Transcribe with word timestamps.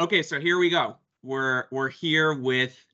Okay, 0.00 0.22
so 0.22 0.40
here 0.40 0.56
we 0.56 0.70
go. 0.70 0.96
We're 1.22 1.64
we're 1.70 1.90
here 1.90 2.32
with 2.32 2.86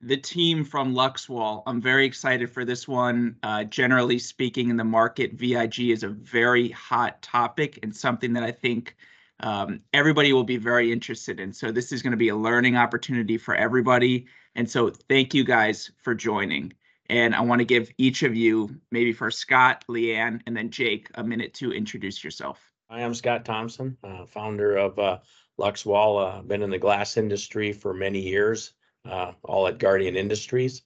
the 0.00 0.16
team 0.16 0.64
from 0.64 0.92
LuxWall. 0.92 1.62
I'm 1.64 1.80
very 1.80 2.04
excited 2.04 2.50
for 2.50 2.64
this 2.64 2.88
one. 2.88 3.36
Uh, 3.44 3.62
generally 3.62 4.18
speaking, 4.18 4.68
in 4.68 4.76
the 4.76 4.82
market, 4.82 5.34
VIG 5.34 5.90
is 5.90 6.02
a 6.02 6.08
very 6.08 6.70
hot 6.70 7.22
topic 7.22 7.78
and 7.84 7.94
something 7.94 8.32
that 8.32 8.42
I 8.42 8.50
think 8.50 8.96
um, 9.44 9.80
everybody 9.92 10.32
will 10.32 10.42
be 10.42 10.56
very 10.56 10.90
interested 10.90 11.38
in. 11.38 11.52
So 11.52 11.70
this 11.70 11.92
is 11.92 12.02
going 12.02 12.10
to 12.10 12.16
be 12.16 12.30
a 12.30 12.36
learning 12.36 12.76
opportunity 12.76 13.38
for 13.38 13.54
everybody. 13.54 14.26
And 14.56 14.68
so 14.68 14.90
thank 14.90 15.34
you 15.34 15.44
guys 15.44 15.92
for 16.02 16.16
joining. 16.16 16.72
And 17.10 17.32
I 17.32 17.42
want 17.42 17.60
to 17.60 17.64
give 17.64 17.92
each 17.96 18.24
of 18.24 18.34
you, 18.34 18.74
maybe 18.90 19.12
for 19.12 19.30
Scott, 19.30 19.84
Leigh 19.86 20.16
Anne, 20.16 20.42
and 20.48 20.56
then 20.56 20.70
Jake, 20.70 21.10
a 21.14 21.22
minute 21.22 21.54
to 21.54 21.72
introduce 21.72 22.24
yourself. 22.24 22.72
I 22.90 23.02
am 23.02 23.14
Scott 23.14 23.44
Thomsen, 23.44 23.96
uh, 24.02 24.26
founder 24.26 24.76
of 24.76 24.98
uh, 24.98 25.18
LuxWall. 25.58 26.38
Uh, 26.38 26.42
been 26.42 26.62
in 26.62 26.70
the 26.70 26.78
glass 26.78 27.16
industry 27.16 27.72
for 27.72 27.94
many 27.94 28.20
years, 28.20 28.72
uh, 29.04 29.32
all 29.42 29.66
at 29.66 29.78
Guardian 29.78 30.16
Industries, 30.16 30.82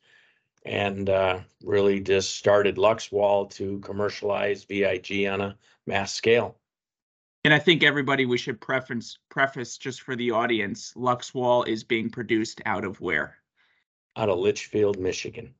and 0.64 1.10
uh, 1.10 1.40
really 1.62 2.00
just 2.00 2.36
started 2.36 2.76
LuxWall 2.76 3.50
to 3.52 3.78
commercialize 3.80 4.64
VIG 4.64 5.26
on 5.26 5.40
a 5.40 5.56
mass 5.86 6.14
scale. 6.14 6.58
And 7.44 7.54
I 7.54 7.58
think 7.58 7.82
everybody 7.82 8.26
we 8.26 8.36
should 8.36 8.60
preface 8.60 9.18
preface 9.30 9.78
just 9.78 10.02
for 10.02 10.16
the 10.16 10.32
audience, 10.32 10.92
LuxWall 10.96 11.66
is 11.66 11.84
being 11.84 12.10
produced 12.10 12.60
out 12.66 12.84
of 12.84 13.00
where? 13.00 13.36
Out 14.16 14.28
of 14.28 14.38
Litchfield, 14.38 14.98
Michigan. 14.98 15.54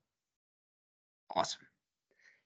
Awesome. 1.34 1.60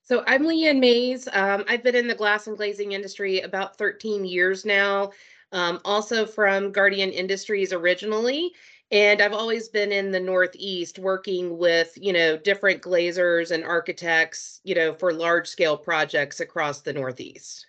So 0.03 0.25
I'm 0.27 0.45
Leigh 0.45 0.67
Anne 0.67 0.81
Mays. 0.81 1.29
Um, 1.33 1.65
I've 1.69 1.83
been 1.83 1.95
in 1.95 2.09
the 2.09 2.15
glass 2.15 2.47
and 2.47 2.57
glazing 2.57 2.93
industry 2.93 3.41
about 3.41 3.79
13 3.79 4.25
years 4.25 4.65
now. 4.65 5.13
Um, 5.53 5.81
also 5.85 6.27
from 6.27 6.73
Guardian 6.73 7.11
Industries 7.11 7.73
originally. 7.73 8.53
And 8.91 9.23
I've 9.23 9.33
always 9.33 9.69
been 9.69 9.91
in 9.91 10.11
the 10.11 10.21
Northeast 10.21 10.99
working 10.99 11.57
with, 11.57 11.97
you 11.97 12.13
know, 12.13 12.37
different 12.37 12.83
glazers 12.83 13.51
and 13.51 13.65
architects, 13.65 14.61
you 14.65 14.75
know, 14.75 14.93
for 14.93 15.13
large 15.15 15.49
scale 15.49 15.79
projects 15.79 16.41
across 16.41 16.83
the 16.83 16.93
Northeast. 16.93 17.67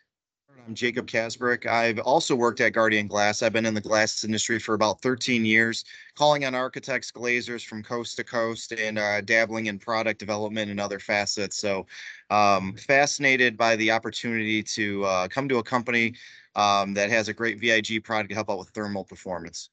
I'm 0.66 0.76
Jacob 0.76 1.08
Kasbrick. 1.08 1.66
I've 1.66 2.00
also 2.00 2.36
worked 2.36 2.62
at 2.62 2.72
Guardian 2.72 3.08
Glass. 3.08 3.42
I've 3.42 3.52
been 3.52 3.66
in 3.66 3.74
the 3.74 3.82
glass 3.82 4.24
industry 4.24 4.60
for 4.60 4.76
about 4.76 5.02
13 5.02 5.44
years, 5.44 5.84
calling 6.16 6.46
on 6.46 6.56
architects, 6.56 7.12
glazers 7.12 7.66
from 7.66 7.84
coast 7.84 8.16
to 8.16 8.24
coast, 8.24 8.72
and 8.72 8.98
uh, 8.98 9.20
dabbling 9.22 9.66
in 9.66 9.78
product 9.78 10.20
development 10.20 10.72
and 10.72 10.80
other 10.80 11.00
facets. 11.00 11.58
So, 11.58 11.86
um, 12.30 12.76
fascinated 12.78 13.58
by 13.58 13.76
the 13.76 13.92
opportunity 13.92 14.64
to 14.64 15.04
uh, 15.04 15.28
come 15.28 15.50
to 15.50 15.58
a 15.58 15.64
company 15.64 16.14
um, 16.56 16.94
that 16.94 17.10
has 17.10 17.28
a 17.28 17.34
great 17.34 17.60
VIG 17.60 18.02
product 18.04 18.30
to 18.30 18.36
help 18.36 18.50
out 18.50 18.60
with 18.60 18.70
thermal 18.70 19.04
performance. 19.04 19.70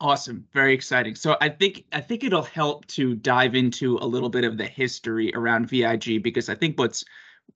Awesome, 0.00 0.46
very 0.54 0.72
exciting. 0.72 1.14
So 1.14 1.36
I 1.42 1.50
think 1.50 1.84
I 1.92 2.00
think 2.00 2.24
it'll 2.24 2.42
help 2.42 2.86
to 2.86 3.16
dive 3.16 3.54
into 3.54 3.98
a 3.98 4.06
little 4.06 4.30
bit 4.30 4.44
of 4.44 4.56
the 4.56 4.66
history 4.66 5.30
around 5.34 5.68
VIG 5.68 6.22
because 6.22 6.48
I 6.48 6.54
think 6.54 6.78
what's 6.78 7.04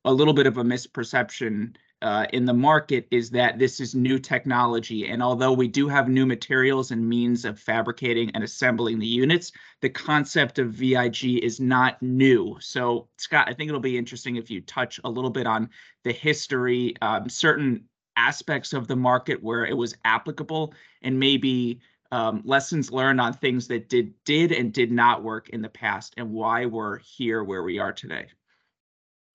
a 0.05 0.13
little 0.13 0.35
bit 0.35 0.47
of 0.47 0.59
a 0.59 0.65
misperception 0.65 1.77
uh, 2.03 2.27
in 2.33 2.45
the 2.45 2.53
market 2.53 3.07
is 3.11 3.31
that 3.31 3.59
this 3.59 3.81
is 3.81 3.95
new 3.95 4.19
technology. 4.19 5.09
And 5.09 5.23
although 5.23 5.53
we 5.53 5.69
do 5.69 5.89
have 5.89 6.09
new 6.09 6.27
materials 6.27 6.91
and 6.91 7.09
means 7.09 7.45
of 7.45 7.61
fabricating 7.61 8.31
and 8.35 8.43
assembling 8.43 8.99
the 8.99 9.07
units, 9.07 9.53
the 9.81 9.89
concept 9.89 10.59
of 10.59 10.73
VIG 10.73 11.43
is 11.43 11.61
not 11.61 12.03
new. 12.03 12.57
So, 12.61 13.09
Scott, 13.17 13.49
I 13.49 13.55
think 13.55 13.69
it'll 13.69 13.81
be 13.81 13.97
interesting 13.97 14.37
if 14.37 14.51
you 14.51 14.61
touch 14.61 15.01
a 15.05 15.11
little 15.11 15.31
bit 15.31 15.47
on 15.47 15.71
the 16.03 16.13
history, 16.13 16.95
um, 17.01 17.29
certain 17.29 17.85
aspects 18.17 18.73
of 18.73 18.89
the 18.89 18.97
market 18.97 19.43
where 19.43 19.65
it 19.65 19.77
was 19.77 19.95
applicable 20.05 20.75
and 21.03 21.19
maybe 21.19 21.81
um, 22.11 22.43
lessons 22.45 22.93
learned 22.93 23.21
on 23.21 23.33
things 23.33 23.69
that 23.69 23.89
did 23.89 24.13
did 24.25 24.53
and 24.53 24.73
did 24.73 24.93
not 24.93 25.23
work 25.23 25.49
in 25.49 25.63
the 25.63 25.69
past 25.69 26.13
and 26.19 26.31
why 26.31 26.67
we're 26.67 26.99
here 26.99 27.43
where 27.43 27.63
we 27.63 27.79
are 27.79 27.93
today. 27.93 28.27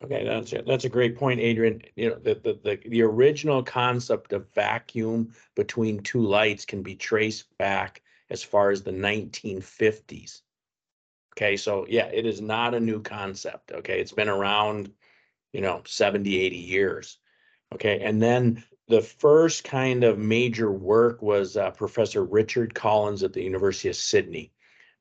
Okay, 0.04 0.24
that's 0.24 0.54
that's 0.68 0.86
a 0.86 0.90
great 0.90 1.18
point, 1.18 1.40
Adrian. 1.40 1.82
You 1.96 2.10
know, 2.12 2.20
the, 2.20 2.36
the, 2.36 2.60
the, 2.64 2.90
the 2.90 3.02
original 3.02 3.64
concept 3.64 4.32
of 4.32 4.48
vacuum 4.54 5.34
between 5.56 6.02
two 6.02 6.22
lights 6.22 6.66
can 6.66 6.84
be 6.84 6.96
traced 6.96 7.46
back 7.58 8.04
as 8.30 8.44
far 8.44 8.70
as 8.70 8.84
the 8.84 8.92
1950s. 8.92 10.42
Okay, 11.36 11.58
so 11.58 11.88
yeah, 11.90 12.08
it 12.14 12.26
is 12.28 12.42
not 12.42 12.76
a 12.76 12.80
new 12.80 13.02
concept. 13.02 13.72
Okay, 13.72 14.00
it's 14.00 14.12
been 14.12 14.30
around, 14.30 14.92
you 15.52 15.62
know, 15.62 15.82
70, 15.86 16.40
80 16.42 16.58
years. 16.58 17.18
Okay, 17.74 18.00
and 18.02 18.22
then 18.22 18.64
the 18.88 19.02
first 19.02 19.64
kind 19.64 20.04
of 20.04 20.20
major 20.20 20.72
work 20.72 21.22
was 21.24 21.58
uh, 21.58 21.72
Professor 21.72 22.24
Richard 22.24 22.74
Collins 22.76 23.24
at 23.24 23.34
the 23.34 23.44
University 23.44 23.90
of 23.90 23.96
Sydney, 23.96 24.52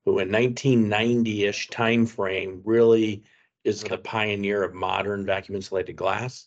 who 0.04 0.18
in 0.20 0.30
1990-ish 0.30 1.68
timeframe 1.68 2.62
really 2.64 3.24
is 3.66 3.82
the 3.82 3.98
pioneer 3.98 4.62
of 4.62 4.74
modern 4.74 5.26
vacuum 5.26 5.56
insulated 5.56 5.96
glass. 5.96 6.46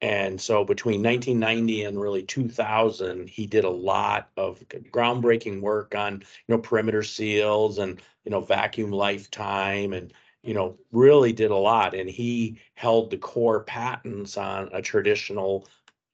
And 0.00 0.40
so 0.40 0.64
between 0.64 1.02
1990 1.02 1.84
and 1.84 2.00
really 2.00 2.22
2000, 2.22 3.28
he 3.28 3.46
did 3.46 3.64
a 3.64 3.70
lot 3.70 4.30
of 4.38 4.62
groundbreaking 4.90 5.60
work 5.60 5.94
on, 5.94 6.14
you 6.14 6.54
know, 6.54 6.58
perimeter 6.58 7.02
seals 7.02 7.78
and, 7.78 8.00
you 8.24 8.30
know, 8.30 8.40
vacuum 8.40 8.90
lifetime 8.90 9.92
and, 9.92 10.14
you 10.42 10.54
know, 10.54 10.78
really 10.92 11.32
did 11.34 11.50
a 11.50 11.56
lot. 11.56 11.94
And 11.94 12.08
he 12.08 12.58
held 12.74 13.10
the 13.10 13.18
core 13.18 13.62
patents 13.64 14.38
on 14.38 14.70
a 14.72 14.80
traditional 14.80 15.66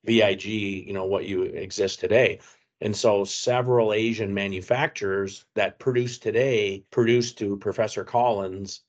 VIG, 0.04 0.44
you 0.44 0.92
know, 0.92 1.06
what 1.06 1.26
you 1.26 1.42
exist 1.42 2.00
today. 2.00 2.40
And 2.80 2.96
so 2.96 3.24
several 3.24 3.92
Asian 3.92 4.34
manufacturers 4.34 5.44
that 5.54 5.78
produce 5.78 6.18
today 6.18 6.84
produced 6.90 7.38
to 7.38 7.56
Professor 7.58 8.02
Collins 8.02 8.82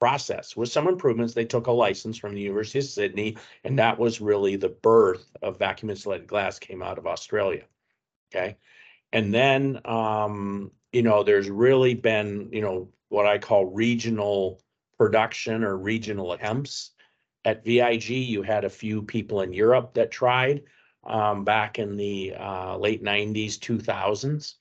process 0.00 0.56
with 0.56 0.72
some 0.72 0.88
improvements. 0.88 1.34
They 1.34 1.44
took 1.44 1.68
a 1.68 1.72
license 1.72 2.18
from 2.18 2.34
the 2.34 2.40
University 2.40 2.80
of 2.80 2.86
Sydney, 2.86 3.36
and 3.64 3.78
that 3.78 3.98
was 3.98 4.20
really 4.20 4.56
the 4.56 4.70
birth 4.70 5.30
of 5.42 5.58
vacuum 5.58 5.90
insulated 5.90 6.26
glass 6.26 6.58
came 6.58 6.82
out 6.82 6.98
of 6.98 7.06
Australia. 7.06 7.64
Okay. 8.34 8.56
And 9.12 9.32
then, 9.32 9.80
um, 9.84 10.70
you 10.92 11.02
know, 11.02 11.22
there's 11.22 11.50
really 11.50 11.94
been, 11.94 12.48
you 12.52 12.62
know, 12.62 12.88
what 13.08 13.26
I 13.26 13.38
call 13.38 13.66
regional 13.66 14.60
production 14.96 15.64
or 15.64 15.76
regional 15.76 16.32
attempts 16.32 16.92
at 17.44 17.64
VIG, 17.64 18.10
you 18.10 18.42
had 18.42 18.64
a 18.64 18.70
few 18.70 19.02
people 19.02 19.40
in 19.40 19.52
Europe 19.52 19.94
that 19.94 20.10
tried 20.10 20.62
um, 21.04 21.44
back 21.44 21.78
in 21.78 21.96
the 21.96 22.34
uh, 22.38 22.76
late 22.76 23.02
90s, 23.02 23.58
2000s. 23.58 24.54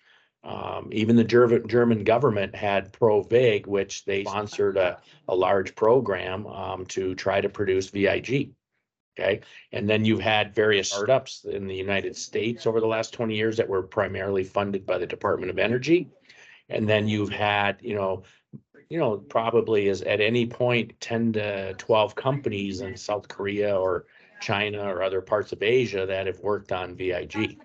Um, 0.44 0.90
even 0.92 1.16
the 1.16 1.24
German, 1.24 2.04
government 2.04 2.56
had 2.56 2.94
ProVig, 2.94 3.68
which 3.68 4.06
they 4.06 4.24
sponsored 4.24 4.78
a, 4.78 5.00
a 5.28 5.36
large 5.36 5.76
program 5.76 6.48
um, 6.48 6.86
to 6.88 7.14
try 7.16 7.42
to 7.42 7.50
produce 7.50 7.90
VIG. 7.90 8.52
Okay. 9.20 9.42
And 9.74 9.90
then 9.90 10.06
you've 10.06 10.22
had 10.22 10.56
various 10.56 10.90
startups 10.90 11.44
in 11.44 11.68
the 11.68 11.76
United 11.76 12.16
States 12.16 12.66
over 12.66 12.80
the 12.80 12.88
last 12.88 13.14
20 13.14 13.36
years 13.36 13.58
that 13.58 13.68
were 13.68 13.84
primarily 13.84 14.46
funded 14.46 14.86
by 14.86 14.98
the 14.98 15.08
Department 15.08 15.50
of 15.50 15.60
Energy. 15.60 16.08
And 16.70 16.88
then 16.88 17.08
you've 17.08 17.32
had, 17.32 17.78
you 17.82 17.96
know, 17.96 18.24
you 18.90 18.98
know, 18.98 19.18
probably 19.18 19.88
is 19.88 20.02
at 20.04 20.22
any 20.22 20.46
point 20.46 21.00
10 21.02 21.34
to 21.34 21.74
12 21.74 22.16
companies 22.16 22.82
in 22.82 22.96
South 22.96 23.28
Korea 23.28 23.78
or 23.78 24.06
China 24.40 24.84
or 24.84 25.04
other 25.04 25.22
parts 25.22 25.52
of 25.52 25.62
Asia 25.62 26.06
that 26.06 26.28
have 26.28 26.40
worked 26.40 26.72
on 26.72 26.96
VIG. 26.96 27.60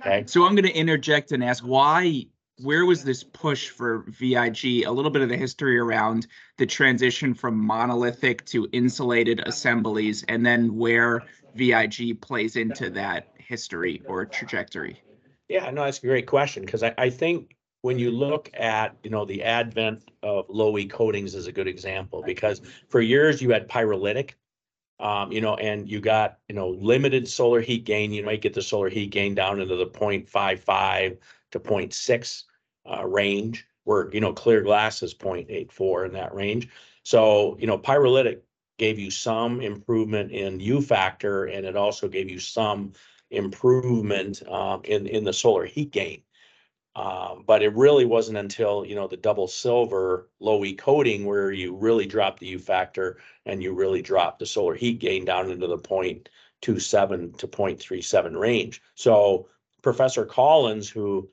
Okay. 0.00 0.24
So 0.26 0.44
I'm 0.44 0.54
going 0.54 0.66
to 0.66 0.74
interject 0.74 1.32
and 1.32 1.42
ask 1.44 1.64
why, 1.64 2.26
where 2.62 2.84
was 2.84 3.04
this 3.04 3.22
push 3.22 3.68
for 3.68 4.04
VIG? 4.08 4.84
A 4.84 4.90
little 4.90 5.10
bit 5.10 5.22
of 5.22 5.28
the 5.28 5.36
history 5.36 5.78
around 5.78 6.26
the 6.58 6.66
transition 6.66 7.34
from 7.34 7.56
monolithic 7.56 8.44
to 8.46 8.68
insulated 8.72 9.40
assemblies, 9.46 10.24
and 10.28 10.44
then 10.44 10.76
where 10.76 11.22
VIG 11.54 12.20
plays 12.20 12.56
into 12.56 12.90
that 12.90 13.28
history 13.38 14.02
or 14.06 14.24
trajectory. 14.24 15.02
Yeah, 15.48 15.68
no, 15.70 15.84
that's 15.84 15.98
a 15.98 16.06
great 16.06 16.26
question 16.26 16.64
because 16.64 16.82
I, 16.82 16.94
I 16.96 17.10
think 17.10 17.56
when 17.82 17.98
you 17.98 18.10
look 18.10 18.50
at 18.54 18.94
you 19.02 19.10
know 19.10 19.24
the 19.24 19.42
advent 19.42 20.04
of 20.22 20.46
low 20.48 20.76
E 20.78 20.86
coatings 20.86 21.34
is 21.34 21.46
a 21.46 21.52
good 21.52 21.66
example 21.66 22.22
because 22.24 22.60
for 22.88 23.00
years 23.00 23.42
you 23.42 23.50
had 23.50 23.68
pyrolytic, 23.68 24.32
um, 25.00 25.32
you 25.32 25.40
know, 25.40 25.54
and 25.56 25.88
you 25.88 26.00
got 26.00 26.38
you 26.48 26.54
know 26.54 26.68
limited 26.68 27.26
solar 27.26 27.60
heat 27.60 27.84
gain. 27.84 28.12
You 28.12 28.24
might 28.24 28.42
get 28.42 28.54
the 28.54 28.62
solar 28.62 28.88
heat 28.88 29.10
gain 29.10 29.34
down 29.34 29.60
into 29.60 29.76
the 29.76 29.86
0.55 29.86 31.18
to 31.52 31.60
0.6 31.60 32.42
uh, 32.90 33.06
range, 33.06 33.66
where 33.84 34.12
you 34.12 34.20
know 34.20 34.32
clear 34.32 34.60
glass 34.60 35.02
is 35.02 35.14
0.84 35.14 36.06
in 36.06 36.12
that 36.12 36.34
range. 36.34 36.68
So 37.02 37.56
you 37.58 37.66
know 37.66 37.78
pyrolytic 37.78 38.40
gave 38.78 38.98
you 38.98 39.10
some 39.10 39.60
improvement 39.60 40.32
in 40.32 40.60
U 40.60 40.80
factor, 40.80 41.46
and 41.46 41.66
it 41.66 41.76
also 41.76 42.08
gave 42.08 42.30
you 42.30 42.38
some 42.38 42.92
improvement 43.30 44.46
um, 44.48 44.82
in 44.84 45.06
in 45.06 45.24
the 45.24 45.32
solar 45.32 45.64
heat 45.64 45.92
gain. 45.92 46.22
Um, 46.96 47.44
but 47.46 47.62
it 47.62 47.74
really 47.74 48.04
wasn't 48.04 48.38
until, 48.38 48.84
you 48.84 48.96
know, 48.96 49.06
the 49.06 49.16
double 49.16 49.46
silver 49.46 50.28
low 50.40 50.64
E 50.64 50.74
coating 50.74 51.24
where 51.24 51.52
you 51.52 51.74
really 51.74 52.06
drop 52.06 52.38
the 52.38 52.48
U 52.48 52.58
factor 52.58 53.18
and 53.46 53.62
you 53.62 53.72
really 53.72 54.02
drop 54.02 54.38
the 54.38 54.46
solar 54.46 54.74
heat 54.74 54.98
gain 54.98 55.24
down 55.24 55.50
into 55.50 55.68
the 55.68 55.78
0.27 55.78 56.26
to 57.38 57.46
0.37 57.46 58.38
range. 58.38 58.82
So 58.96 59.48
Professor 59.82 60.26
Collins, 60.26 60.88
who 60.90 61.30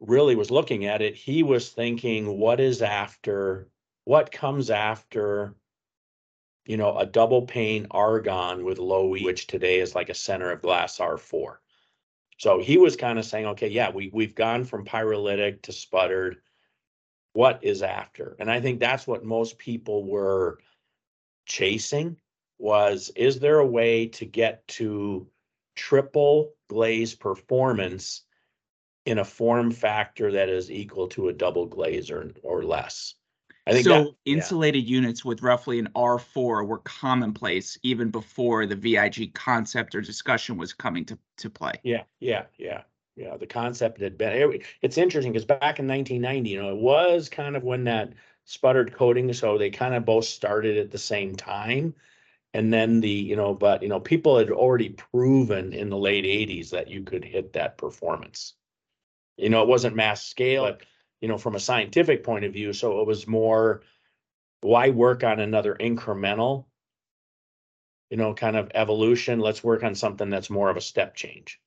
really 0.00 0.34
was 0.34 0.50
looking 0.50 0.84
at 0.86 1.00
it, 1.00 1.14
he 1.14 1.42
was 1.42 1.70
thinking, 1.70 2.38
what 2.38 2.58
is 2.58 2.82
after, 2.82 3.68
what 4.04 4.32
comes 4.32 4.68
after, 4.68 5.54
you 6.66 6.76
know, 6.76 6.98
a 6.98 7.06
double 7.06 7.42
pane 7.42 7.86
argon 7.92 8.64
with 8.64 8.78
low 8.78 9.14
E, 9.16 9.24
which 9.24 9.46
today 9.46 9.78
is 9.78 9.94
like 9.94 10.08
a 10.08 10.14
center 10.14 10.50
of 10.50 10.60
glass 10.60 10.98
R4. 10.98 11.56
So 12.38 12.60
he 12.60 12.78
was 12.78 12.96
kind 12.96 13.18
of 13.18 13.24
saying, 13.24 13.46
okay, 13.46 13.68
yeah, 13.68 13.90
we, 13.90 14.10
we've 14.12 14.34
gone 14.34 14.64
from 14.64 14.84
pyrolytic 14.84 15.62
to 15.62 15.72
sputtered. 15.72 16.36
What 17.32 17.60
is 17.62 17.82
after? 17.82 18.36
And 18.38 18.50
I 18.50 18.60
think 18.60 18.80
that's 18.80 19.06
what 19.06 19.24
most 19.24 19.58
people 19.58 20.04
were 20.04 20.58
chasing 21.46 22.16
was, 22.58 23.10
is 23.14 23.40
there 23.40 23.58
a 23.58 23.66
way 23.66 24.06
to 24.08 24.24
get 24.24 24.66
to 24.68 25.28
triple 25.76 26.54
glaze 26.68 27.14
performance 27.14 28.22
in 29.04 29.18
a 29.18 29.24
form 29.24 29.70
factor 29.70 30.32
that 30.32 30.48
is 30.48 30.70
equal 30.70 31.08
to 31.08 31.28
a 31.28 31.32
double 31.32 31.66
glaze 31.66 32.10
or, 32.10 32.32
or 32.42 32.62
less? 32.62 33.14
I 33.68 33.72
think 33.72 33.86
that- 33.86 34.04
So 34.06 34.16
yeah. 34.24 34.34
insulated 34.34 34.88
units 34.88 35.24
with 35.24 35.42
roughly 35.42 35.78
an 35.78 35.88
R4 35.94 36.66
were 36.66 36.78
commonplace 36.78 37.78
even 37.82 38.10
before 38.10 38.66
the 38.66 38.74
VIG 38.76 39.34
concept 39.34 39.94
or 39.94 40.00
discussion 40.00 40.56
was 40.56 40.72
coming 40.72 41.04
to, 41.06 41.18
to 41.38 41.50
play. 41.50 41.74
Yeah, 41.84 42.02
yeah, 42.20 42.44
yeah, 42.56 42.82
yeah. 43.16 43.36
The 43.36 43.46
concept 43.46 44.00
had 44.00 44.16
been, 44.16 44.60
it's 44.80 44.98
interesting 44.98 45.32
because 45.32 45.44
back 45.44 45.78
in 45.78 45.86
nineteen 45.86 46.22
ninety, 46.22 46.50
you 46.50 46.62
know, 46.62 46.70
it 46.70 46.78
was 46.78 47.28
kind 47.28 47.56
of 47.56 47.62
when 47.62 47.84
that 47.84 48.14
sputtered 48.44 48.94
coating, 48.94 49.32
so 49.34 49.58
they 49.58 49.70
kind 49.70 49.94
of 49.94 50.04
both 50.06 50.24
started 50.24 50.78
at 50.78 50.90
the 50.90 50.98
same 50.98 51.36
time. 51.36 51.94
And 52.54 52.72
then 52.72 53.00
the, 53.00 53.10
you 53.10 53.36
know, 53.36 53.52
but, 53.52 53.82
you 53.82 53.90
know, 53.90 54.00
people 54.00 54.38
had 54.38 54.50
already 54.50 54.88
proven 54.88 55.74
in 55.74 55.90
the 55.90 55.98
late 55.98 56.24
eighties 56.24 56.70
that 56.70 56.88
you 56.88 57.02
could 57.02 57.22
hit 57.22 57.52
that 57.52 57.76
performance. 57.76 58.54
You 59.36 59.50
know, 59.50 59.60
it 59.62 59.68
wasn't 59.68 59.94
mass 59.96 60.24
scale, 60.24 60.64
but, 60.64 60.82
you 61.20 61.28
know, 61.28 61.38
from 61.38 61.54
a 61.54 61.60
scientific 61.60 62.24
point 62.24 62.44
of 62.44 62.52
view, 62.52 62.72
so 62.72 63.00
it 63.00 63.06
was 63.06 63.26
more, 63.26 63.82
why 64.60 64.90
work 64.90 65.24
on 65.24 65.40
another 65.40 65.76
incremental? 65.78 66.66
You 68.10 68.16
know, 68.16 68.34
kind 68.34 68.56
of 68.56 68.70
evolution, 68.74 69.40
let's 69.40 69.62
work 69.62 69.82
on 69.82 69.94
something 69.94 70.30
that's 70.30 70.50
more 70.50 70.70
of 70.70 70.76
a 70.76 70.80
step 70.80 71.14
change. 71.14 71.60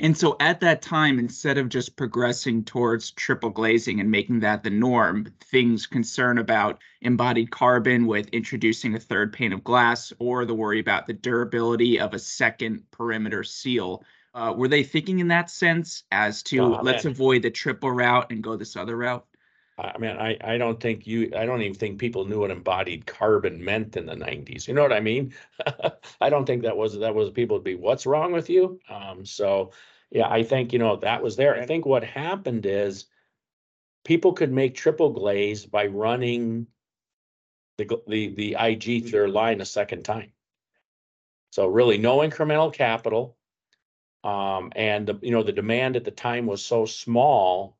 And 0.00 0.16
so 0.18 0.36
at 0.40 0.58
that 0.60 0.82
time, 0.82 1.20
instead 1.20 1.56
of 1.56 1.68
just 1.68 1.96
progressing 1.96 2.64
towards 2.64 3.12
triple 3.12 3.50
glazing 3.50 4.00
and 4.00 4.10
making 4.10 4.40
that 4.40 4.64
the 4.64 4.70
norm, 4.70 5.32
things 5.40 5.86
concern 5.86 6.38
about 6.38 6.80
embodied 7.02 7.52
carbon 7.52 8.06
with 8.06 8.28
introducing 8.30 8.96
a 8.96 9.00
third 9.00 9.32
pane 9.32 9.52
of 9.52 9.62
glass 9.62 10.12
or 10.18 10.44
the 10.44 10.54
worry 10.54 10.80
about 10.80 11.06
the 11.06 11.12
durability 11.12 12.00
of 12.00 12.12
a 12.12 12.18
second 12.18 12.82
perimeter 12.90 13.44
seal. 13.44 14.02
Uh, 14.34 14.52
were 14.56 14.68
they 14.68 14.82
thinking 14.82 15.20
in 15.20 15.28
that 15.28 15.48
sense 15.48 16.02
as 16.10 16.42
to 16.42 16.56
No, 16.56 16.80
let's 16.82 17.04
avoid 17.04 17.42
the 17.42 17.50
triple 17.50 17.90
route 17.90 18.32
and 18.32 18.42
go 18.42 18.56
this 18.56 18.76
other 18.76 18.96
route? 18.96 19.24
I 19.78 19.92
I 19.94 19.98
mean, 19.98 20.16
I, 20.16 20.36
I 20.42 20.58
don't 20.58 20.80
think 20.80 21.06
you, 21.06 21.32
I 21.36 21.46
don't 21.46 21.62
even 21.62 21.74
think 21.74 21.98
people 21.98 22.24
knew 22.24 22.40
what 22.40 22.50
embodied 22.50 23.06
carbon 23.06 23.64
meant 23.64 23.96
in 23.96 24.06
the 24.06 24.16
nineties. 24.16 24.66
You 24.66 24.74
know 24.74 24.82
what 24.82 24.92
I 24.92 25.00
mean? 25.00 25.34
I 26.20 26.30
don't 26.30 26.46
think 26.46 26.62
that 26.62 26.76
was, 26.76 26.98
that 26.98 27.14
was 27.14 27.30
people 27.30 27.56
would 27.56 27.64
be, 27.64 27.76
what's 27.76 28.06
wrong 28.06 28.32
with 28.32 28.50
you? 28.50 28.80
Um, 28.88 29.24
so, 29.24 29.70
yeah, 30.10 30.28
I 30.28 30.42
think, 30.42 30.72
you 30.72 30.80
know, 30.80 30.96
that 30.96 31.22
was 31.22 31.36
there. 31.36 31.54
I 31.60 31.66
think 31.66 31.86
what 31.86 32.02
happened 32.02 32.66
is 32.66 33.06
people 34.04 34.32
could 34.32 34.52
make 34.52 34.74
triple 34.74 35.10
glaze 35.10 35.64
by 35.64 35.86
running 35.86 36.66
the, 37.78 37.86
gl- 37.86 38.06
the, 38.08 38.34
the 38.34 38.56
IG 38.58 39.02
through 39.02 39.10
their 39.10 39.28
line 39.28 39.60
a 39.60 39.64
second 39.64 40.04
time. 40.04 40.32
So 41.50 41.68
really 41.68 41.98
no 41.98 42.18
incremental 42.18 42.72
capital. 42.72 43.36
Um, 44.24 44.72
and 44.74 45.06
the, 45.06 45.18
you 45.22 45.30
know, 45.30 45.42
the 45.42 45.52
demand 45.52 45.96
at 45.96 46.04
the 46.04 46.10
time 46.10 46.46
was 46.46 46.64
so 46.64 46.86
small 46.86 47.76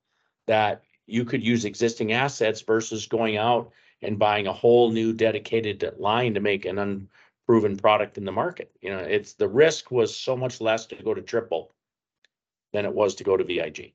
that 0.46 0.82
you 1.06 1.24
could 1.24 1.44
use 1.44 1.64
existing 1.64 2.12
assets 2.12 2.60
versus 2.60 3.06
going 3.06 3.38
out 3.38 3.72
and 4.02 4.18
buying 4.18 4.46
a 4.46 4.52
whole 4.52 4.90
new 4.90 5.12
dedicated 5.14 5.90
line 5.98 6.34
to 6.34 6.40
make 6.40 6.66
an 6.66 6.78
unproven 6.78 7.76
product 7.76 8.18
in 8.18 8.24
the 8.24 8.32
market. 8.32 8.70
You 8.82 8.90
know, 8.90 8.98
it's, 8.98 9.32
the 9.32 9.48
risk 9.48 9.90
was 9.90 10.14
so 10.14 10.36
much 10.36 10.60
less 10.60 10.84
to 10.86 11.02
go 11.02 11.14
to 11.14 11.22
triple 11.22 11.72
than 12.74 12.84
it 12.84 12.92
was 12.92 13.14
to 13.16 13.24
go 13.24 13.36
to 13.38 13.44
VIG. 13.44 13.94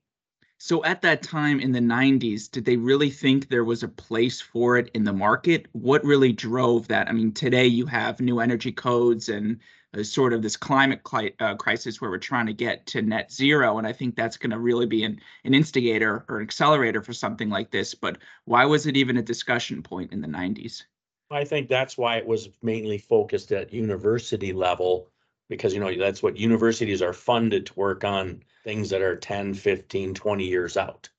So 0.57 0.83
at 0.83 1.01
that 1.03 1.21
time 1.21 1.61
in 1.61 1.71
the 1.71 1.79
90s, 1.79 2.51
did 2.51 2.65
they 2.65 2.75
really 2.75 3.09
think 3.09 3.47
there 3.47 3.63
was 3.63 3.83
a 3.83 3.87
place 3.87 4.41
for 4.41 4.77
it 4.77 4.89
in 4.93 5.05
the 5.05 5.13
market? 5.13 5.67
What 5.71 6.03
really 6.03 6.33
drove 6.33 6.87
that? 6.89 7.07
I 7.07 7.13
mean, 7.13 7.31
today 7.31 7.65
you 7.65 7.85
have 7.85 8.19
new 8.19 8.39
energy 8.39 8.71
codes 8.71 9.29
and 9.29 9.59
sort 10.03 10.33
of 10.33 10.41
this 10.41 10.55
climate 10.55 11.03
cli- 11.03 11.33
uh, 11.39 11.55
crisis 11.55 11.99
where 11.99 12.11
we're 12.11 12.17
trying 12.17 12.45
to 12.45 12.53
get 12.53 12.85
to 12.87 13.01
net 13.01 13.31
zero. 13.31 13.77
And 13.77 13.87
I 13.87 13.93
think 13.93 14.15
that's 14.15 14.37
going 14.37 14.51
to 14.51 14.59
really 14.59 14.85
be 14.85 15.03
an, 15.03 15.19
an 15.43 15.53
instigator 15.53 16.25
or 16.29 16.37
an 16.37 16.43
accelerator 16.43 17.01
for 17.01 17.13
something 17.13 17.49
like 17.49 17.71
this. 17.71 17.95
But 17.95 18.19
why 18.45 18.65
was 18.65 18.85
it 18.85 18.97
even 18.97 19.17
a 19.17 19.21
discussion 19.21 19.81
point 19.81 20.11
in 20.11 20.21
the 20.21 20.27
90s? 20.27 20.83
I 21.31 21.43
think 21.43 21.69
that's 21.69 21.97
why 21.97 22.17
it 22.17 22.25
was 22.25 22.49
mainly 22.61 22.97
focused 22.97 23.51
at 23.51 23.73
university 23.73 24.53
level, 24.53 25.09
because, 25.47 25.73
you 25.73 25.79
know, 25.79 25.95
that's 25.95 26.23
what 26.23 26.37
universities 26.37 27.01
are 27.01 27.13
funded 27.13 27.67
to 27.67 27.73
work 27.75 28.03
on 28.03 28.43
things 28.63 28.89
that 28.89 29.01
are 29.01 29.15
10, 29.15 29.53
15, 29.53 30.13
20 30.13 30.45
years 30.45 30.77
out. 30.77 31.09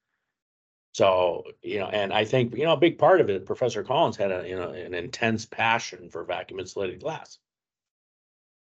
So, 0.92 1.44
you 1.62 1.78
know, 1.78 1.86
and 1.86 2.12
I 2.12 2.24
think, 2.24 2.56
you 2.56 2.64
know, 2.64 2.72
a 2.72 2.76
big 2.76 2.98
part 2.98 3.20
of 3.20 3.30
it, 3.30 3.46
Professor 3.46 3.84
Collins 3.84 4.16
had 4.16 4.32
a, 4.32 4.48
you 4.48 4.56
know, 4.56 4.70
an 4.70 4.94
intense 4.94 5.46
passion 5.46 6.10
for 6.10 6.24
vacuum 6.24 6.58
insulated 6.58 7.00
glass. 7.00 7.38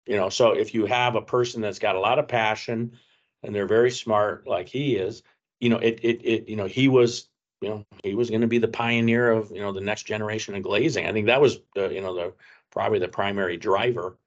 You 0.08 0.16
know, 0.16 0.30
so 0.30 0.52
if 0.52 0.74
you 0.74 0.86
have 0.86 1.16
a 1.16 1.22
person 1.22 1.62
that's 1.62 1.80
got 1.80 1.96
a 1.96 2.00
lot 2.00 2.20
of 2.20 2.28
passion 2.28 2.94
and 3.44 3.54
they're 3.54 3.68
very 3.68 3.92
smart 3.92 4.48
like 4.48 4.70
he 4.70 4.96
is, 4.96 5.24
you 5.60 5.70
know, 5.70 5.78
it, 5.78 6.00
it, 6.04 6.22
it, 6.24 6.50
you 6.50 6.56
know, 6.56 6.66
he 6.66 6.88
was 6.88 7.28
you 7.62 7.70
know, 7.70 7.86
he 8.04 8.14
was 8.14 8.30
going 8.30 8.42
to 8.42 8.48
be 8.48 8.60
the 8.60 8.68
pioneer 8.68 9.32
of, 9.32 9.52
you 9.52 9.60
know, 9.60 9.72
the 9.72 9.82
next 9.82 10.04
generation 10.04 10.56
of 10.56 10.64
glazing. 10.64 11.08
I 11.08 11.12
think 11.12 11.26
that 11.26 11.42
was 11.42 11.60
the, 11.74 11.90
you 11.90 12.02
know, 12.02 12.14
the, 12.14 12.34
probably 12.72 13.00
the 13.00 13.08
primary 13.08 13.58
driver 13.58 14.18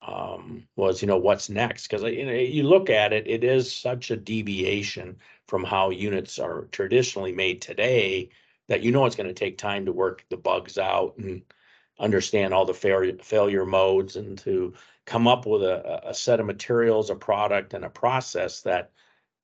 um, 0.00 0.66
was, 0.76 1.02
you 1.02 1.08
know, 1.08 1.18
what's 1.18 1.50
next? 1.50 1.86
Because, 1.86 2.02
you 2.04 2.24
know, 2.24 2.32
you 2.32 2.62
look 2.62 2.88
at 2.88 3.12
it, 3.12 3.26
it 3.26 3.44
is 3.44 3.70
such 3.70 4.10
a 4.10 4.16
deviation 4.16 5.18
from 5.48 5.64
how 5.64 5.90
units 5.90 6.38
are 6.38 6.68
traditionally 6.72 7.32
made 7.32 7.60
today 7.60 8.30
that 8.68 8.82
you 8.82 8.92
know 8.92 9.06
it's 9.06 9.16
going 9.16 9.26
to 9.28 9.34
take 9.34 9.58
time 9.58 9.86
to 9.86 9.92
work 9.92 10.24
the 10.30 10.36
bugs 10.36 10.78
out 10.78 11.14
and 11.18 11.42
understand 11.98 12.54
all 12.54 12.64
the 12.64 12.74
failure, 12.74 13.16
failure 13.22 13.66
modes 13.66 14.16
and 14.16 14.38
to 14.38 14.74
come 15.06 15.26
up 15.26 15.46
with 15.46 15.62
a, 15.62 16.08
a 16.08 16.14
set 16.14 16.40
of 16.40 16.46
materials, 16.46 17.10
a 17.10 17.14
product 17.14 17.74
and 17.74 17.84
a 17.84 17.90
process 17.90 18.60
that 18.62 18.92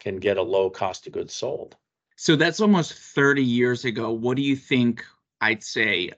can 0.01 0.19
get 0.19 0.37
a 0.37 0.43
low 0.43 0.71
cost 0.71 1.07
of 1.07 1.13
goods 1.13 1.35
sold. 1.35 1.77
So 2.17 2.37
that's 2.37 2.61
almost 2.61 2.93
30 2.93 3.43
years 3.43 3.85
ago. 3.85 4.13
What 4.13 4.37
do 4.37 4.43
you 4.43 4.57
think 4.57 5.05
I'd 5.41 5.65
say 5.65 6.11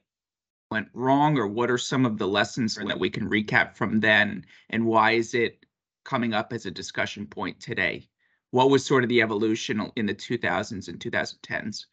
went 0.70 0.88
wrong, 0.92 1.38
or 1.38 1.46
what 1.46 1.70
are 1.70 1.78
some 1.78 2.04
of 2.04 2.18
the 2.18 2.26
lessons 2.26 2.74
that 2.74 2.98
we 2.98 3.08
can 3.08 3.30
recap 3.30 3.76
from 3.76 4.00
then? 4.00 4.44
And 4.70 4.84
why 4.84 5.12
is 5.12 5.34
it 5.34 5.64
coming 6.04 6.34
up 6.34 6.52
as 6.52 6.66
a 6.66 6.70
discussion 6.70 7.26
point 7.26 7.60
today? 7.60 8.08
What 8.50 8.70
was 8.70 8.84
sort 8.84 9.04
of 9.04 9.08
the 9.08 9.22
evolution 9.22 9.90
in 9.96 10.06
the 10.06 10.14
2000s 10.14 10.88
and 10.88 10.98
2010s? 10.98 11.86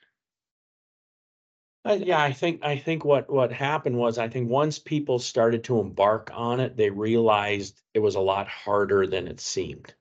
Uh, 1.86 1.98
yeah, 2.02 2.22
I 2.22 2.32
think, 2.32 2.64
I 2.64 2.78
think 2.78 3.04
what, 3.04 3.30
what 3.30 3.52
happened 3.52 3.98
was, 3.98 4.18
I 4.18 4.30
think 4.30 4.50
once 4.50 4.80
people 4.80 5.20
started 5.20 5.66
to 5.66 5.80
embark 5.80 6.32
on 6.34 6.62
it, 6.62 6.78
they 6.78 6.90
realized 6.90 7.82
it 7.94 8.00
was 8.00 8.16
a 8.16 8.22
lot 8.22 8.48
harder 8.48 9.06
than 9.06 9.28
it 9.28 9.42
seemed. 9.42 9.94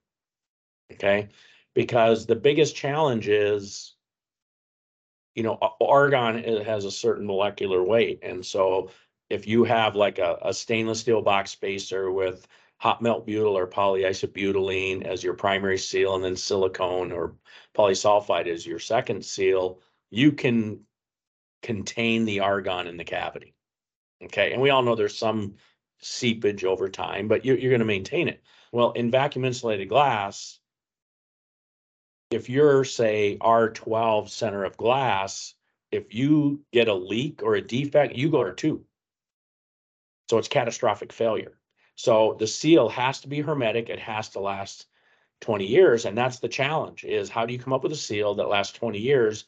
Okay, 0.93 1.29
because 1.75 2.27
the 2.27 2.37
biggest 2.37 2.77
challenge 2.77 3.29
is, 3.29 3.97
you 5.35 5.43
know, 5.43 5.59
argon 5.81 6.45
has 6.65 6.85
a 6.85 6.91
certain 6.91 7.27
molecular 7.27 7.83
weight, 7.83 8.21
and 8.23 8.45
so 8.45 8.91
if 9.31 9.47
you 9.49 9.65
have 9.65 9.97
like 9.97 10.19
a, 10.19 10.39
a 10.43 10.53
stainless 10.53 11.01
steel 11.01 11.23
box 11.23 11.51
spacer 11.51 12.11
with 12.13 12.47
hot 12.77 13.01
melt 13.01 13.27
butyl 13.27 13.57
or 13.57 13.67
polyisobutylene 13.67 15.05
as 15.05 15.25
your 15.25 15.35
primary 15.35 15.79
seal, 15.79 16.15
and 16.15 16.23
then 16.23 16.37
silicone 16.37 17.11
or 17.11 17.35
polysulfide 17.75 18.47
as 18.47 18.67
your 18.67 18.79
second 18.79 19.25
seal, 19.25 19.81
you 20.11 20.31
can 20.31 20.81
contain 21.63 22.25
the 22.25 22.41
argon 22.41 22.87
in 22.87 22.97
the 22.97 23.05
cavity. 23.05 23.55
Okay, 24.25 24.53
and 24.53 24.61
we 24.61 24.71
all 24.71 24.83
know 24.83 24.95
there's 24.95 25.17
some 25.17 25.55
seepage 26.01 26.65
over 26.65 26.89
time, 26.89 27.29
but 27.29 27.45
you're, 27.45 27.57
you're 27.57 27.73
gonna 27.73 27.85
maintain 27.85 28.29
it. 28.29 28.43
Well, 28.73 28.93
in 28.93 29.11
vacuum 29.11 29.45
insulated 29.45 29.89
glass, 29.89 30.59
if 32.31 32.49
you're, 32.49 32.85
say, 32.85 33.37
R 33.41 33.71
twelve 33.71 34.31
center 34.31 34.65
of 34.65 34.77
glass, 34.77 35.55
if 35.91 36.15
you 36.15 36.63
get 36.73 36.89
a 36.89 36.95
leak 36.95 37.43
or 37.43 37.55
a 37.55 37.61
defect, 37.61 38.15
you 38.15 38.31
go 38.31 38.45
to 38.45 38.53
two. 38.53 38.85
So 40.31 40.39
it's 40.39 40.49
catastrophic 40.49 41.13
failure. 41.13 41.59
So 41.95 42.37
the 42.39 42.47
seal 42.47 42.89
has 42.89 43.21
to 43.21 43.29
be 43.29 43.41
hermetic, 43.41 43.91
it 43.91 43.99
has 43.99 44.31
to 44.31 44.41
last 44.41 44.87
twenty 45.41 45.67
years, 45.67 46.07
and 46.07 46.17
that's 46.17 46.39
the 46.39 46.49
challenge, 46.49 47.05
is 47.05 47.29
how 47.29 47.45
do 47.45 47.53
you 47.53 47.59
come 47.59 47.73
up 47.73 47.83
with 47.83 47.93
a 47.93 47.97
seal 47.97 48.35
that 48.37 48.49
lasts 48.49 48.79
twenty 48.79 49.01
years? 49.01 49.45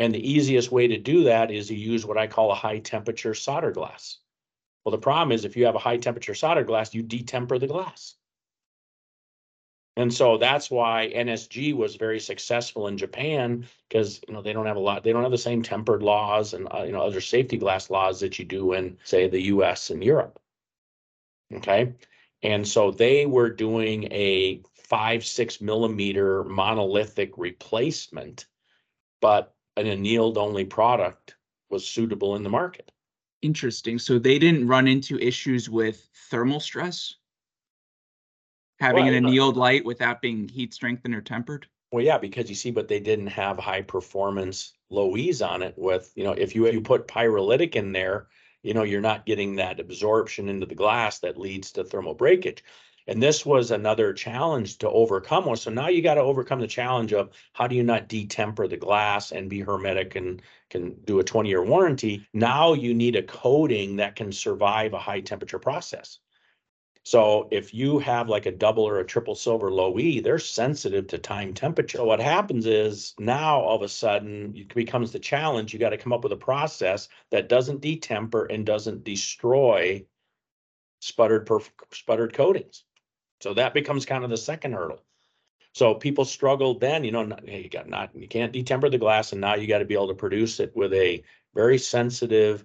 And 0.00 0.14
the 0.14 0.32
easiest 0.32 0.72
way 0.72 0.88
to 0.88 0.96
do 0.96 1.24
that 1.24 1.50
is 1.50 1.68
to 1.68 1.74
use 1.74 2.06
what 2.06 2.16
I 2.16 2.26
call 2.26 2.50
a 2.50 2.54
high 2.54 2.78
temperature 2.78 3.34
solder 3.34 3.70
glass. 3.70 4.16
Well, 4.82 4.92
the 4.92 4.98
problem 4.98 5.30
is 5.30 5.44
if 5.44 5.58
you 5.58 5.66
have 5.66 5.74
a 5.74 5.78
high 5.78 5.98
temperature 5.98 6.34
solder 6.34 6.64
glass, 6.64 6.94
you 6.94 7.02
detemper 7.02 7.60
the 7.60 7.66
glass. 7.66 8.14
And 9.96 10.12
so 10.12 10.38
that's 10.38 10.70
why 10.70 11.12
NSG 11.14 11.74
was 11.74 11.96
very 11.96 12.18
successful 12.18 12.86
in 12.86 12.96
Japan 12.96 13.66
because 13.90 14.22
you 14.26 14.32
know 14.32 14.40
they 14.40 14.54
don't 14.54 14.64
have 14.64 14.78
a 14.78 14.80
lot 14.80 15.04
they 15.04 15.12
don't 15.12 15.24
have 15.24 15.32
the 15.32 15.36
same 15.36 15.62
tempered 15.62 16.02
laws 16.02 16.54
and 16.54 16.66
uh, 16.72 16.84
you 16.84 16.92
know 16.92 17.02
other 17.02 17.20
safety 17.20 17.58
glass 17.58 17.90
laws 17.90 18.20
that 18.20 18.38
you 18.38 18.46
do 18.46 18.72
in 18.72 18.96
say 19.04 19.28
the 19.28 19.42
US 19.42 19.90
and 19.90 20.02
Europe. 20.02 20.40
Okay? 21.52 21.92
And 22.42 22.66
so 22.66 22.90
they 22.90 23.26
were 23.26 23.50
doing 23.50 24.04
a 24.04 24.62
5 24.72 25.26
6 25.26 25.60
millimeter 25.60 26.42
monolithic 26.44 27.36
replacement 27.36 28.46
but 29.20 29.54
an 29.76 29.86
annealed 29.86 30.38
only 30.38 30.64
product 30.64 31.36
was 31.70 31.88
suitable 31.88 32.36
in 32.36 32.42
the 32.42 32.50
market. 32.50 32.90
Interesting. 33.42 33.98
So 33.98 34.18
they 34.18 34.38
didn't 34.38 34.66
run 34.66 34.86
into 34.86 35.18
issues 35.18 35.70
with 35.70 36.08
thermal 36.30 36.60
stress? 36.60 37.14
Having 38.80 39.08
an 39.08 39.14
Well, 39.14 39.24
uh, 39.24 39.28
annealed 39.28 39.56
light 39.56 39.84
without 39.84 40.20
being 40.20 40.48
heat 40.48 40.74
strengthened 40.74 41.14
or 41.14 41.20
tempered? 41.20 41.66
Well, 41.92 42.04
yeah, 42.04 42.18
because 42.18 42.48
you 42.48 42.54
see, 42.54 42.70
but 42.70 42.88
they 42.88 43.00
didn't 43.00 43.28
have 43.28 43.58
high 43.58 43.82
performance 43.82 44.74
low 44.90 45.16
E's 45.16 45.42
on 45.42 45.62
it 45.62 45.74
with, 45.76 46.12
you 46.14 46.24
know, 46.24 46.32
if 46.32 46.54
you, 46.54 46.66
if 46.66 46.74
you 46.74 46.80
put 46.80 47.08
pyrolytic 47.08 47.76
in 47.76 47.92
there, 47.92 48.28
you 48.62 48.74
know, 48.74 48.82
you're 48.82 49.00
not 49.00 49.26
getting 49.26 49.56
that 49.56 49.80
absorption 49.80 50.48
into 50.48 50.66
the 50.66 50.74
glass 50.74 51.18
that 51.20 51.38
leads 51.38 51.72
to 51.72 51.84
thermal 51.84 52.14
breakage. 52.14 52.62
And 53.06 53.22
this 53.22 53.44
was 53.44 53.70
another 53.70 54.12
challenge 54.12 54.78
to 54.78 54.90
overcome. 54.90 55.54
So 55.56 55.70
now 55.70 55.88
you 55.88 56.02
got 56.02 56.14
to 56.14 56.20
overcome 56.20 56.60
the 56.60 56.66
challenge 56.66 57.12
of 57.12 57.30
how 57.52 57.66
do 57.66 57.74
you 57.76 57.82
not 57.82 58.08
detemper 58.08 58.68
the 58.68 58.76
glass 58.76 59.32
and 59.32 59.50
be 59.50 59.60
hermetic 59.60 60.16
and 60.16 60.42
can 60.68 60.94
do 61.04 61.18
a 61.18 61.24
20 61.24 61.48
year 61.48 61.62
warranty. 61.64 62.26
Now 62.32 62.74
you 62.74 62.94
need 62.94 63.16
a 63.16 63.22
coating 63.22 63.96
that 63.96 64.16
can 64.16 64.32
survive 64.32 64.92
a 64.92 64.98
high 64.98 65.20
temperature 65.20 65.58
process. 65.58 66.18
So 67.02 67.48
if 67.50 67.72
you 67.72 67.98
have 67.98 68.28
like 68.28 68.46
a 68.46 68.52
double 68.52 68.84
or 68.84 69.00
a 69.00 69.06
triple 69.06 69.34
silver 69.34 69.70
low 69.72 69.98
E, 69.98 70.20
they're 70.20 70.38
sensitive 70.38 71.06
to 71.08 71.18
time 71.18 71.54
temperature. 71.54 71.98
So 71.98 72.04
what 72.04 72.20
happens 72.20 72.66
is 72.66 73.14
now 73.18 73.60
all 73.60 73.76
of 73.76 73.82
a 73.82 73.88
sudden 73.88 74.54
it 74.54 74.74
becomes 74.74 75.10
the 75.10 75.18
challenge. 75.18 75.72
You 75.72 75.78
got 75.78 75.90
to 75.90 75.98
come 75.98 76.12
up 76.12 76.22
with 76.22 76.32
a 76.32 76.36
process 76.36 77.08
that 77.30 77.48
doesn't 77.48 77.80
detemper 77.80 78.52
and 78.52 78.66
doesn't 78.66 79.04
destroy 79.04 80.04
sputtered 81.00 81.46
perf- 81.46 81.70
sputtered 81.90 82.34
coatings. 82.34 82.84
So 83.40 83.54
that 83.54 83.74
becomes 83.74 84.06
kind 84.06 84.24
of 84.24 84.30
the 84.30 84.36
second 84.36 84.72
hurdle. 84.72 85.02
So 85.72 85.94
people 85.94 86.24
struggle 86.24 86.78
then, 86.78 87.04
you 87.04 87.12
know, 87.12 87.24
not, 87.24 87.48
hey, 87.48 87.62
you 87.62 87.68
got 87.68 87.88
not 87.88 88.14
you 88.14 88.28
can't 88.28 88.52
detemper 88.52 88.90
the 88.90 88.98
glass, 88.98 89.32
and 89.32 89.40
now 89.40 89.54
you 89.54 89.66
got 89.66 89.78
to 89.78 89.84
be 89.84 89.94
able 89.94 90.08
to 90.08 90.14
produce 90.14 90.60
it 90.60 90.74
with 90.74 90.92
a 90.92 91.22
very 91.54 91.78
sensitive, 91.78 92.64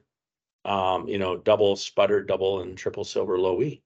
um, 0.66 1.08
you 1.08 1.20
know, 1.20 1.38
double 1.38 1.76
sputter, 1.76 2.24
double 2.24 2.62
and 2.62 2.78
triple 2.78 3.04
silver 3.04 3.40
low 3.40 3.62
E. 3.62 3.84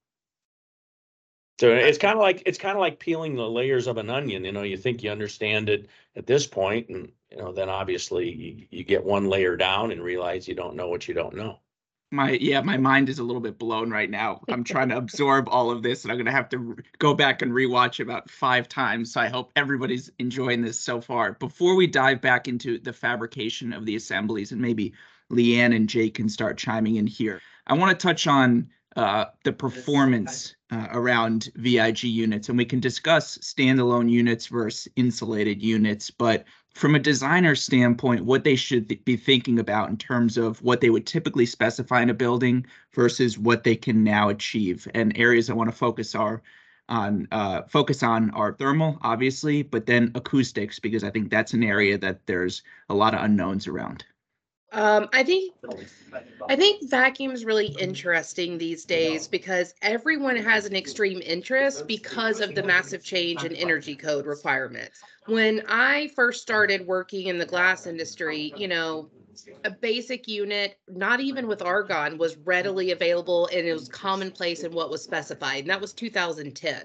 So 1.60 1.70
it's 1.72 1.98
kind 1.98 2.16
of 2.16 2.22
like 2.22 2.44
it's 2.46 2.58
kind 2.58 2.78
of 2.78 2.80
like 2.80 3.00
peeling 3.00 3.36
the 3.36 3.50
layers 3.50 3.88
of 3.88 3.98
an 3.98 4.10
onion. 4.10 4.46
You 4.46 4.54
know, 4.54 4.64
you 4.64 4.78
think 4.78 5.04
you 5.04 5.12
understand 5.12 5.68
it 5.68 5.90
at 6.16 6.26
this 6.26 6.48
point, 6.48 6.88
and 6.88 7.12
you 7.30 7.38
know, 7.38 7.52
then 7.52 7.68
obviously 7.68 8.32
you, 8.34 8.68
you 8.70 8.84
get 8.86 9.04
one 9.04 9.28
layer 9.28 9.58
down 9.58 9.92
and 9.92 10.02
realize 10.02 10.48
you 10.48 10.56
don't 10.56 10.78
know 10.78 10.88
what 10.88 11.10
you 11.10 11.14
don't 11.14 11.36
know. 11.36 11.60
My 12.12 12.32
yeah, 12.32 12.62
my 12.62 12.78
mind 12.78 13.10
is 13.10 13.20
a 13.20 13.24
little 13.24 13.42
bit 13.42 13.60
blown 13.60 13.92
right 13.92 14.10
now. 14.10 14.42
I'm 14.50 14.64
trying 14.64 14.90
to 14.90 14.98
absorb 14.98 15.48
all 15.50 15.70
of 15.70 15.84
this, 15.84 16.04
and 16.04 16.12
I'm 16.12 16.18
gonna 16.18 16.32
have 16.32 16.50
to 16.50 16.78
go 16.98 17.14
back 17.14 17.42
and 17.42 17.52
rewatch 17.52 18.00
about 18.00 18.30
five 18.30 18.68
times. 18.68 19.14
So 19.14 19.22
I 19.22 19.28
hope 19.28 19.52
everybody's 19.56 20.12
enjoying 20.20 20.62
this 20.62 20.80
so 20.80 21.02
far. 21.02 21.34
Before 21.34 21.76
we 21.76 21.88
dive 21.88 22.22
back 22.22 22.48
into 22.48 22.80
the 22.80 22.94
fabrication 22.94 23.74
of 23.74 23.86
the 23.86 23.96
assemblies, 23.96 24.52
and 24.52 24.62
maybe 24.62 24.94
Leigh 25.30 25.60
Anne 25.60 25.74
and 25.74 25.88
Jake 25.88 26.16
can 26.16 26.30
start 26.30 26.58
chiming 26.58 26.96
in 26.96 27.08
here, 27.08 27.42
I 27.68 27.74
want 27.74 27.92
to 27.92 28.08
touch 28.08 28.26
on 28.26 28.70
uh, 28.96 29.26
the 29.44 29.54
performance 29.54 30.56
uh, 30.72 30.88
around 30.92 31.52
VIG 31.56 32.04
units, 32.04 32.50
and 32.50 32.58
we 32.58 32.66
can 32.66 32.80
discuss 32.80 33.38
standalone 33.38 34.10
units 34.10 34.48
versus 34.48 34.92
insulated 34.96 35.62
units. 35.62 36.10
But 36.10 36.46
from 36.74 36.96
a 36.96 37.00
designer 37.00 37.56
standpoint, 37.56 38.26
what 38.26 38.44
they 38.44 38.56
should 38.56 38.90
th- 38.90 39.04
be 39.06 39.18
thinking 39.18 39.60
about 39.60 39.90
in 39.90 39.98
terms 39.98 40.38
of 40.38 40.62
what 40.62 40.82
they 40.82 40.90
would 40.90 41.06
typically 41.06 41.46
specify 41.46 42.02
in 42.02 42.10
a 42.10 42.14
building 42.14 42.66
versus 42.94 43.38
what 43.38 43.64
they 43.64 43.76
can 43.76 44.04
now 44.04 44.30
achieve. 44.30 44.88
And 44.94 45.18
areas 45.18 45.50
I 45.50 45.54
want 45.54 45.70
to 45.70 45.76
focus 45.76 46.16
are 46.16 46.42
on 46.88 47.28
uh, 47.32 47.64
focus 47.64 48.04
on 48.04 48.32
are 48.32 48.54
thermal, 48.54 48.98
obviously, 49.02 49.62
but 49.64 49.86
then 49.86 50.12
acoustics 50.16 50.80
because 50.80 51.04
I 51.04 51.12
think 51.12 51.30
that's 51.30 51.54
an 51.54 51.64
area 51.64 51.98
that 51.98 52.26
there's 52.26 52.64
a 52.90 52.96
lot 52.96 53.14
of 53.14 53.24
unknowns 53.24 53.68
around. 53.68 54.04
Um, 54.72 55.10
I 55.14 55.24
think 55.24 55.54
I 56.48 56.56
think 56.56 56.90
vacuum 56.90 57.32
is 57.32 57.46
really 57.46 57.68
interesting 57.68 58.58
these 58.58 58.86
days 58.86 59.28
because 59.28 59.74
everyone 59.82 60.36
has 60.36 60.66
an 60.66 60.76
extreme 60.76 61.22
interest 61.24 61.88
because 61.88 62.40
of 62.40 62.54
the 62.56 62.64
massive 62.64 63.04
change 63.04 63.44
in 63.44 63.56
energy 63.56 63.96
code 63.96 64.26
requirements. 64.26 65.02
When 65.26 65.64
I 65.68 66.10
first 66.16 66.42
started 66.42 66.86
working 66.86 67.28
in 67.28 67.38
the 67.38 67.46
glass 67.46 67.86
industry, 67.86 68.54
you 68.56 68.68
know, 68.68 69.10
a 69.64 69.72
basic 69.72 70.28
unit, 70.28 70.78
not 70.88 71.20
even 71.20 71.48
with 71.48 71.62
argon, 71.62 72.18
was 72.18 72.38
readily 72.38 72.92
available 72.92 73.48
and 73.54 73.66
it 73.68 73.74
was 73.74 73.88
commonplace 73.88 74.64
in 74.64 74.72
what 74.72 74.90
was 74.90 75.04
specified. 75.04 75.62
And 75.62 75.70
that 75.70 75.82
was 75.82 75.94
2010. 75.94 76.84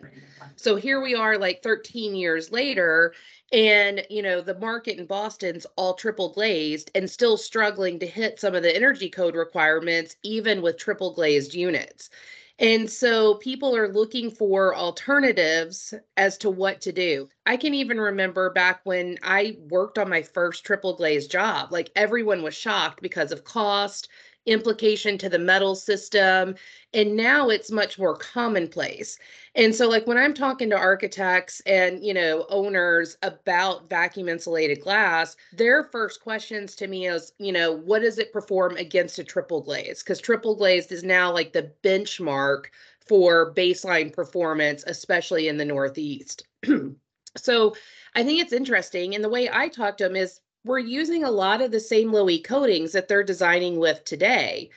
So 0.56 0.76
here 0.76 1.00
we 1.00 1.14
are, 1.14 1.38
like 1.38 1.62
13 1.62 2.14
years 2.14 2.50
later, 2.50 3.14
and 3.52 4.04
you 4.10 4.22
know 4.22 4.40
the 4.40 4.58
market 4.58 4.98
in 4.98 5.06
Boston's 5.06 5.66
all 5.76 5.94
triple 5.94 6.30
glazed 6.30 6.90
and 6.94 7.10
still 7.10 7.36
struggling 7.36 7.98
to 8.00 8.06
hit 8.06 8.40
some 8.40 8.54
of 8.54 8.62
the 8.62 8.74
energy 8.74 9.08
code 9.10 9.34
requirements, 9.36 10.16
even 10.22 10.62
with 10.62 10.76
triple 10.78 11.12
glazed 11.12 11.54
units. 11.54 12.10
And 12.58 12.88
so 12.88 13.34
people 13.34 13.74
are 13.76 13.92
looking 13.92 14.30
for 14.30 14.76
alternatives 14.76 15.92
as 16.16 16.38
to 16.38 16.50
what 16.50 16.80
to 16.82 16.92
do. 16.92 17.28
I 17.46 17.56
can 17.56 17.74
even 17.74 18.00
remember 18.00 18.50
back 18.50 18.80
when 18.84 19.18
I 19.22 19.56
worked 19.68 19.98
on 19.98 20.08
my 20.08 20.22
first 20.22 20.64
triple 20.64 20.94
glazed 20.94 21.30
job, 21.32 21.72
like 21.72 21.90
everyone 21.96 22.42
was 22.42 22.54
shocked 22.54 23.02
because 23.02 23.32
of 23.32 23.44
cost, 23.44 24.08
implication 24.46 25.16
to 25.18 25.28
the 25.28 25.38
metal 25.38 25.74
system, 25.74 26.54
and 26.92 27.16
now 27.16 27.48
it's 27.48 27.70
much 27.70 27.98
more 27.98 28.16
commonplace. 28.16 29.18
And 29.54 29.74
so 29.74 29.88
like 29.88 30.06
when 30.06 30.18
I'm 30.18 30.34
talking 30.34 30.70
to 30.70 30.76
architects 30.76 31.60
and, 31.66 32.04
you 32.04 32.12
know, 32.14 32.46
owners 32.48 33.16
about 33.22 33.88
vacuum 33.88 34.28
insulated 34.28 34.80
glass, 34.80 35.36
their 35.52 35.84
first 35.84 36.20
questions 36.20 36.74
to 36.76 36.86
me 36.86 37.06
is, 37.06 37.32
you 37.38 37.52
know, 37.52 37.72
what 37.72 38.00
does 38.00 38.18
it 38.18 38.32
perform 38.32 38.76
against 38.76 39.18
a 39.18 39.24
triple 39.24 39.60
glaze? 39.62 40.02
Cuz 40.02 40.20
triple 40.20 40.56
glazed 40.56 40.92
is 40.92 41.04
now 41.04 41.32
like 41.32 41.52
the 41.52 41.70
benchmark 41.82 42.66
for 43.06 43.54
baseline 43.54 44.12
performance, 44.12 44.84
especially 44.86 45.48
in 45.48 45.56
the 45.56 45.64
Northeast. 45.64 46.46
so 47.36 47.74
I 48.14 48.22
think 48.22 48.40
it's 48.40 48.52
interesting. 48.52 49.14
And 49.14 49.22
the 49.22 49.28
way 49.28 49.48
I 49.50 49.68
talk 49.68 49.96
to 49.98 50.04
them 50.04 50.16
is 50.16 50.40
we're 50.64 50.78
using 50.78 51.24
a 51.24 51.30
lot 51.30 51.60
of 51.60 51.70
the 51.70 51.80
same 51.80 52.12
low 52.12 52.28
E 52.30 52.40
coatings 52.40 52.92
that 52.92 53.08
they're 53.08 53.22
designing 53.22 53.78
with 53.78 54.04
today. 54.04 54.70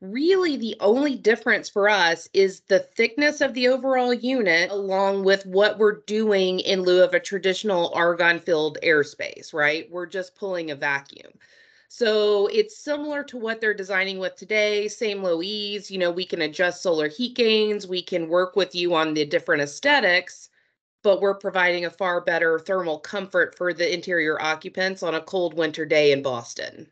Really, 0.00 0.56
the 0.56 0.76
only 0.80 1.14
difference 1.16 1.68
for 1.68 1.88
us 1.88 2.28
is 2.34 2.60
the 2.60 2.80
thickness 2.80 3.40
of 3.40 3.54
the 3.54 3.68
overall 3.68 4.12
unit, 4.12 4.70
along 4.70 5.24
with 5.24 5.46
what 5.46 5.78
we're 5.78 6.00
doing 6.02 6.60
in 6.60 6.82
lieu 6.82 7.02
of 7.02 7.14
a 7.14 7.20
traditional 7.20 7.92
argon 7.94 8.40
filled 8.40 8.78
airspace, 8.82 9.54
right? 9.54 9.90
We're 9.90 10.06
just 10.06 10.34
pulling 10.36 10.70
a 10.70 10.76
vacuum. 10.76 11.32
So 11.88 12.48
it's 12.48 12.76
similar 12.76 13.22
to 13.24 13.36
what 13.38 13.60
they're 13.60 13.72
designing 13.74 14.18
with 14.18 14.36
today, 14.36 14.88
same 14.88 15.22
low 15.22 15.42
E's. 15.42 15.90
You 15.90 15.98
know, 15.98 16.10
we 16.10 16.26
can 16.26 16.42
adjust 16.42 16.82
solar 16.82 17.08
heat 17.08 17.34
gains, 17.34 17.86
we 17.86 18.02
can 18.02 18.28
work 18.28 18.56
with 18.56 18.74
you 18.74 18.94
on 18.94 19.14
the 19.14 19.24
different 19.24 19.62
aesthetics 19.62 20.50
but 21.04 21.20
we're 21.20 21.34
providing 21.34 21.84
a 21.84 21.90
far 21.90 22.22
better 22.22 22.58
thermal 22.58 22.98
comfort 22.98 23.56
for 23.56 23.72
the 23.72 23.94
interior 23.94 24.40
occupants 24.40 25.02
on 25.02 25.14
a 25.14 25.20
cold 25.20 25.54
winter 25.54 25.84
day 25.84 26.10
in 26.10 26.22
Boston. 26.22 26.90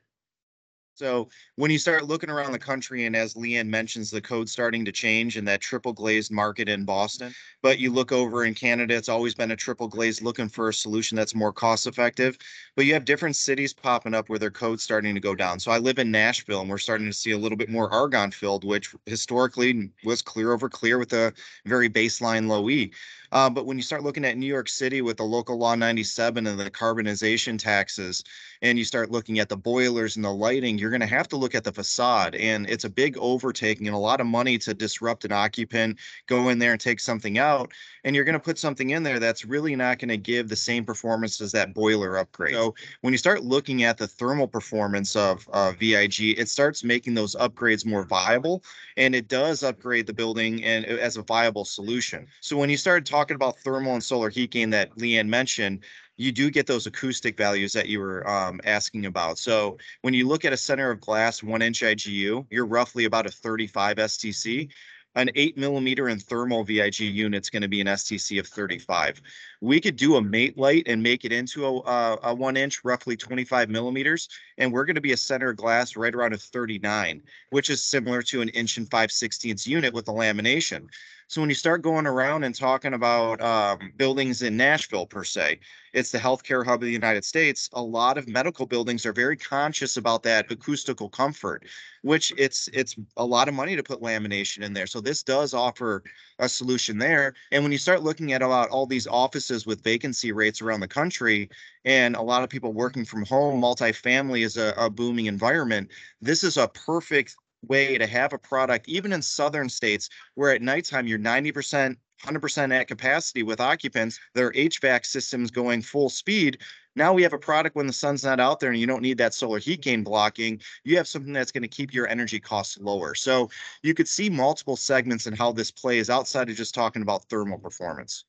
So 0.95 1.31
when 1.57 1.71
you 1.71 1.79
start 1.79 2.05
looking 2.05 2.29
around 2.29 2.53
the 2.53 2.59
country 2.59 3.07
and 3.07 3.17
as 3.17 3.35
Leigh 3.35 3.57
Anne 3.57 3.71
mentions, 3.71 4.11
the 4.11 4.21
code 4.21 4.49
starting 4.49 4.85
to 4.85 4.93
change 4.93 5.39
in 5.39 5.45
that 5.47 5.63
triple 5.63 5.95
glazed 5.95 6.31
market 6.31 6.69
in 6.69 6.85
Boston, 6.85 7.35
but 7.63 7.79
you 7.79 7.91
look 7.91 8.13
over 8.13 8.45
in 8.45 8.53
Canada, 8.53 8.95
it's 8.95 9.09
always 9.09 9.35
been 9.35 9.53
a 9.53 9.57
triple 9.57 9.89
glazed 9.89 10.21
looking 10.21 10.51
for 10.51 10.69
a 10.69 10.75
solution 10.75 11.17
that's 11.17 11.35
more 11.35 11.53
cost 11.53 11.87
effective. 11.87 12.37
But 12.77 12.85
you 12.85 12.93
have 12.93 13.07
different 13.07 13.37
cities 13.37 13.73
popping 13.73 14.13
up 14.13 14.29
where 14.29 14.39
their 14.39 14.51
code's 14.51 14.85
starting 14.85 15.15
to 15.15 15.21
go 15.21 15.35
down. 15.35 15.59
So 15.59 15.73
I 15.73 15.79
live 15.79 15.99
in 15.99 16.11
Nashville 16.11 16.61
and 16.61 16.69
we're 16.69 16.77
starting 16.77 17.07
to 17.07 17.13
see 17.13 17.31
a 17.31 17.39
little 17.39 17.59
bit 17.59 17.71
more 17.71 17.91
argon 17.91 18.31
filled, 18.31 18.65
which 18.65 18.95
historically 19.07 19.91
was 20.05 20.21
clear 20.21 20.53
over 20.53 20.69
clear 20.69 20.99
with 20.99 21.15
a 21.15 21.33
very 21.65 21.89
baseline 21.89 22.49
low 22.49 22.69
E. 22.69 22.93
Uh, 23.33 23.49
but 23.49 23.65
when 23.65 23.79
you 23.79 23.83
start 23.83 24.03
looking 24.03 24.27
at 24.27 24.37
New 24.37 24.47
York 24.47 24.69
City 24.69 25.01
with 25.01 25.17
the 25.17 25.23
local 25.23 25.57
law 25.57 25.75
97 25.75 26.47
and 26.47 26.61
the 26.61 26.71
carbonization 26.71 27.59
taxes, 27.59 28.23
and 28.61 28.79
you 28.79 28.85
start 28.85 29.11
looking 29.11 29.39
at 29.39 29.49
the 29.49 29.57
boilers 29.57 30.17
and 30.17 30.25
the 30.25 30.31
lighting, 30.31 30.79
you're 30.79 30.91
going 30.91 31.01
to 31.01 31.07
have 31.07 31.29
to 31.29 31.37
look 31.37 31.55
at 31.55 31.65
the 31.65 31.73
facade. 31.73 32.35
And 32.35 32.69
it's 32.69 32.85
a 32.85 32.91
big 32.91 33.17
overtaking 33.19 33.89
and 33.89 33.97
a 33.97 33.99
lot 33.99 34.21
of 34.21 34.27
money 34.27 34.59
to 34.59 34.75
disrupt 34.75 35.25
an 35.25 35.33
occupant, 35.33 35.99
go 36.27 36.51
in 36.51 36.59
there 36.59 36.73
and 36.73 36.81
take 36.81 37.01
something 37.01 37.39
out. 37.39 37.73
And 38.05 38.15
you're 38.15 38.25
going 38.25 38.35
to 38.35 38.39
put 38.41 38.59
something 38.59 38.91
in 38.91 39.03
there 39.03 39.19
that's 39.19 39.47
really 39.47 39.75
not 39.75 39.99
going 39.99 40.11
to 40.11 40.17
give 40.19 40.49
the 40.49 40.57
same 40.57 40.85
performance 40.85 41.41
as 41.41 41.53
that 41.53 41.73
boiler 41.73 42.19
upgrade. 42.19 42.55
So 42.55 42.75
when 43.01 43.15
you 43.15 43.19
start 43.19 43.43
looking 43.43 43.83
at 43.85 43.97
the 43.97 44.07
thermal 44.07 44.47
performance 44.47 45.17
of 45.17 45.49
uh, 45.53 45.73
VIG, 45.73 46.39
it 46.39 46.49
starts 46.49 46.85
making 46.85 47.15
those 47.15 47.35
upgrades 47.37 47.87
more 47.87 48.05
viable 48.05 48.63
and 48.97 49.15
it 49.15 49.29
does 49.29 49.63
upgrade 49.63 50.07
the 50.07 50.13
building 50.13 50.63
and 50.65 50.85
uh, 50.85 50.89
as 51.01 51.17
a 51.17 51.23
viable 51.23 51.65
solution. 51.65 52.27
So 52.41 52.57
when 52.57 52.69
you 52.69 52.77
start 52.77 53.07
talking 53.07 53.22
about 53.31 53.59
thermal 53.59 53.95
and 53.95 54.03
solar 54.03 54.29
heat 54.29 54.51
gain 54.51 54.71
that 54.71 54.97
Leigh 54.99 55.19
Anne 55.19 55.31
mentioned, 55.31 55.85
you 56.17 56.33
do 56.33 56.51
get 56.51 56.67
those 56.67 56.87
acoustic 56.87 57.37
values 57.37 57.73
that 57.73 57.89
you 57.89 58.01
were 58.01 58.29
um, 58.29 58.61
asking 58.65 59.07
about. 59.07 59.39
So 59.39 59.79
when 60.03 60.15
you 60.15 60.29
look 60.29 60.45
at 60.45 60.53
a 60.53 60.57
center 60.57 60.91
of 60.91 61.01
glass 61.01 61.43
one 61.43 61.63
inch 61.63 61.81
IGU, 61.81 62.47
you're 62.51 62.67
roughly 62.67 63.05
about 63.05 63.27
a 63.27 63.31
35 63.31 63.97
STC. 63.97 64.71
An 65.15 65.31
eight 65.35 65.59
millimeter 65.59 66.09
in 66.09 66.19
thermal 66.19 66.65
VIG 66.65 67.01
unit's 67.01 67.51
going 67.51 67.63
to 67.63 67.69
be 67.69 67.83
an 67.83 67.87
STC 67.87 68.41
of 68.41 68.47
35. 68.47 69.21
We 69.63 69.81
could 69.81 69.95
do 69.95 70.17
a 70.17 70.21
mate 70.21 70.59
light 70.59 70.89
and 70.89 71.01
make 71.01 71.25
it 71.25 71.31
into 71.31 71.65
a, 71.65 71.79
a, 71.79 72.19
a 72.25 72.35
one 72.35 72.57
inch, 72.57 72.81
roughly 72.83 73.17
25 73.17 73.71
millimeters, 73.71 74.29
and 74.59 74.73
we're 74.73 74.85
going 74.85 74.97
to 74.97 75.01
be 75.01 75.13
a 75.13 75.17
center 75.17 75.53
glass 75.53 75.95
right 75.95 76.13
around 76.13 76.35
a 76.35 76.37
39, 76.37 77.23
which 77.51 77.71
is 77.71 77.81
similar 77.85 78.23
to 78.23 78.41
an 78.41 78.49
inch 78.49 78.77
and 78.77 78.91
5 78.91 79.11
16ths 79.11 79.65
unit 79.65 79.95
with 79.95 80.09
a 80.09 80.13
lamination. 80.13 80.89
So 81.29 81.41
when 81.41 81.49
you 81.49 81.55
start 81.55 81.81
going 81.81 82.07
around 82.07 82.45
and 82.45 82.55
talking 82.55 82.93
about 82.93 83.41
um, 83.41 83.93
buildings 83.97 84.43
in 84.43 84.57
Nashville 84.57 85.07
per 85.07 85.25
se, 85.25 85.61
it's 85.95 86.11
the 86.11 86.19
healthcare 86.19 86.65
hub 86.65 86.83
of 86.83 86.87
the 86.87 86.93
United 86.93 87.25
States. 87.25 87.71
A 87.73 87.83
lot 87.83 88.19
of 88.19 88.29
medical 88.29 88.67
buildings 88.67 89.07
are 89.07 89.13
very 89.13 89.37
conscious 89.37 89.97
about 89.97 90.23
that 90.25 90.51
acoustical 90.51 91.09
comfort, 91.09 91.65
which 92.03 92.35
it's 92.37 92.69
it's 92.75 92.97
a 93.17 93.25
lot 93.25 93.49
of 93.49 93.55
money 93.55 93.77
to 93.77 93.83
put 93.83 94.03
lamination 94.03 94.63
in 94.63 94.75
there. 94.75 94.87
So 94.87 95.01
this 95.01 95.23
does 95.23 95.55
offer 95.55 96.03
a 96.39 96.49
solution 96.49 96.99
there. 96.99 97.35
And 97.51 97.63
when 97.63 97.73
you 97.73 97.79
start 97.79 98.03
looking 98.03 98.33
at 98.33 98.43
about 98.43 98.69
all 98.69 98.85
these 98.85 99.07
offices 99.07 99.52
with 99.67 99.85
vacancy 99.85 100.33
rates 100.33 100.63
around 100.63 100.81
the 100.81 100.89
country, 100.89 101.49
and 101.85 102.17
a 102.17 102.23
lot 102.23 102.43
of 102.43 102.49
people 102.49 102.73
working 102.73 103.05
from 103.05 103.25
home, 103.25 103.61
multifamily 103.61 104.45
is 104.45 104.57
a, 104.57 104.75
a 104.77 104.89
booming 104.89 105.27
environment. 105.27 105.91
This 106.21 106.43
is 106.43 106.57
a 106.57 106.69
perfect 106.69 107.37
way 107.69 107.99
to 107.99 108.07
have 108.07 108.33
a 108.33 108.39
product, 108.39 108.89
even 108.89 109.13
in 109.13 109.23
southern 109.23 109.69
states 109.69 110.09
where 110.35 110.53
at 110.53 110.63
nighttime 110.63 111.07
you're 111.07 111.19
90%, 111.19 111.97
100% 112.25 112.73
at 112.73 112.89
capacity 112.89 113.43
with 113.43 113.61
occupants, 113.61 114.19
their 114.35 114.53
HVAC 114.53 115.07
systems 115.07 115.51
going 115.51 115.83
full 115.83 116.09
speed. 116.09 116.59
Now 116.95 117.13
we 117.13 117.23
have 117.23 117.33
a 117.33 117.39
product 117.39 117.75
when 117.75 117.87
the 117.87 117.93
sun's 117.93 118.25
not 118.25 118.41
out 118.41 118.61
there 118.61 118.71
and 118.71 118.79
you 118.79 118.87
don't 118.87 119.03
need 119.03 119.19
that 119.19 119.35
solar 119.35 119.59
heat 119.59 119.81
gain 119.81 120.03
blocking. 120.05 120.61
You 120.85 120.97
have 120.99 121.09
something 121.09 121.33
that's 121.33 121.53
going 121.53 121.63
to 121.63 121.69
keep 121.69 121.95
your 121.95 122.07
energy 122.07 122.39
costs 122.39 122.79
lower. 122.79 123.15
So 123.15 123.49
you 123.83 123.95
could 123.95 124.09
see 124.09 124.29
multiple 124.29 124.77
segments 124.77 125.27
and 125.27 125.37
how 125.37 125.53
this 125.53 125.71
plays 125.71 126.11
outside 126.11 126.51
of 126.51 126.57
just 126.57 126.75
talking 126.75 127.03
about 127.03 127.25
thermal 127.29 127.59
performance. 127.59 128.25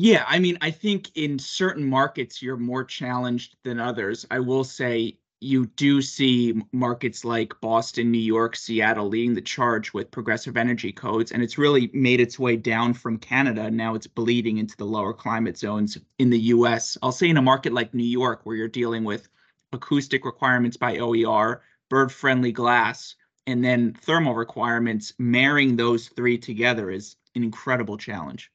Yeah, 0.00 0.24
I 0.28 0.38
mean, 0.38 0.58
I 0.60 0.70
think 0.70 1.10
in 1.16 1.38
certain 1.40 1.84
markets 1.84 2.40
you're 2.40 2.56
more 2.56 2.84
challenged 2.84 3.56
than 3.64 3.80
others. 3.80 4.24
I 4.30 4.38
will 4.38 4.62
say 4.62 5.18
you 5.40 5.66
do 5.66 6.00
see 6.02 6.62
markets 6.72 7.24
like 7.24 7.60
Boston, 7.60 8.12
New 8.12 8.18
York, 8.18 8.54
Seattle 8.54 9.08
leading 9.08 9.34
the 9.34 9.40
charge 9.40 9.92
with 9.92 10.10
progressive 10.12 10.56
energy 10.56 10.92
codes, 10.92 11.32
and 11.32 11.42
it's 11.42 11.58
really 11.58 11.90
made 11.92 12.20
its 12.20 12.38
way 12.38 12.56
down 12.56 12.94
from 12.94 13.18
Canada. 13.18 13.70
Now 13.70 13.96
it's 13.96 14.06
bleeding 14.06 14.58
into 14.58 14.76
the 14.76 14.84
lower 14.84 15.12
climate 15.12 15.58
zones 15.58 15.98
in 16.18 16.30
the 16.30 16.40
US. 16.54 16.96
I'll 17.02 17.12
say 17.12 17.28
in 17.28 17.36
a 17.36 17.42
market 17.42 17.72
like 17.72 17.92
New 17.92 18.04
York, 18.04 18.42
where 18.44 18.56
you're 18.56 18.68
dealing 18.68 19.02
with 19.02 19.28
acoustic 19.72 20.24
requirements 20.24 20.76
by 20.76 20.98
OER, 20.98 21.62
bird 21.88 22.12
friendly 22.12 22.52
glass, 22.52 23.16
and 23.48 23.64
then 23.64 23.94
thermal 24.02 24.34
requirements, 24.34 25.12
marrying 25.18 25.74
those 25.74 26.08
three 26.08 26.38
together 26.38 26.88
is 26.88 27.16
an 27.34 27.42
incredible 27.42 27.96
challenge. 27.96 28.50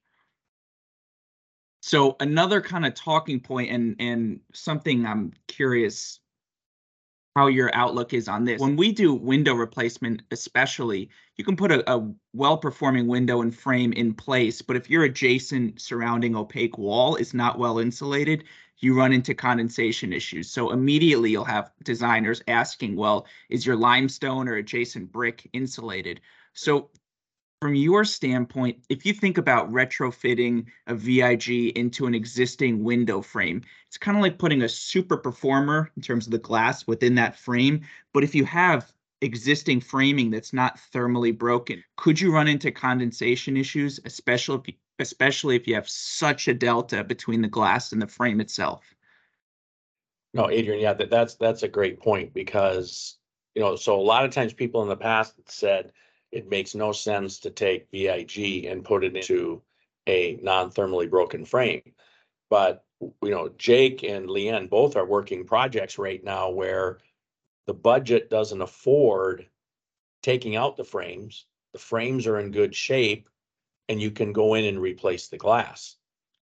So 1.85 2.15
another 2.21 2.61
kind 2.61 2.85
of 2.85 2.93
talking 2.93 3.41
point 3.41 3.69
and 3.69 3.97
and 3.99 4.39
something 4.53 5.05
I'm 5.05 5.33
curious 5.49 6.21
how 7.35 7.47
your 7.47 7.75
outlook 7.75 8.13
is 8.13 8.29
on 8.29 8.45
this. 8.45 8.61
When 8.61 8.77
we 8.77 8.93
do 8.93 9.13
window 9.13 9.53
replacement, 9.53 10.21
especially, 10.31 11.09
you 11.35 11.43
can 11.43 11.57
put 11.57 11.73
a, 11.73 11.93
a 11.93 12.09
well-performing 12.31 13.07
window 13.07 13.41
and 13.41 13.53
frame 13.53 13.91
in 13.91 14.13
place, 14.13 14.61
but 14.61 14.77
if 14.77 14.89
your 14.89 15.03
adjacent 15.03 15.81
surrounding 15.81 16.37
opaque 16.37 16.77
wall 16.77 17.17
is 17.17 17.33
not 17.33 17.59
well 17.59 17.79
insulated, 17.79 18.45
you 18.77 18.95
run 18.97 19.11
into 19.11 19.33
condensation 19.33 20.13
issues. 20.13 20.49
So 20.49 20.71
immediately 20.71 21.31
you'll 21.31 21.43
have 21.43 21.71
designers 21.83 22.41
asking, 22.47 22.95
well, 22.95 23.27
is 23.49 23.65
your 23.65 23.75
limestone 23.75 24.47
or 24.47 24.55
adjacent 24.55 25.11
brick 25.11 25.49
insulated? 25.51 26.21
So 26.53 26.91
from 27.63 27.75
your 27.75 28.03
standpoint, 28.03 28.77
if 28.89 29.05
you 29.05 29.13
think 29.13 29.37
about 29.37 29.71
retrofitting 29.71 30.65
a 30.87 30.93
VIG 30.93 31.71
into 31.77 32.05
an 32.05 32.13
existing 32.13 32.83
window 32.83 33.21
frame, 33.21 33.61
it's 33.87 33.97
kind 33.97 34.17
of 34.17 34.21
like 34.21 34.37
putting 34.37 34.63
a 34.63 34.67
super 34.67 35.15
performer 35.15 35.89
in 35.95 36.01
terms 36.01 36.25
of 36.25 36.33
the 36.33 36.39
glass 36.39 36.85
within 36.87 37.15
that 37.15 37.37
frame. 37.37 37.79
But 38.11 38.25
if 38.25 38.35
you 38.35 38.43
have 38.43 38.91
existing 39.21 39.79
framing 39.79 40.29
that's 40.29 40.51
not 40.51 40.77
thermally 40.93 41.31
broken, 41.37 41.81
could 41.95 42.19
you 42.19 42.33
run 42.33 42.49
into 42.49 42.69
condensation 42.69 43.55
issues, 43.55 43.97
especially 44.03 44.57
if 44.57 44.67
you, 44.67 44.73
especially 44.99 45.55
if 45.55 45.65
you 45.65 45.75
have 45.75 45.87
such 45.87 46.49
a 46.49 46.53
delta 46.53 47.01
between 47.01 47.41
the 47.41 47.47
glass 47.47 47.93
and 47.93 48.01
the 48.01 48.07
frame 48.07 48.41
itself? 48.41 48.93
No, 50.33 50.49
Adrian, 50.49 50.81
yeah, 50.81 50.95
that, 50.95 51.09
that's 51.09 51.35
that's 51.35 51.63
a 51.63 51.69
great 51.69 52.01
point 52.01 52.33
because 52.33 53.15
you 53.55 53.61
know, 53.61 53.77
so 53.77 53.97
a 53.97 54.01
lot 54.01 54.25
of 54.25 54.31
times 54.31 54.51
people 54.51 54.83
in 54.83 54.89
the 54.89 54.97
past 54.97 55.35
said, 55.49 55.93
it 56.33 56.49
makes 56.49 56.73
no 56.73 56.91
sense 56.91 57.39
to 57.39 57.51
take 57.51 57.91
VIG 57.91 58.65
and 58.65 58.83
put 58.83 59.03
it 59.03 59.15
into 59.15 59.61
a 60.07 60.39
non-thermally 60.41 61.09
broken 61.09 61.45
frame. 61.45 61.93
But, 62.49 62.83
you 62.99 63.29
know, 63.29 63.49
Jake 63.57 64.03
and 64.03 64.29
Leigh 64.29 64.49
Anne 64.49 64.67
both 64.67 64.95
are 64.95 65.05
working 65.05 65.45
projects 65.45 65.97
right 65.97 66.23
now 66.23 66.49
where 66.49 66.99
the 67.67 67.73
budget 67.73 68.29
doesn't 68.29 68.61
afford 68.61 69.47
taking 70.23 70.55
out 70.55 70.75
the 70.75 70.83
frames. 70.83 71.45
The 71.71 71.79
frames 71.79 72.25
are 72.25 72.39
in 72.39 72.51
good 72.51 72.75
shape 72.75 73.29
and 73.87 74.01
you 74.01 74.09
can 74.09 74.33
go 74.33 74.55
in 74.55 74.65
and 74.65 74.81
replace 74.81 75.27
the 75.27 75.37
glass. 75.37 75.97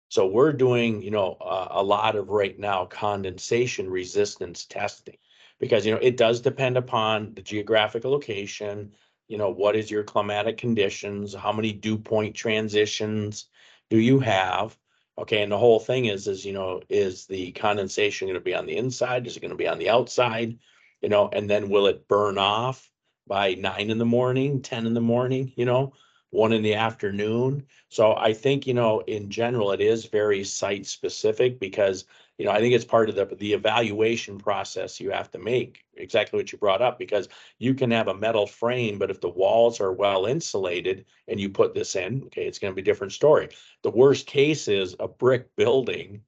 So 0.08 0.26
we're 0.26 0.52
doing, 0.52 1.02
you 1.02 1.10
know, 1.10 1.36
uh, 1.40 1.68
a 1.70 1.82
lot 1.82 2.16
of 2.16 2.30
right 2.30 2.58
now 2.58 2.86
condensation 2.86 3.88
resistance 3.88 4.64
testing 4.64 5.18
because, 5.60 5.86
you 5.86 5.92
know, 5.92 6.00
it 6.00 6.16
does 6.16 6.40
depend 6.40 6.76
upon 6.76 7.34
the 7.34 7.42
geographical 7.42 8.10
location, 8.10 8.92
you 9.28 9.36
know, 9.38 9.50
what 9.50 9.76
is 9.76 9.90
your 9.90 10.02
climatic 10.02 10.56
conditions? 10.56 11.34
How 11.34 11.52
many 11.52 11.72
dew 11.72 11.98
point 11.98 12.34
transitions 12.34 13.46
do 13.90 13.98
you 13.98 14.18
have? 14.20 14.76
Okay, 15.18 15.42
and 15.42 15.52
the 15.52 15.58
whole 15.58 15.80
thing 15.80 16.06
is, 16.06 16.26
is, 16.28 16.44
you 16.44 16.52
know, 16.52 16.80
is 16.88 17.26
the 17.26 17.52
condensation 17.52 18.28
going 18.28 18.38
to 18.38 18.44
be 18.44 18.54
on 18.54 18.66
the 18.66 18.76
inside? 18.76 19.26
Is 19.26 19.36
it 19.36 19.40
going 19.40 19.50
to 19.50 19.56
be 19.56 19.68
on 19.68 19.78
the 19.78 19.90
outside? 19.90 20.58
You 21.02 21.08
know, 21.08 21.28
and 21.32 21.48
then 21.48 21.68
will 21.68 21.86
it 21.86 22.08
burn 22.08 22.38
off 22.38 22.90
by 23.26 23.54
nine 23.54 23.90
in 23.90 23.98
the 23.98 24.04
morning, 24.04 24.62
10 24.62 24.86
in 24.86 24.94
the 24.94 25.00
morning, 25.00 25.52
you 25.56 25.64
know, 25.64 25.92
one 26.30 26.52
in 26.52 26.62
the 26.62 26.74
afternoon? 26.74 27.66
So 27.88 28.14
I 28.16 28.32
think, 28.32 28.66
you 28.66 28.74
know, 28.74 29.00
in 29.00 29.28
general, 29.28 29.72
it 29.72 29.80
is 29.80 30.06
very 30.06 30.44
site 30.44 30.86
specific 30.86 31.58
because 31.58 32.04
you 32.38 32.44
know, 32.44 32.52
I 32.52 32.60
think 32.60 32.72
it's 32.72 32.84
part 32.84 33.08
of 33.08 33.16
the, 33.16 33.26
the 33.36 33.52
evaluation 33.52 34.38
process 34.38 35.00
you 35.00 35.10
have 35.10 35.30
to 35.32 35.38
make, 35.38 35.84
exactly 35.94 36.38
what 36.38 36.52
you 36.52 36.58
brought 36.58 36.80
up, 36.80 36.96
because 36.96 37.28
you 37.58 37.74
can 37.74 37.90
have 37.90 38.06
a 38.06 38.14
metal 38.14 38.46
frame, 38.46 38.96
but 38.98 39.10
if 39.10 39.20
the 39.20 39.28
walls 39.28 39.80
are 39.80 39.92
well 39.92 40.24
insulated 40.26 41.04
and 41.26 41.40
you 41.40 41.50
put 41.50 41.74
this 41.74 41.96
in, 41.96 42.22
okay, 42.26 42.46
it's 42.46 42.60
going 42.60 42.70
to 42.70 42.76
be 42.76 42.82
a 42.82 42.84
different 42.84 43.12
story. 43.12 43.48
The 43.82 43.90
worst 43.90 44.26
case 44.26 44.68
is 44.68 44.94
a 45.00 45.08
brick 45.08 45.54
building, 45.56 46.22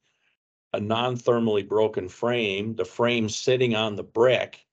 a 0.73 0.81
non-thermally 0.81 1.69
broken 1.69 2.09
frame, 2.09 2.75
the 2.75 2.85
frame 2.85 3.29
sitting 3.29 3.77
on 3.77 3.95
the 3.95 4.03
brick. 4.03 4.67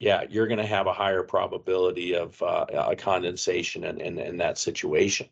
Yeah, 0.00 0.24
you're 0.30 0.46
going 0.46 0.60
to 0.60 0.66
have 0.66 0.86
a 0.86 0.92
higher 0.94 1.24
probability 1.24 2.14
of 2.14 2.40
uh, 2.42 2.64
a 2.72 2.96
condensation 2.96 3.84
in, 3.84 4.00
in, 4.00 4.18
in 4.18 4.36
that 4.38 4.56
situation. 4.56 5.28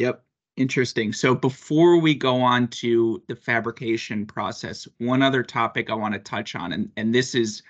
Yep. 0.00 0.22
Interesting. 0.56 1.12
So 1.12 1.34
before 1.34 1.98
we 1.98 2.14
go 2.14 2.40
on 2.40 2.68
to 2.68 3.22
the 3.28 3.36
fabrication 3.36 4.24
process, 4.24 4.88
one 4.98 5.22
other 5.22 5.42
topic 5.42 5.90
I 5.90 5.94
want 5.94 6.14
to 6.14 6.20
touch 6.20 6.54
on, 6.54 6.72
and, 6.72 6.90
and 6.96 7.14
this 7.14 7.34
is 7.34 7.62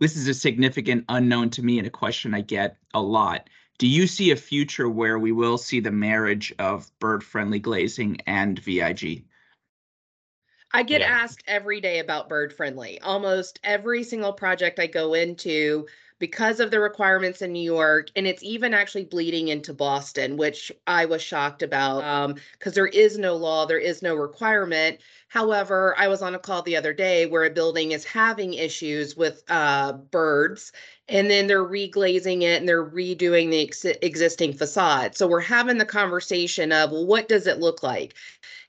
this 0.00 0.16
is 0.16 0.26
a 0.26 0.34
significant 0.34 1.04
unknown 1.08 1.50
to 1.50 1.62
me 1.62 1.78
and 1.78 1.86
a 1.86 1.90
question 1.90 2.34
I 2.34 2.40
get 2.40 2.76
a 2.92 3.00
lot. 3.00 3.48
Do 3.78 3.86
you 3.86 4.08
see 4.08 4.32
a 4.32 4.36
future 4.36 4.88
where 4.88 5.20
we 5.20 5.30
will 5.30 5.56
see 5.56 5.78
the 5.78 5.92
marriage 5.92 6.52
of 6.58 6.90
bird-friendly 6.98 7.60
glazing 7.60 8.20
and 8.26 8.58
VIG? 8.58 9.24
I 10.72 10.82
get 10.82 11.00
Yeah. 11.00 11.06
asked 11.22 11.44
every 11.46 11.80
day 11.80 12.00
about 12.00 12.28
bird 12.28 12.52
friendly. 12.52 13.00
Almost 13.00 13.60
every 13.62 14.02
single 14.02 14.32
project 14.32 14.80
I 14.80 14.88
go 14.88 15.14
into 15.14 15.86
because 16.24 16.58
of 16.58 16.70
the 16.70 16.80
requirements 16.80 17.42
in 17.42 17.52
New 17.52 17.62
York, 17.62 18.08
and 18.16 18.26
it's 18.26 18.42
even 18.42 18.72
actually 18.72 19.04
bleeding 19.04 19.48
into 19.48 19.74
Boston, 19.74 20.38
which 20.38 20.72
I 20.86 21.04
was 21.04 21.20
shocked 21.20 21.62
about 21.62 22.02
um, 22.02 22.36
because 22.52 22.72
there 22.72 22.86
is 22.86 23.18
no 23.18 23.36
law, 23.36 23.66
there 23.66 23.76
is 23.76 24.00
no 24.00 24.14
requirement. 24.14 25.00
However, 25.28 25.94
I 25.98 26.08
was 26.08 26.22
on 26.22 26.34
a 26.34 26.38
call 26.38 26.62
the 26.62 26.78
other 26.78 26.94
day 26.94 27.26
where 27.26 27.44
a 27.44 27.50
building 27.50 27.92
is 27.92 28.06
having 28.06 28.54
issues 28.54 29.14
with 29.14 29.42
uh, 29.50 29.92
birds, 29.92 30.72
and 31.10 31.30
then 31.30 31.46
they're 31.46 31.62
reglazing 31.62 32.40
it 32.40 32.58
and 32.58 32.66
they're 32.66 32.82
redoing 32.82 33.50
the 33.50 33.64
ex- 33.64 33.84
existing 33.84 34.54
facade. 34.54 35.14
So 35.18 35.26
we're 35.26 35.40
having 35.40 35.76
the 35.76 35.84
conversation 35.84 36.72
of 36.72 36.90
well, 36.90 37.04
what 37.04 37.28
does 37.28 37.46
it 37.46 37.60
look 37.60 37.82
like? 37.82 38.14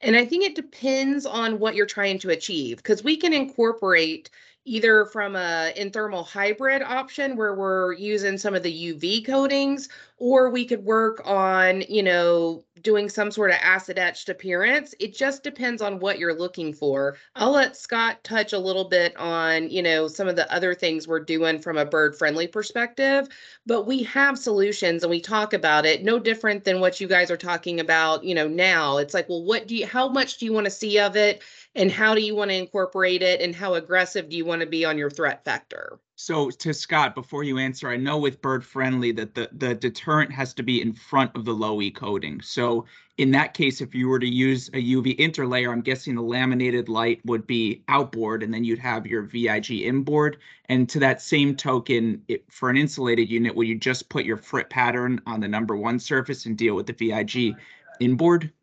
And 0.02 0.18
I 0.18 0.26
think 0.26 0.44
it 0.44 0.56
depends 0.56 1.26
on 1.26 1.60
what 1.60 1.76
you're 1.76 1.86
trying 1.86 2.20
to 2.20 2.32
achieve 2.32 2.78
because 2.78 3.02
we 3.02 3.16
can 3.16 3.32
incorporate 3.32 4.30
either 4.66 5.06
from 5.06 5.36
a 5.36 5.72
in 5.78 5.92
thermal 5.92 6.24
hybrid 6.24 6.82
option 6.82 7.38
where 7.38 7.56
we're 7.56 7.94
using 7.94 8.38
some 8.38 8.56
of 8.56 8.64
the 8.64 8.94
UV 8.94 9.26
coatings, 9.26 9.90
or 10.18 10.50
we 10.50 10.66
could 10.66 10.84
work 10.84 11.22
on, 11.26 11.82
you 11.88 12.04
know, 12.04 12.65
doing 12.86 13.10
some 13.10 13.32
sort 13.32 13.52
of 13.52 13.58
acid 13.62 14.00
etched 14.00 14.30
appearance. 14.30 14.96
It 15.00 15.14
just 15.14 15.44
depends 15.44 15.82
on 15.82 16.00
what 16.00 16.20
you're 16.20 16.34
looking 16.34 16.72
for. 16.72 17.18
I'll 17.36 17.52
let 17.52 17.76
Scott 17.76 18.24
touch 18.24 18.54
a 18.54 18.60
little 18.60 18.86
bit 18.86 19.14
on, 19.18 19.70
you 19.70 19.84
know, 19.84 20.08
some 20.08 20.30
of 20.30 20.38
the 20.38 20.50
other 20.54 20.74
things 20.74 21.08
we're 21.08 21.20
doing 21.20 21.60
from 21.60 21.78
a 21.78 21.86
bird 21.86 22.18
friendly 22.18 22.48
perspective, 22.48 23.28
but 23.66 23.86
we 23.86 24.04
have 24.04 24.40
solutions 24.40 25.04
and 25.04 25.10
we 25.10 25.20
talk 25.20 25.52
about 25.54 25.86
it 25.86 26.04
no 26.04 26.20
different 26.20 26.64
than 26.64 26.80
what 26.80 27.02
you 27.02 27.08
guys 27.08 27.30
are 27.30 27.36
talking 27.36 27.82
about, 27.82 28.24
you 28.24 28.36
know, 28.36 28.48
now. 28.48 28.98
It's 28.98 29.14
like, 29.14 29.28
well, 29.28 29.44
what 29.44 29.68
do 29.68 29.76
you 29.76 29.86
how 29.86 30.08
much 30.08 30.38
do 30.38 30.46
you 30.46 30.54
want 30.54 30.66
to 30.66 30.72
see 30.72 31.00
of 31.00 31.18
it? 31.18 31.42
and 31.76 31.92
how 31.92 32.16
do 32.16 32.22
you 32.22 32.36
want 32.36 32.50
to 32.52 32.56
incorporate 32.56 33.22
it 33.22 33.42
and 33.42 33.54
how 33.54 33.74
aggressive 33.74 34.30
do 34.30 34.38
you 34.38 34.46
want 34.46 34.62
to 34.62 34.66
be 34.66 34.86
on 34.86 34.98
your 34.98 35.10
threat 35.10 35.44
factor 35.44 36.00
So 36.18 36.50
to 36.50 36.74
Scott, 36.74 37.14
before 37.14 37.44
you 37.44 37.58
answer, 37.58 37.90
I 37.90 37.98
know 37.98 38.18
with 38.18 38.42
bird 38.42 38.64
friendly 38.64 39.12
that 39.12 39.36
the, 39.36 39.50
the 39.52 39.76
deterrent 39.76 40.32
has 40.32 40.54
to 40.54 40.64
be 40.64 40.82
in 40.82 40.94
front 40.94 41.36
of 41.36 41.44
the 41.44 41.54
low 41.54 41.82
E 41.82 41.92
coating. 41.92 42.40
So 42.40 42.86
in 43.18 43.32
that 43.32 43.54
case, 43.54 43.82
if 43.82 43.94
you 43.94 44.08
were 44.08 44.20
to 44.20 44.28
use 44.28 44.70
a 44.70 44.82
UV 44.82 45.20
interlayer, 45.20 45.74
I'm 45.74 45.82
guessing 45.82 46.16
the 46.16 46.22
laminated 46.22 46.88
light 46.88 47.20
would 47.26 47.46
be 47.46 47.84
outboard 47.90 48.44
and 48.44 48.54
then 48.54 48.64
you'd 48.64 48.80
have 48.80 49.06
your 49.06 49.24
VIG 49.24 49.72
inboard. 49.72 50.38
And 50.70 50.88
to 50.88 51.00
that 51.00 51.22
same 51.22 51.54
token, 51.54 52.24
it, 52.30 52.46
for 52.50 52.70
an 52.70 52.78
insulated 52.78 53.30
unit, 53.30 53.54
will 53.54 53.66
you 53.66 53.76
just 53.76 54.08
put 54.08 54.24
your 54.24 54.38
frit 54.38 54.70
pattern 54.70 55.20
on 55.26 55.42
the 55.42 55.50
number 55.50 55.76
one 55.76 56.00
surface 56.00 56.46
and 56.46 56.58
deal 56.58 56.76
with 56.76 56.88
the 56.88 56.94
VIG 56.94 57.58
inboard? 58.00 58.54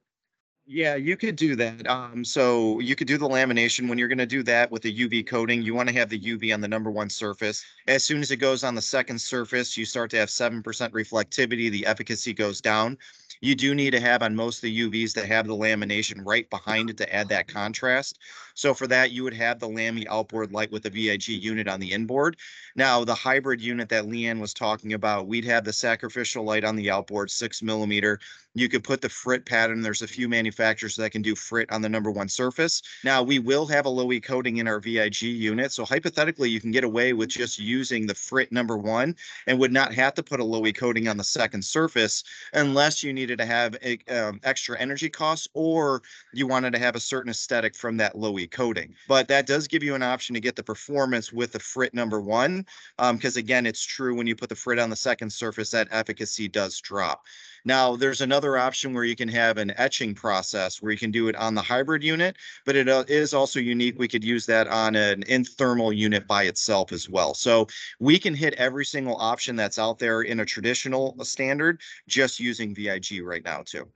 Yeah, 0.64 0.94
you 0.94 1.16
could 1.16 1.35
do 1.35 1.57
that. 1.57 1.87
Um, 1.88 2.25
so 2.25 2.79
you 2.79 2.94
could 2.94 3.09
do 3.09 3.18
the 3.18 3.29
lamination. 3.29 3.88
When 3.88 3.98
you're 3.98 4.09
going 4.09 4.18
to 4.18 4.27
do 4.27 4.44
that 4.44 4.70
with 4.70 4.83
the 4.83 4.92
UV 4.92 5.27
coating, 5.27 5.61
you 5.61 5.75
want 5.75 5.88
to 5.88 5.94
have 5.96 6.09
the 6.09 6.18
UV 6.18 6.55
on 6.55 6.61
the 6.61 6.68
number 6.68 6.90
one 6.90 7.11
surface. 7.11 7.64
As 7.88 8.05
soon 8.05 8.20
as 8.20 8.31
it 8.31 8.37
goes 8.37 8.62
on 8.62 8.77
the 8.77 8.83
second 8.83 9.20
surface, 9.20 9.77
you 9.77 9.85
start 9.85 10.11
to 10.12 10.18
have 10.18 10.31
7% 10.31 10.92
reflectivity. 10.92 11.68
The 11.68 11.85
efficacy 11.85 12.33
goes 12.33 12.61
down. 12.61 12.96
You 13.43 13.57
do 13.57 13.75
need 13.75 13.91
to 13.91 13.99
have 13.99 14.23
on 14.23 14.37
most 14.37 14.59
of 14.59 14.63
the 14.63 14.89
UVs 14.89 15.15
that 15.15 15.27
have 15.27 15.49
the 15.49 15.57
lamination 15.57 16.25
right 16.25 16.49
behind 16.49 16.91
it 16.91 16.97
to 16.99 17.13
add 17.13 17.29
that 17.31 17.49
contrast. 17.49 18.21
So 18.55 18.73
for 18.73 18.87
that, 18.87 19.11
you 19.11 19.25
would 19.25 19.35
have 19.35 19.59
the 19.59 19.69
Lamy 19.69 20.07
outboard 20.07 20.53
light 20.53 20.71
with 20.71 20.85
the 20.85 20.91
VIG 20.91 21.27
unit 21.27 21.67
on 21.67 21.81
the 21.81 21.91
inboard. 21.91 22.37
Now, 22.77 23.05
the 23.05 23.17
hybrid 23.17 23.61
unit 23.61 23.89
that 23.89 24.07
Leigh 24.07 24.27
Anne 24.27 24.39
was 24.39 24.55
talking 24.55 24.93
about, 24.93 25.27
we'd 25.27 25.45
have 25.45 25.65
the 25.65 25.73
sacrificial 25.73 26.45
light 26.45 26.63
on 26.63 26.77
the 26.77 26.89
outboard, 26.89 27.33
six 27.33 27.63
millimeter. 27.63 28.21
You 28.55 28.69
could 28.69 28.85
put 28.85 29.01
the 29.01 29.09
frit 29.09 29.47
pattern. 29.47 29.81
There's 29.81 30.03
a 30.03 30.07
few 30.07 30.29
manufacturers 30.29 30.95
that 30.97 31.11
can 31.11 31.23
do 31.23 31.35
frit 31.35 31.73
on 31.73 31.81
the 31.81 31.89
number 31.89 32.11
one 32.11 32.29
surface. 32.29 32.83
Now, 33.03 33.23
we 33.23 33.39
will 33.39 33.67
have 33.67 33.87
a 33.87 33.89
low 33.89 34.13
E 34.13 34.21
coating 34.21 34.59
in 34.59 34.69
our 34.69 34.79
VIG 34.79 35.23
unit. 35.23 35.73
So 35.73 35.85
hypothetically, 35.85 36.51
you 36.51 36.61
can 36.61 36.71
get 36.71 36.85
away 36.85 37.15
with 37.15 37.31
just 37.31 37.59
using 37.59 38.07
the 38.07 38.15
frit 38.15 38.53
number 38.53 38.77
one 38.77 39.17
and 39.47 39.59
would 39.59 39.73
not 39.73 39.95
have 39.95 40.15
to 40.15 40.23
put 40.23 40.41
a 40.41 40.45
low 40.45 40.67
E 40.67 40.73
coating 40.73 41.09
on 41.09 41.17
the 41.17 41.25
second 41.25 41.65
surface 41.65 42.23
unless 42.53 43.03
you 43.03 43.13
needed 43.13 43.32
to 43.37 43.45
have 43.45 43.77
a, 43.83 43.99
um, 44.09 44.40
extra 44.45 44.79
energy 44.79 45.09
costs 45.09 45.49
or 45.55 46.03
you 46.33 46.47
wanted 46.47 46.73
to 46.73 46.79
have 46.79 46.97
a 46.97 47.01
certain 47.01 47.31
aesthetic 47.31 47.75
from 47.75 47.97
that 47.97 48.16
low 48.16 48.38
E 48.38 48.47
coating. 48.47 48.95
But 49.09 49.29
that 49.29 49.47
does 49.47 49.68
give 49.68 49.83
you 49.83 49.95
an 49.95 50.03
option 50.03 50.35
to 50.35 50.40
get 50.40 50.57
the 50.57 50.62
performance 50.62 51.33
with 51.33 51.53
the 51.53 51.59
frit 51.59 51.95
number 51.95 52.21
one. 52.21 52.66
Because 52.99 53.37
again, 53.37 53.66
it's 53.66 53.85
true 53.85 54.14
when 54.14 54.27
you 54.27 54.37
put 54.37 54.49
the 54.49 54.55
frit 54.55 54.79
on 54.79 54.90
the 54.90 54.97
second 54.97 55.31
surface, 55.31 55.71
that 55.71 55.88
efficacy 55.90 56.49
does 56.49 56.81
drop. 56.81 57.25
Now, 57.64 57.96
there's 57.96 58.20
another 58.20 58.59
option 58.59 58.92
where 58.92 59.05
you 59.05 59.14
can 59.14 59.29
have 59.29 59.57
an 59.57 59.72
etching 59.77 60.14
process 60.14 60.83
where 60.83 60.92
you 60.92 60.98
can 60.98 61.11
do 61.11 61.29
it 61.29 61.37
on 61.37 61.55
the 61.55 61.62
hybrid 61.62 62.03
unit, 62.03 62.37
but 62.66 62.77
it 62.77 62.88
uh, 62.88 63.05
is 63.09 63.35
also 63.35 63.61
unique. 63.61 63.98
We 63.98 64.09
could 64.09 64.25
use 64.25 64.46
that 64.46 64.66
on 64.68 64.96
an 64.96 65.22
in 65.25 65.44
thermal 65.44 65.92
unit 65.92 66.27
by 66.27 66.44
itself 66.44 66.92
as 66.92 67.09
well. 67.09 67.35
So 67.35 67.68
we 68.01 68.18
can 68.18 68.35
hit 68.35 68.55
every 68.55 68.85
single 68.85 69.16
option 69.16 69.57
that's 69.57 69.79
out 69.79 69.98
there 69.98 70.22
in 70.22 70.40
a 70.40 70.44
traditional 70.44 71.16
standard 71.25 71.81
just 72.09 72.40
using 72.40 72.75
VIG 72.75 73.22
right 73.22 73.44
now 73.44 73.62
too. 73.64 73.87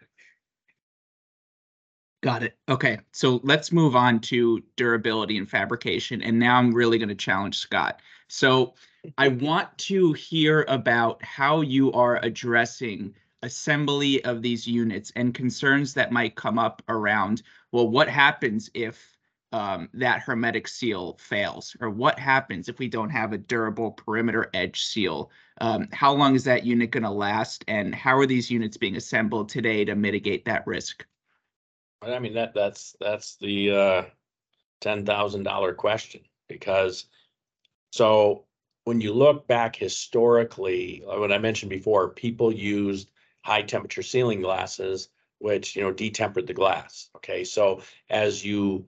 Got 2.23 2.43
it. 2.43 2.57
Okay, 2.69 2.99
so 3.13 3.41
let's 3.45 3.71
move 3.71 3.95
on 3.95 4.21
to 4.21 4.63
durability 4.77 5.39
and 5.39 5.49
fabrication. 5.49 6.23
And 6.23 6.39
now 6.39 6.57
I'm 6.57 6.75
really 6.75 6.99
going 6.99 7.09
to 7.09 7.15
challenge 7.15 7.59
Scott. 7.59 8.01
So 8.29 8.75
I 9.19 9.29
want 9.29 9.77
to 9.79 10.13
hear 10.15 10.65
about 10.69 11.23
how 11.23 11.61
you 11.61 11.93
are 11.93 12.19
addressing 12.25 13.15
assembly 13.43 14.25
of 14.25 14.43
these 14.43 14.67
units 14.67 15.13
and 15.17 15.35
concerns 15.35 15.95
that 15.95 16.13
might 16.13 16.35
come 16.35 16.59
up 16.59 16.83
around, 16.89 17.43
well, 17.73 17.89
what 17.89 18.09
happens 18.09 18.71
if 18.75 19.17
um, 19.53 19.89
that 19.95 20.21
hermetic 20.21 20.67
seal 20.69 21.17
fails? 21.21 21.77
Or 21.81 21.91
what 21.91 22.19
happens 22.19 22.69
if 22.69 22.79
we 22.79 22.89
don't 22.89 23.11
have 23.11 23.33
a 23.33 23.39
durable 23.39 23.93
perimeter 23.93 24.51
edge 24.55 24.85
seal? 24.85 25.31
Um, 25.61 25.89
how 25.93 26.13
long 26.13 26.35
is 26.35 26.45
that 26.45 26.67
unit 26.67 26.91
going 26.91 27.05
to 27.05 27.11
last? 27.11 27.65
And 27.69 27.95
how 27.95 28.17
are 28.19 28.27
these 28.27 28.51
units 28.51 28.77
being 28.77 28.97
assembled 28.97 29.49
today 29.49 29.85
to 29.85 29.95
mitigate 29.95 30.45
that 30.47 30.67
risk? 30.67 31.07
I 32.03 32.19
mean, 32.19 32.35
that, 32.35 32.55
that's, 32.55 32.97
that's 33.01 33.37
the, 33.37 33.71
uh, 33.71 34.03
ten 34.83 35.07
thousand 35.07 35.45
dollar 35.45 35.73
question, 35.73 36.21
because, 36.49 37.07
so 37.93 38.45
when 38.85 39.01
you 39.01 39.15
look 39.15 39.49
back 39.49 39.75
historically, 39.75 41.03
uh, 41.09 41.19
what 41.19 41.33
I 41.33 41.39
mentioned 41.39 41.71
before, 41.71 42.11
people 42.11 42.53
used 42.53 43.11
high 43.47 43.63
temperature 43.63 44.03
sealing 44.03 44.41
glasses, 44.41 45.09
which, 45.39 45.77
you 45.77 45.83
know, 45.83 45.93
detempered 45.93 46.49
the 46.49 46.53
glass, 46.53 47.11
okay? 47.15 47.45
So 47.45 47.83
as 48.11 48.45
you 48.45 48.87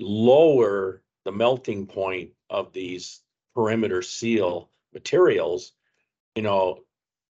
lower 0.00 1.00
the 1.24 1.30
melting 1.30 1.86
point 1.86 2.30
of 2.50 2.72
these 2.72 3.20
perimeter 3.54 4.02
seal 4.02 4.68
materials, 4.92 5.74
you 6.34 6.42
know, 6.42 6.80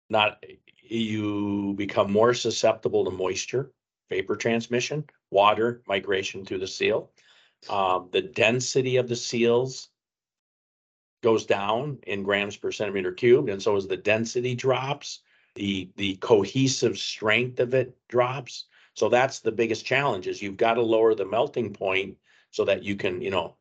not, 0.10 0.42
you 0.82 1.74
become 1.76 2.10
more 2.10 2.34
susceptible 2.34 3.04
to 3.04 3.12
moisture, 3.12 3.74
vapor 4.10 4.38
transmission, 4.38 5.04
water 5.32 5.82
migration 5.86 6.46
through 6.46 6.60
the 6.60 6.68
seal. 6.68 7.12
Um, 7.70 8.08
the 8.14 8.22
density 8.22 8.96
of 8.96 9.10
the 9.10 9.18
seals 9.18 9.90
goes 11.22 11.46
down 11.46 12.00
in 12.04 12.24
grams 12.24 12.56
per 12.56 12.72
centimeter 12.72 13.12
cubed, 13.12 13.50
and 13.50 13.62
so 13.62 13.76
as 13.76 13.86
the 13.86 13.98
density 13.98 14.56
drops, 14.56 15.20
the 15.56 15.90
the 15.96 16.16
cohesive 16.18 16.98
strength 16.98 17.60
of 17.60 17.74
it 17.74 17.96
drops. 18.08 18.66
So 18.96 19.10
that's 19.10 19.40
the 19.40 19.52
biggest 19.52 19.86
challenge 19.86 20.28
is 20.28 20.42
you've 20.42 20.58
got 20.58 20.76
to 20.76 20.82
lower 20.82 21.16
the 21.16 21.26
melting 21.26 21.74
point 21.74 22.18
so 22.52 22.66
that 22.66 22.84
you 22.84 22.96
can, 22.96 23.22
you 23.22 23.32
know, 23.32 23.56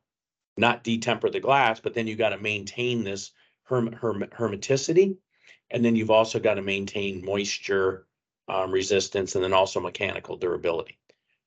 not 0.57 0.85
detemper 0.85 1.33
the 1.33 1.41
glass, 1.41 1.81
but 1.81 1.95
then 1.95 2.07
you 2.07 2.17
got 2.17 2.31
to 2.31 2.39
maintain 2.39 3.03
this 3.03 3.33
herm, 3.65 3.93
herm, 3.93 4.25
hermeticity. 4.33 5.17
And 5.71 5.83
then 5.83 5.97
you've 5.97 6.11
also 6.11 6.39
got 6.39 6.55
to 6.55 6.63
maintain 6.63 7.25
moisture 7.25 8.07
um, 8.49 8.71
resistance 8.71 9.35
and 9.35 9.43
then 9.43 9.55
also 9.55 9.81
mechanical 9.81 10.37
durability. 10.37 10.99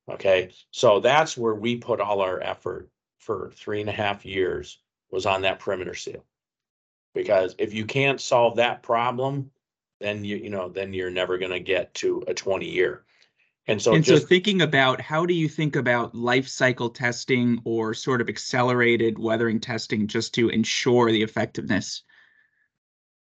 Okay, 0.09 0.51
so 0.71 0.99
that's 0.99 1.37
where 1.37 1.55
we 1.55 1.77
put 1.77 1.99
all 1.99 2.21
our 2.21 2.41
effort 2.41 2.89
for 3.19 3.51
three 3.55 3.81
and 3.81 3.89
a 3.89 3.93
half 3.93 4.25
years 4.25 4.79
was 5.11 5.25
on 5.25 5.41
that 5.43 5.59
perimeter 5.59 5.95
seal. 5.95 6.23
Because 7.13 7.55
if 7.57 7.73
you 7.73 7.85
can't 7.85 8.21
solve 8.21 8.57
that 8.57 8.83
problem, 8.83 9.51
then 9.99 10.23
you, 10.25 10.37
you 10.37 10.49
know, 10.49 10.69
then 10.69 10.93
you're 10.93 11.11
never 11.11 11.37
gonna 11.37 11.59
get 11.59 11.93
to 11.95 12.23
a 12.27 12.33
twenty 12.33 12.69
year. 12.69 13.05
And 13.67 13.81
so 13.81 13.93
And 13.93 14.05
so 14.05 14.19
thinking 14.19 14.61
about 14.61 15.01
how 15.01 15.25
do 15.25 15.33
you 15.33 15.49
think 15.49 15.75
about 15.75 16.13
life 16.13 16.47
cycle 16.47 16.89
testing 16.89 17.61
or 17.65 17.93
sort 17.95 18.21
of 18.21 18.29
accelerated 18.29 19.17
weathering 19.17 19.59
testing 19.59 20.07
just 20.07 20.35
to 20.35 20.49
ensure 20.49 21.11
the 21.11 21.23
effectiveness? 21.23 22.03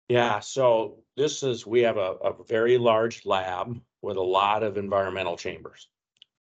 yeah, 0.10 0.40
so 0.40 1.00
this 1.18 1.42
is, 1.44 1.66
we 1.66 1.82
have 1.82 1.98
a, 1.98 2.14
a 2.22 2.44
very 2.44 2.78
large 2.78 3.26
lab 3.26 3.80
with 4.02 4.18
a 4.18 4.22
lot 4.22 4.62
of 4.64 4.78
environmental 4.78 5.38
chambers. 5.38 5.88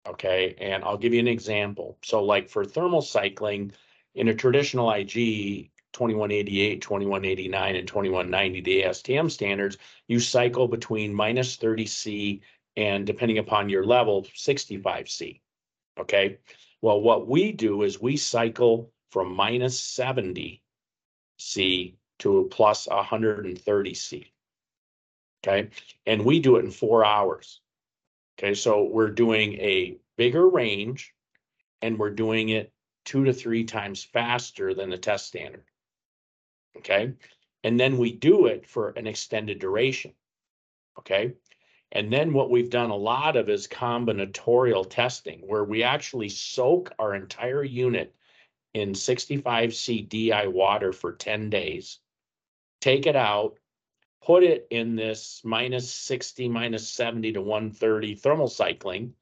Okay, 0.07 0.55
and 0.59 0.85
I'll 0.85 0.99
give 0.99 1.15
you 1.15 1.21
an 1.21 1.29
example. 1.29 1.99
So 2.05 2.23
like 2.23 2.51
for 2.51 2.65
thermal 2.65 3.01
cycling, 3.01 3.73
in 4.15 4.29
a 4.29 4.35
traditional 4.35 4.91
IG, 4.91 5.71
2188, 5.95 6.83
2189, 6.83 7.77
and 7.77 7.89
2190, 7.89 8.61
the 8.61 8.83
ASTM 8.83 9.31
standards, 9.31 9.79
you 10.09 10.21
cycle 10.21 10.69
between 10.69 11.15
minus 11.15 11.57
30 11.57 11.87
C 11.87 12.43
and 12.77 13.07
depending 13.07 13.39
upon 13.39 13.69
your 13.69 13.87
level, 13.87 14.27
65 14.35 15.09
C. 15.09 15.41
Okay, 15.99 16.39
well, 16.83 17.01
what 17.01 17.29
we 17.29 17.53
do 17.53 17.83
is 17.83 18.01
we 18.01 18.17
cycle 18.17 18.93
from 19.11 19.35
minus 19.35 19.81
70 19.81 20.61
C 21.39 21.97
to 22.19 22.49
plus 22.51 22.89
hundred 22.91 23.47
and 23.47 23.61
thirty 23.61 23.95
C. 23.95 24.33
Okay, 25.43 25.71
and 26.07 26.25
we 26.25 26.41
do 26.41 26.57
it 26.57 26.65
in 26.65 26.71
four 26.71 27.05
hours. 27.05 27.61
Okay, 28.39 28.55
so 28.55 28.85
we're 28.85 29.11
doing 29.11 29.55
a 29.55 29.97
bigger 30.17 30.49
range 30.49 31.13
and 31.83 31.99
we're 31.99 32.11
doing 32.11 32.49
it 32.49 32.73
two 33.05 33.25
to 33.25 33.33
three 33.33 33.65
times 33.65 34.03
faster 34.03 34.75
than 34.75 34.91
the 34.91 34.99
test 34.99 35.27
standard. 35.27 35.65
Okay, 36.77 37.13
and 37.63 37.79
then 37.79 37.99
we 37.99 38.13
do 38.13 38.47
it 38.47 38.67
for 38.67 38.91
an 38.91 39.07
extended 39.07 39.59
duration. 39.59 40.13
Okay, 40.99 41.35
and 41.93 42.13
then 42.13 42.33
what 42.33 42.51
we've 42.51 42.71
done 42.71 42.91
a 42.91 42.97
lot 42.97 43.37
of 43.37 43.49
is 43.49 43.69
combinatorial 43.69 44.89
testing, 44.89 45.41
where 45.47 45.65
we 45.65 45.83
actually 45.83 46.29
soak 46.29 46.93
our 46.99 47.15
entire 47.15 47.63
unit 47.63 48.15
in 48.75 48.93
65C 48.93 50.09
DI 50.09 50.49
water 50.49 50.93
for 50.93 51.13
10 51.13 51.51
days, 51.51 52.01
take 52.81 53.07
it 53.07 53.15
out, 53.15 53.57
put 54.25 54.43
it 54.43 54.67
in 54.71 54.97
this 54.97 55.41
minus 55.45 55.93
60, 55.93 56.49
minus 56.49 56.89
70 56.89 57.35
to 57.35 57.41
130 57.41 58.17
thermal 58.17 58.49
cycling, 58.49 59.15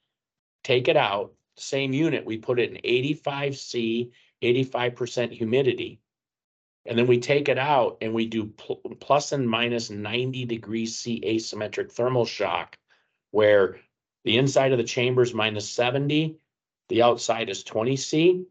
take 0.64 0.88
it 0.88 0.96
out, 0.96 1.34
same 1.56 1.92
unit, 1.92 2.24
we 2.24 2.38
put 2.38 2.58
it 2.58 2.70
in 2.70 2.78
85C, 2.78 4.10
85% 4.42 5.32
humidity. 5.32 6.00
And 6.84 6.98
then 6.98 7.06
we 7.06 7.18
take 7.20 7.48
it 7.48 7.58
out 7.58 7.98
and 8.00 8.12
we 8.12 8.26
do 8.26 8.46
pl- 8.46 8.80
plus 9.00 9.32
and 9.32 9.48
minus 9.48 9.90
90 9.90 10.44
degrees 10.46 10.98
C 10.98 11.20
asymmetric 11.24 11.92
thermal 11.92 12.24
shock, 12.24 12.76
where 13.30 13.78
the 14.24 14.38
inside 14.38 14.72
of 14.72 14.78
the 14.78 14.84
chamber 14.84 15.22
is 15.22 15.32
minus 15.32 15.68
70, 15.70 16.38
the 16.88 17.02
outside 17.02 17.48
is 17.48 17.62
20 17.62 17.96
C. 17.96 18.46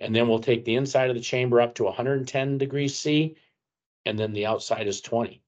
And 0.00 0.14
then 0.14 0.28
we'll 0.28 0.40
take 0.40 0.64
the 0.64 0.74
inside 0.74 1.10
of 1.10 1.16
the 1.16 1.22
chamber 1.22 1.60
up 1.60 1.76
to 1.76 1.84
110 1.84 2.58
degrees 2.58 2.98
C, 2.98 3.36
and 4.04 4.18
then 4.18 4.32
the 4.32 4.46
outside 4.46 4.88
is 4.88 5.00
20. 5.00 5.42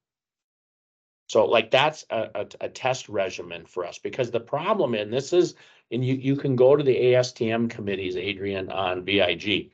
So 1.27 1.47
like 1.47 1.71
that's 1.71 2.05
a, 2.11 2.31
a, 2.35 2.47
a 2.61 2.69
test 2.69 3.09
regimen 3.09 3.67
for 3.67 3.85
us 3.85 3.99
because 3.99 4.31
the 4.31 4.41
problem, 4.41 4.95
and 4.95 5.13
this 5.13 5.33
is, 5.33 5.55
and 5.91 6.05
you, 6.05 6.15
you 6.15 6.37
can 6.37 6.55
go 6.57 6.77
to 6.77 6.85
the 6.85 6.95
ASTM 6.95 7.71
committees, 7.71 8.17
Adrian, 8.17 8.71
on 8.71 9.05
VIG. 9.05 9.71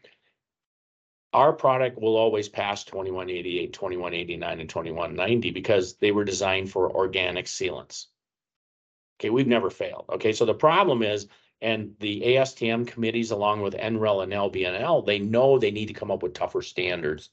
Our 1.33 1.53
product 1.53 1.99
will 2.01 2.17
always 2.17 2.49
pass 2.49 2.83
2188, 2.85 3.73
2189, 3.73 4.61
and 4.61 4.69
2190 4.69 5.51
because 5.53 5.95
they 5.95 6.11
were 6.11 6.25
designed 6.25 6.71
for 6.71 6.91
organic 6.91 7.47
sealants. 7.47 8.07
Okay, 9.21 9.31
we've 9.31 9.47
never 9.47 9.71
failed. 9.71 10.07
Okay, 10.11 10.33
so 10.33 10.45
the 10.45 10.55
problem 10.55 11.03
is, 11.03 11.29
and 11.61 11.95
the 12.01 12.23
ASTM 12.23 12.87
committees, 12.87 13.31
along 13.31 13.61
with 13.61 13.75
NREL 13.75 14.23
and 14.23 14.33
LBNL, 14.33 15.05
they 15.05 15.19
know 15.19 15.59
they 15.59 15.71
need 15.71 15.87
to 15.87 15.95
come 15.95 16.11
up 16.11 16.23
with 16.23 16.35
tougher 16.35 16.63
standards 16.63 17.31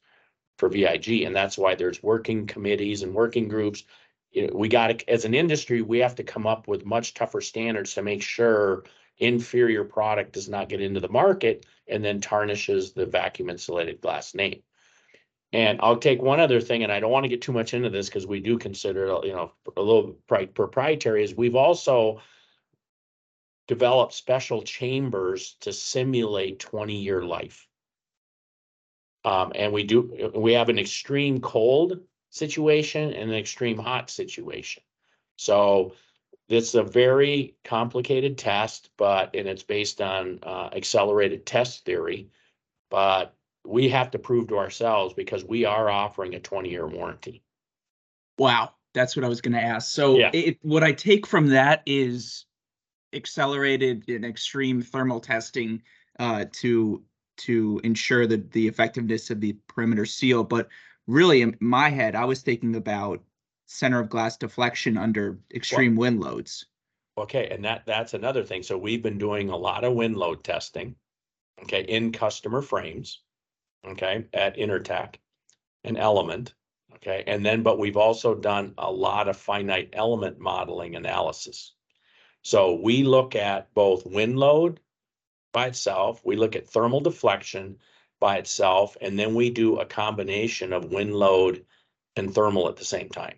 for 0.58 0.70
VIG, 0.70 1.24
and 1.24 1.36
that's 1.36 1.58
why 1.58 1.76
there's 1.76 2.04
working 2.04 2.46
committees 2.46 3.04
and 3.04 3.14
working 3.14 3.48
groups. 3.48 3.84
You 4.32 4.48
know, 4.48 4.54
we 4.54 4.68
got 4.68 4.88
to, 4.88 5.10
as 5.10 5.26
an 5.26 5.34
industry, 5.34 5.82
we 5.82 6.00
have 6.00 6.16
to 6.16 6.24
come 6.24 6.46
up 6.46 6.68
with 6.68 6.86
much 6.86 7.14
tougher 7.14 7.42
standards 7.42 7.94
to 7.94 8.02
make 8.02 8.22
sure 8.22 8.84
inferior 9.20 9.84
product 9.84 10.34
does 10.34 10.50
not 10.50 10.70
get 10.70 10.82
into 10.82 11.00
the 11.00 11.10
market 11.10 11.66
and 11.88 12.04
then 12.04 12.22
tarnishes 12.22 12.94
the 12.94 13.06
vacuum 13.06 13.50
insulated 13.50 14.02
glass 14.02 14.36
name. 14.36 14.62
And 15.54 15.80
I'll 15.82 15.98
take 15.98 16.22
one 16.22 16.42
other 16.42 16.60
thing, 16.60 16.84
and 16.84 16.92
I 16.92 17.00
don't 17.00 17.12
want 17.12 17.24
to 17.24 17.30
get 17.30 17.42
too 17.42 17.54
much 17.54 17.74
into 17.74 17.90
this 17.90 18.08
because 18.08 18.28
we 18.28 18.42
do 18.42 18.58
consider, 18.58 19.08
it, 19.08 19.26
you 19.26 19.32
know, 19.32 19.54
a 19.78 19.82
little 19.82 20.18
pri- 20.28 20.48
proprietary. 20.48 21.24
Is 21.24 21.34
we've 21.34 21.56
also 21.56 22.22
developed 23.68 24.14
special 24.14 24.62
chambers 24.62 25.56
to 25.62 25.72
simulate 25.72 26.60
20 26.60 26.96
year 26.96 27.24
life. 27.24 27.68
Um, 29.24 29.52
and 29.56 29.74
we 29.74 29.84
do, 29.84 30.32
we 30.36 30.54
have 30.54 30.70
an 30.70 30.80
extreme 30.80 31.40
cold 31.40 32.00
situation 32.30 33.14
and 33.14 33.30
an 33.30 33.36
extreme 33.36 33.78
hot 33.78 34.10
situation. 34.10 34.84
So 35.36 35.94
it's 36.50 36.76
a 36.76 36.84
very 36.84 37.56
complicated 37.64 38.38
test, 38.38 38.90
but, 38.98 39.36
and 39.36 39.48
it's 39.48 39.64
based 39.64 40.02
on, 40.02 40.40
uh, 40.44 40.70
accelerated 40.74 41.46
test 41.46 41.86
theory. 41.86 42.30
But 42.90 43.36
we 43.66 43.90
have 43.90 44.12
to 44.12 44.20
prove 44.20 44.48
to 44.48 44.58
ourselves 44.58 45.14
because 45.14 45.44
we 45.44 45.66
are 45.66 45.90
offering 45.90 46.36
a 46.36 46.40
twenty 46.40 46.70
year 46.70 46.88
warranty. 46.88 47.44
Wow, 48.38 48.72
that's 48.94 49.16
what 49.16 49.26
I 49.26 49.28
was 49.28 49.42
going 49.42 49.56
to 49.56 49.62
ask. 49.62 49.92
So 49.92 50.18
Yeah. 50.18 50.30
it, 50.32 50.58
what 50.62 50.84
I 50.84 50.94
take 50.94 51.28
from 51.28 51.48
that 51.48 51.84
is 51.86 52.46
accelerated 53.14 54.08
and 54.08 54.24
extreme 54.24 54.82
thermal 54.82 55.20
testing 55.20 55.82
uh, 56.20 56.46
to 56.54 57.04
to 57.38 57.82
ensure 57.84 58.26
that 58.26 58.52
the 58.52 58.68
effectiveness 58.68 59.30
of 59.30 59.42
the 59.42 59.58
perimeter 59.68 60.06
seal. 60.06 60.44
But 60.44 60.70
really, 61.08 61.42
in 61.42 61.58
my 61.60 61.90
head, 61.90 62.16
I 62.16 62.26
was 62.26 62.42
thinking 62.42 62.76
about 62.76 63.22
center 63.68 64.00
of 64.00 64.10
glass 64.10 64.38
deflection 64.38 64.98
under 64.98 65.40
extreme 65.54 65.96
wind 65.96 66.20
loads. 66.20 66.66
Okay, 67.18 67.48
and 67.50 67.64
that, 67.66 67.84
that's 67.86 68.14
another 68.14 68.44
thing. 68.44 68.64
So 68.64 68.78
we've 68.78 69.04
been 69.04 69.18
doing 69.18 69.50
a 69.50 69.58
lot 69.58 69.84
of 69.84 69.94
wind 69.94 70.18
load 70.18 70.44
testing. 70.44 70.96
Okay, 71.64 71.82
in 71.82 72.12
customer 72.12 72.62
frames. 72.62 73.22
Okay, 73.86 74.26
at 74.34 74.58
Intertek 74.58 75.16
and 75.84 75.98
Element. 75.98 76.54
Okay, 76.96 77.24
and 77.28 77.46
then, 77.46 77.62
but 77.62 77.78
we've 77.78 77.98
also 77.98 78.34
done 78.34 78.74
a 78.78 78.92
lot 78.92 79.28
of 79.28 79.38
finite 79.38 79.90
element 79.94 80.40
modeling 80.40 80.96
analysis. 80.96 81.74
So 82.44 82.76
we 82.76 83.04
look 83.04 83.36
at 83.36 83.74
both 83.74 84.06
wind 84.06 84.40
load 84.40 84.80
by 85.52 85.68
itself, 85.68 86.22
we 86.24 86.36
look 86.36 86.56
at 86.56 86.70
thermal 86.70 87.02
deflection 87.02 87.78
by 88.20 88.38
itself, 88.38 88.96
and 89.02 89.18
then 89.18 89.36
we 89.36 89.50
do 89.50 89.80
a 89.80 89.86
combination 89.86 90.74
of 90.74 90.92
wind 90.92 91.14
load 91.14 91.66
and 92.16 92.34
thermal 92.34 92.70
at 92.70 92.78
the 92.78 92.86
same 92.86 93.10
time. 93.10 93.38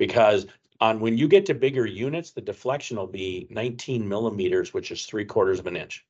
Because 0.00 0.46
on 0.80 0.98
when 0.98 1.18
you 1.18 1.28
get 1.28 1.44
to 1.46 1.54
bigger 1.54 1.84
units, 1.84 2.30
the 2.30 2.40
deflection 2.40 2.96
will 2.96 3.06
be 3.06 3.46
19 3.50 4.08
millimeters, 4.08 4.72
which 4.72 4.90
is 4.90 5.04
three 5.04 5.26
quarters 5.26 5.58
of 5.58 5.66
an 5.66 5.76
inch. 5.76 6.06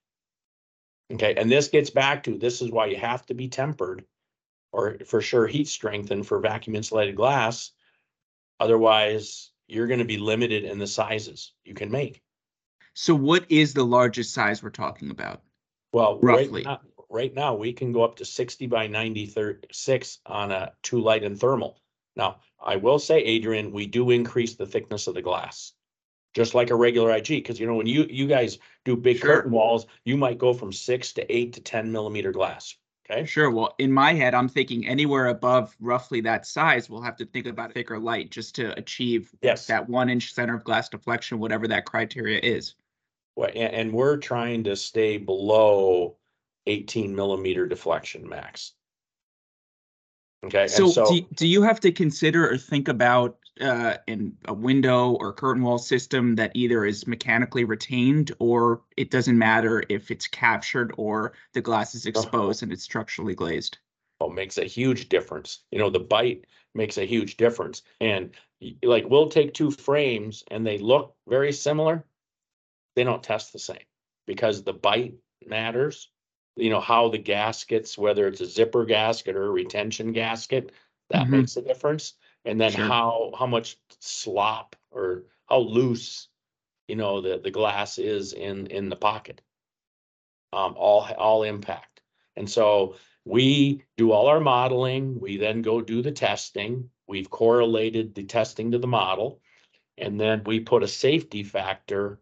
Okay, 1.12 1.34
and 1.34 1.50
this 1.50 1.66
gets 1.66 1.90
back 1.90 2.22
to 2.22 2.38
this 2.38 2.62
is 2.62 2.70
why 2.70 2.86
you 2.86 2.96
have 2.96 3.26
to 3.26 3.34
be 3.34 3.48
tempered 3.48 4.04
or 4.70 4.98
for 5.04 5.20
sure 5.20 5.48
heat 5.48 5.66
strengthened 5.66 6.24
for 6.24 6.38
vacuum 6.38 6.76
insulated 6.76 7.16
glass. 7.16 7.72
Otherwise, 8.60 9.50
you're 9.66 9.88
going 9.88 9.98
to 9.98 10.04
be 10.04 10.18
limited 10.18 10.62
in 10.62 10.78
the 10.78 10.86
sizes 10.86 11.52
you 11.64 11.74
can 11.74 11.90
make. 11.90 12.22
So 12.94 13.12
what 13.12 13.44
is 13.48 13.74
the 13.74 13.84
largest 13.84 14.32
size 14.32 14.62
we're 14.62 14.70
talking 14.70 15.10
about? 15.10 15.42
Well, 15.92 16.20
right 16.20 16.46
Roughly. 16.46 16.62
now, 16.62 16.80
right 17.08 17.34
now, 17.34 17.56
we 17.56 17.72
can 17.72 17.90
go 17.90 18.04
up 18.04 18.14
to 18.16 18.24
60 18.24 18.68
by 18.68 18.86
90 18.86 19.26
36 19.26 20.18
on 20.26 20.52
a 20.52 20.74
two 20.84 21.00
light 21.00 21.24
and 21.24 21.40
thermal. 21.40 21.80
Now, 22.16 22.40
I 22.62 22.76
will 22.76 22.98
say, 22.98 23.18
Adrian, 23.20 23.72
we 23.72 23.86
do 23.86 24.10
increase 24.10 24.54
the 24.54 24.66
thickness 24.66 25.06
of 25.06 25.14
the 25.14 25.22
glass. 25.22 25.72
Just 26.34 26.54
like 26.54 26.70
a 26.70 26.76
regular 26.76 27.10
IG, 27.16 27.26
because 27.28 27.58
you 27.58 27.66
know, 27.66 27.74
when 27.74 27.86
you, 27.88 28.06
you 28.08 28.26
guys 28.28 28.58
do 28.84 28.96
big 28.96 29.18
Sure. 29.18 29.36
curtain 29.36 29.50
walls, 29.50 29.86
you 30.04 30.16
might 30.16 30.38
go 30.38 30.52
from 30.54 30.72
six 30.72 31.12
to 31.14 31.34
eight 31.34 31.52
to 31.54 31.60
10 31.60 31.90
millimeter 31.90 32.30
glass. 32.30 32.76
Okay, 33.10 33.24
Sure. 33.24 33.50
Well, 33.50 33.74
in 33.78 33.90
my 33.90 34.12
head, 34.12 34.34
I'm 34.34 34.48
thinking 34.48 34.86
anywhere 34.86 35.26
above 35.26 35.74
roughly 35.80 36.20
that 36.20 36.46
size, 36.46 36.88
we'll 36.88 37.02
have 37.02 37.16
to 37.16 37.26
think 37.26 37.46
about 37.46 37.72
thicker 37.72 37.98
light 37.98 38.30
just 38.30 38.54
to 38.56 38.76
achieve 38.78 39.32
yes. 39.42 39.66
that 39.66 39.88
one 39.88 40.08
inch 40.08 40.32
center 40.32 40.54
of 40.54 40.62
glass 40.62 40.88
deflection, 40.88 41.40
whatever 41.40 41.66
that 41.66 41.84
criteria 41.86 42.38
is. 42.38 42.74
Well, 43.34 43.50
And, 43.52 43.74
and 43.74 43.92
we're 43.92 44.18
trying 44.18 44.62
to 44.64 44.76
stay 44.76 45.16
below 45.16 46.16
eighteen 46.66 47.16
millimeter 47.16 47.66
deflection 47.66 48.28
max. 48.28 48.74
Okay, 50.44 50.66
So, 50.68 50.88
so, 50.88 51.04
do, 51.06 51.20
do 51.34 51.46
you 51.46 51.62
have 51.62 51.80
to 51.80 51.92
consider 51.92 52.50
or 52.50 52.56
think 52.56 52.88
about 52.88 53.38
uh, 53.60 53.96
in 54.06 54.34
a 54.46 54.54
window 54.54 55.10
or 55.20 55.34
curtain 55.34 55.62
wall 55.62 55.76
system 55.78 56.34
that 56.36 56.50
either 56.54 56.86
is 56.86 57.06
mechanically 57.06 57.64
retained 57.64 58.32
or 58.38 58.82
it 58.96 59.10
doesn't 59.10 59.36
matter 59.36 59.82
if 59.90 60.10
it's 60.10 60.26
captured 60.26 60.94
or 60.96 61.34
the 61.52 61.60
glass 61.60 61.94
is 61.94 62.06
exposed 62.06 62.62
and 62.62 62.72
it's 62.72 62.82
structurally 62.82 63.34
glazed? 63.34 63.78
oh, 64.20 64.28
makes 64.28 64.58
a 64.58 64.64
huge 64.64 65.08
difference. 65.08 65.60
You 65.70 65.78
know, 65.78 65.90
the 65.90 66.00
bite 66.00 66.46
makes 66.74 66.98
a 66.98 67.06
huge 67.06 67.36
difference. 67.36 67.82
And 68.00 68.34
like, 68.82 69.08
we'll 69.08 69.28
take 69.28 69.54
two 69.54 69.70
frames 69.70 70.44
and 70.50 70.66
they 70.66 70.78
look 70.78 71.14
very 71.26 71.52
similar. 71.52 72.04
They 72.96 73.04
don't 73.04 73.22
test 73.22 73.52
the 73.52 73.58
same 73.58 73.78
because 74.26 74.62
the 74.62 74.72
bite 74.72 75.14
matters. 75.46 76.10
You 76.56 76.70
know, 76.70 76.80
how 76.80 77.08
the 77.08 77.18
gaskets, 77.18 77.96
whether 77.96 78.26
it's 78.26 78.40
a 78.40 78.46
zipper 78.46 78.84
gasket 78.84 79.36
or 79.36 79.46
a 79.46 79.50
retention 79.50 80.12
gasket, 80.12 80.72
that 81.08 81.26
Mhm. 81.26 81.30
makes 81.30 81.56
a 81.56 81.62
difference. 81.62 82.14
And 82.44 82.60
then 82.60 82.72
Sure. 82.72 82.86
how, 82.86 83.32
how 83.38 83.46
much 83.46 83.78
slop 84.00 84.76
or 84.90 85.24
how 85.48 85.58
loose, 85.58 86.28
you 86.88 86.96
know, 86.96 87.20
the, 87.20 87.38
the 87.38 87.50
glass 87.50 87.98
is 87.98 88.32
in, 88.32 88.66
in 88.66 88.88
the 88.88 88.96
pocket. 88.96 89.40
Um, 90.52 90.74
all, 90.76 91.02
all 91.16 91.44
impact. 91.44 92.02
And 92.36 92.50
so 92.50 92.96
we 93.24 93.82
do 93.96 94.12
all 94.12 94.26
our 94.26 94.40
modeling, 94.40 95.20
we 95.20 95.36
then 95.36 95.62
go 95.62 95.80
do 95.80 96.02
the 96.02 96.12
testing. 96.12 96.90
We've 97.06 97.30
correlated 97.30 98.14
the 98.14 98.24
testing 98.24 98.70
to 98.72 98.78
the 98.78 98.86
model. 98.86 99.40
And 99.98 100.18
then 100.18 100.42
we 100.44 100.60
put 100.60 100.82
a 100.82 100.88
safety 100.88 101.42
factor 101.42 102.20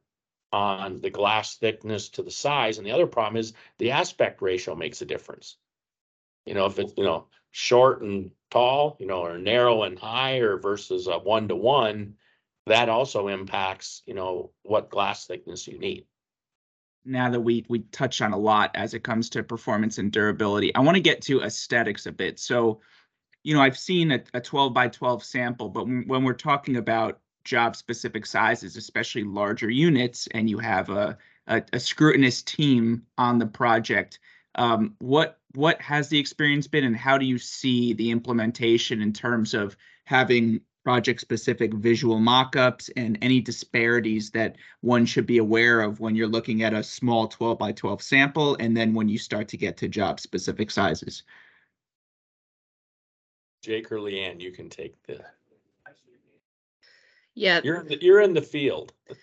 on 0.52 1.00
the 1.00 1.10
glass 1.10 1.56
thickness 1.56 2.08
to 2.10 2.22
the 2.22 2.30
size. 2.30 2.78
And 2.78 2.86
the 2.86 2.92
other 2.92 3.06
problem 3.06 3.36
is 3.38 3.52
the 3.78 3.92
aspect 3.92 4.42
ratio 4.42 4.74
makes 4.74 5.02
a 5.02 5.06
difference. 5.06 5.56
You 6.46 6.54
know, 6.54 6.66
if 6.66 6.78
it's, 6.78 6.94
you 6.96 7.04
know, 7.04 7.28
short 7.50 8.02
and 8.02 8.30
tall, 8.50 8.96
you 9.00 9.06
know, 9.06 9.24
or 9.24 9.38
narrow 9.38 9.82
and 9.84 9.98
high 9.98 10.38
or 10.38 10.58
versus 10.58 11.06
a 11.06 11.18
one 11.18 11.48
to 11.48 11.56
one, 11.56 12.14
that 12.66 12.88
also 12.88 13.28
impacts, 13.28 14.02
you 14.06 14.14
know, 14.14 14.52
what 14.62 14.90
glass 14.90 15.26
thickness 15.26 15.66
you 15.68 15.78
need. 15.78 16.06
now 17.04 17.30
that 17.30 17.40
we 17.40 17.64
we 17.68 17.80
touch 17.80 18.20
on 18.20 18.32
a 18.32 18.38
lot 18.38 18.70
as 18.74 18.94
it 18.94 19.02
comes 19.04 19.30
to 19.30 19.42
performance 19.42 19.98
and 19.98 20.12
durability 20.12 20.74
i 20.74 20.80
want 20.80 20.96
to 20.96 21.00
get 21.00 21.22
to 21.22 21.40
aesthetics 21.42 22.06
a 22.06 22.12
bit 22.12 22.38
so 22.38 22.80
you 23.44 23.54
know 23.54 23.60
i've 23.62 23.78
seen 23.78 24.12
a, 24.12 24.22
a 24.34 24.40
12 24.40 24.74
by 24.74 24.88
12 24.88 25.24
sample 25.24 25.68
but 25.68 25.84
when, 25.86 26.04
when 26.06 26.24
we're 26.24 26.32
talking 26.34 26.76
about 26.76 27.20
job 27.48 27.74
specific 27.74 28.26
sizes 28.26 28.76
especially 28.76 29.24
larger 29.24 29.70
units 29.70 30.28
and 30.32 30.50
you 30.50 30.58
have 30.58 30.90
a 30.90 31.16
a, 31.46 31.62
a 31.72 31.80
scrutinous 31.80 32.42
team 32.42 33.02
on 33.16 33.38
the 33.38 33.46
project 33.46 34.18
um, 34.56 34.94
what 34.98 35.38
what 35.54 35.80
has 35.80 36.08
the 36.08 36.18
experience 36.18 36.66
been 36.66 36.84
and 36.84 36.96
how 36.96 37.16
do 37.16 37.24
you 37.24 37.38
see 37.38 37.94
the 37.94 38.10
implementation 38.10 39.00
in 39.00 39.12
terms 39.12 39.54
of 39.54 39.76
having 40.04 40.60
project 40.84 41.20
specific 41.20 41.72
visual 41.74 42.18
mock-ups 42.18 42.90
and 42.96 43.18
any 43.22 43.40
disparities 43.40 44.30
that 44.30 44.56
one 44.80 45.06
should 45.06 45.26
be 45.26 45.38
aware 45.38 45.80
of 45.80 46.00
when 46.00 46.14
you're 46.14 46.28
looking 46.28 46.62
at 46.62 46.74
a 46.74 46.82
small 46.82 47.28
12 47.28 47.58
by 47.58 47.72
12 47.72 48.02
sample 48.02 48.56
and 48.60 48.76
then 48.76 48.94
when 48.94 49.08
you 49.08 49.18
start 49.18 49.48
to 49.48 49.56
get 49.56 49.76
to 49.76 49.88
job 49.88 50.20
specific 50.20 50.70
sizes. 50.70 51.24
Jake 53.62 53.90
or 53.90 53.96
Leanne, 53.96 54.40
you 54.40 54.52
can 54.52 54.70
take 54.70 54.94
the, 55.06 55.22
Yeah, 57.38 57.60
you're, 57.62 57.80
in 57.80 57.88
the- 57.88 57.98
you're 58.02 58.20
in 58.20 58.34
the 58.34 58.42
field. 58.42 58.92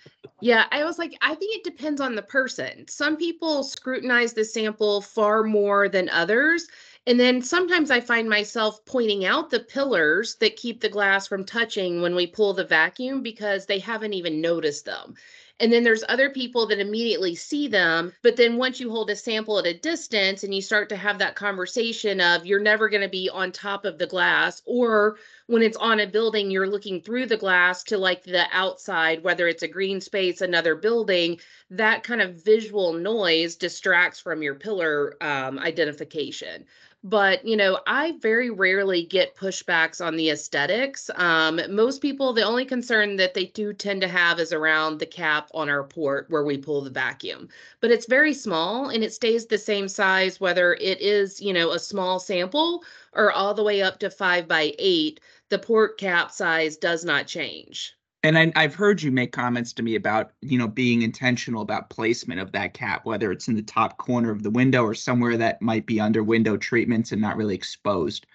Yeah, 0.42 0.66
I 0.72 0.84
was 0.84 1.00
like, 1.00 1.18
I 1.22 1.34
think 1.36 1.56
it 1.56 1.64
depends 1.64 2.02
on 2.02 2.14
the 2.14 2.22
person. 2.22 2.88
Some 2.90 3.16
people 3.16 3.64
scrutinize 3.64 4.34
the 4.34 4.44
sample 4.44 5.02
far 5.02 5.44
more 5.44 5.88
than 5.88 6.10
others. 6.10 6.68
And 7.08 7.20
then 7.20 7.42
sometimes 7.42 7.90
I 7.90 8.02
find 8.02 8.30
myself 8.30 8.84
pointing 8.86 9.26
out 9.26 9.50
the 9.50 9.62
pillars 9.62 10.36
that 10.36 10.56
keep 10.58 10.82
the 10.82 10.90
glass 10.90 11.26
from 11.28 11.46
touching 11.46 12.02
when 12.02 12.16
we 12.16 12.28
pull 12.28 12.54
the 12.54 12.66
vacuum 12.66 13.22
because 13.22 13.66
they 13.66 13.80
haven't 13.80 14.14
even 14.14 14.42
noticed 14.42 14.86
them. 14.86 15.16
And 15.60 15.72
then 15.72 15.84
there's 15.84 16.04
other 16.10 16.30
people 16.30 16.68
that 16.68 16.80
immediately 16.80 17.34
see 17.36 17.68
them. 17.68 18.12
But 18.22 18.36
then 18.36 18.58
once 18.58 18.80
you 18.80 18.90
hold 18.90 19.10
a 19.10 19.16
sample 19.16 19.58
at 19.60 19.66
a 19.66 19.74
distance 19.78 20.44
and 20.44 20.54
you 20.54 20.62
start 20.62 20.90
to 20.90 20.98
have 20.98 21.18
that 21.20 21.36
conversation 21.36 22.20
of 22.20 22.46
you're 22.46 22.60
never 22.60 22.90
going 22.90 23.04
to 23.04 23.10
be 23.10 23.30
on 23.30 23.52
top 23.52 23.86
of 23.86 23.98
the 23.98 24.08
glass, 24.08 24.62
or 24.66 25.18
when 25.48 25.62
it's 25.62 25.78
on 25.78 26.00
a 26.00 26.08
building, 26.08 26.50
you're 26.50 26.70
looking 26.70 27.02
through 27.02 27.28
the 27.28 27.38
glass 27.38 27.84
to 27.84 27.98
like 27.98 28.24
the 28.24 28.46
outside, 28.52 29.24
whether 29.24 29.48
it's 29.48 29.64
a 29.64 29.68
green 29.68 30.02
space, 30.02 30.42
another 30.42 30.76
building, 30.76 31.40
that 31.70 32.04
kind 32.04 32.22
of 32.22 32.44
visual 32.44 32.94
noise 32.94 33.56
distracts 33.56 34.20
from 34.20 34.42
your 34.42 34.56
pillar 34.56 35.16
um, 35.22 35.60
identification. 35.60 36.66
But, 37.08 37.46
you 37.46 37.56
know, 37.56 37.82
I 37.86 38.14
very 38.20 38.50
rarely 38.50 39.04
get 39.04 39.36
pushbacks 39.36 40.04
on 40.04 40.16
the 40.16 40.32
aesthetics. 40.32 41.12
Um, 41.14 41.62
most 41.70 42.02
people, 42.02 42.34
the 42.34 42.42
only 42.42 42.66
concern 42.66 43.18
that 43.18 43.36
they 43.36 43.46
do 43.46 43.74
tend 43.74 44.02
to 44.02 44.08
have 44.08 44.40
is 44.40 44.52
around 44.52 44.98
the 44.98 45.06
cap 45.06 45.52
on 45.54 45.70
our 45.70 45.84
port 45.84 46.26
where 46.32 46.44
we 46.44 46.58
pull 46.58 46.82
the 46.82 46.90
vacuum. 46.90 47.48
But 47.80 47.92
it's 47.92 48.08
very 48.08 48.34
small 48.34 48.90
and 48.90 49.04
it 49.04 49.14
stays 49.14 49.46
the 49.46 49.60
same 49.60 49.88
size, 49.88 50.40
whether 50.42 50.74
it 50.74 51.00
is, 51.00 51.40
you 51.40 51.54
know, 51.54 51.74
a 51.74 51.80
small 51.80 52.20
sample 52.20 52.84
or 53.14 53.32
all 53.32 53.54
the 53.54 53.64
way 53.64 53.84
up 53.84 54.00
to 54.00 54.10
five 54.10 54.48
by 54.48 54.74
eight 54.80 55.20
the 55.50 55.60
port 55.60 55.98
cap 55.98 56.32
size 56.32 56.78
does 56.78 57.06
not 57.06 57.28
change. 57.28 57.94
And 58.24 58.40
I, 58.40 58.52
I've 58.56 58.74
heard 58.74 59.04
you 59.04 59.12
make 59.12 59.32
comments 59.32 59.72
to 59.74 59.84
me 59.84 59.94
about, 59.94 60.32
you 60.42 60.58
know, 60.58 60.68
being 60.68 61.04
intentional 61.04 61.62
about 61.62 61.92
placement 61.92 62.40
of 62.40 62.52
that 62.54 62.74
cap, 62.74 63.06
whether 63.06 63.32
it's 63.32 63.48
in 63.48 63.56
the 63.56 63.62
top 63.62 64.00
corner 64.00 64.32
of 64.32 64.42
the 64.42 64.50
window 64.50 64.84
or 64.84 64.96
somewhere 64.96 65.38
that 65.38 65.62
might 65.62 65.86
be 65.86 66.00
under 66.00 66.24
window 66.24 66.58
treatments 66.58 67.12
and 67.12 67.22
not 67.22 67.38
really 67.38 67.54
exposed. 67.54 68.26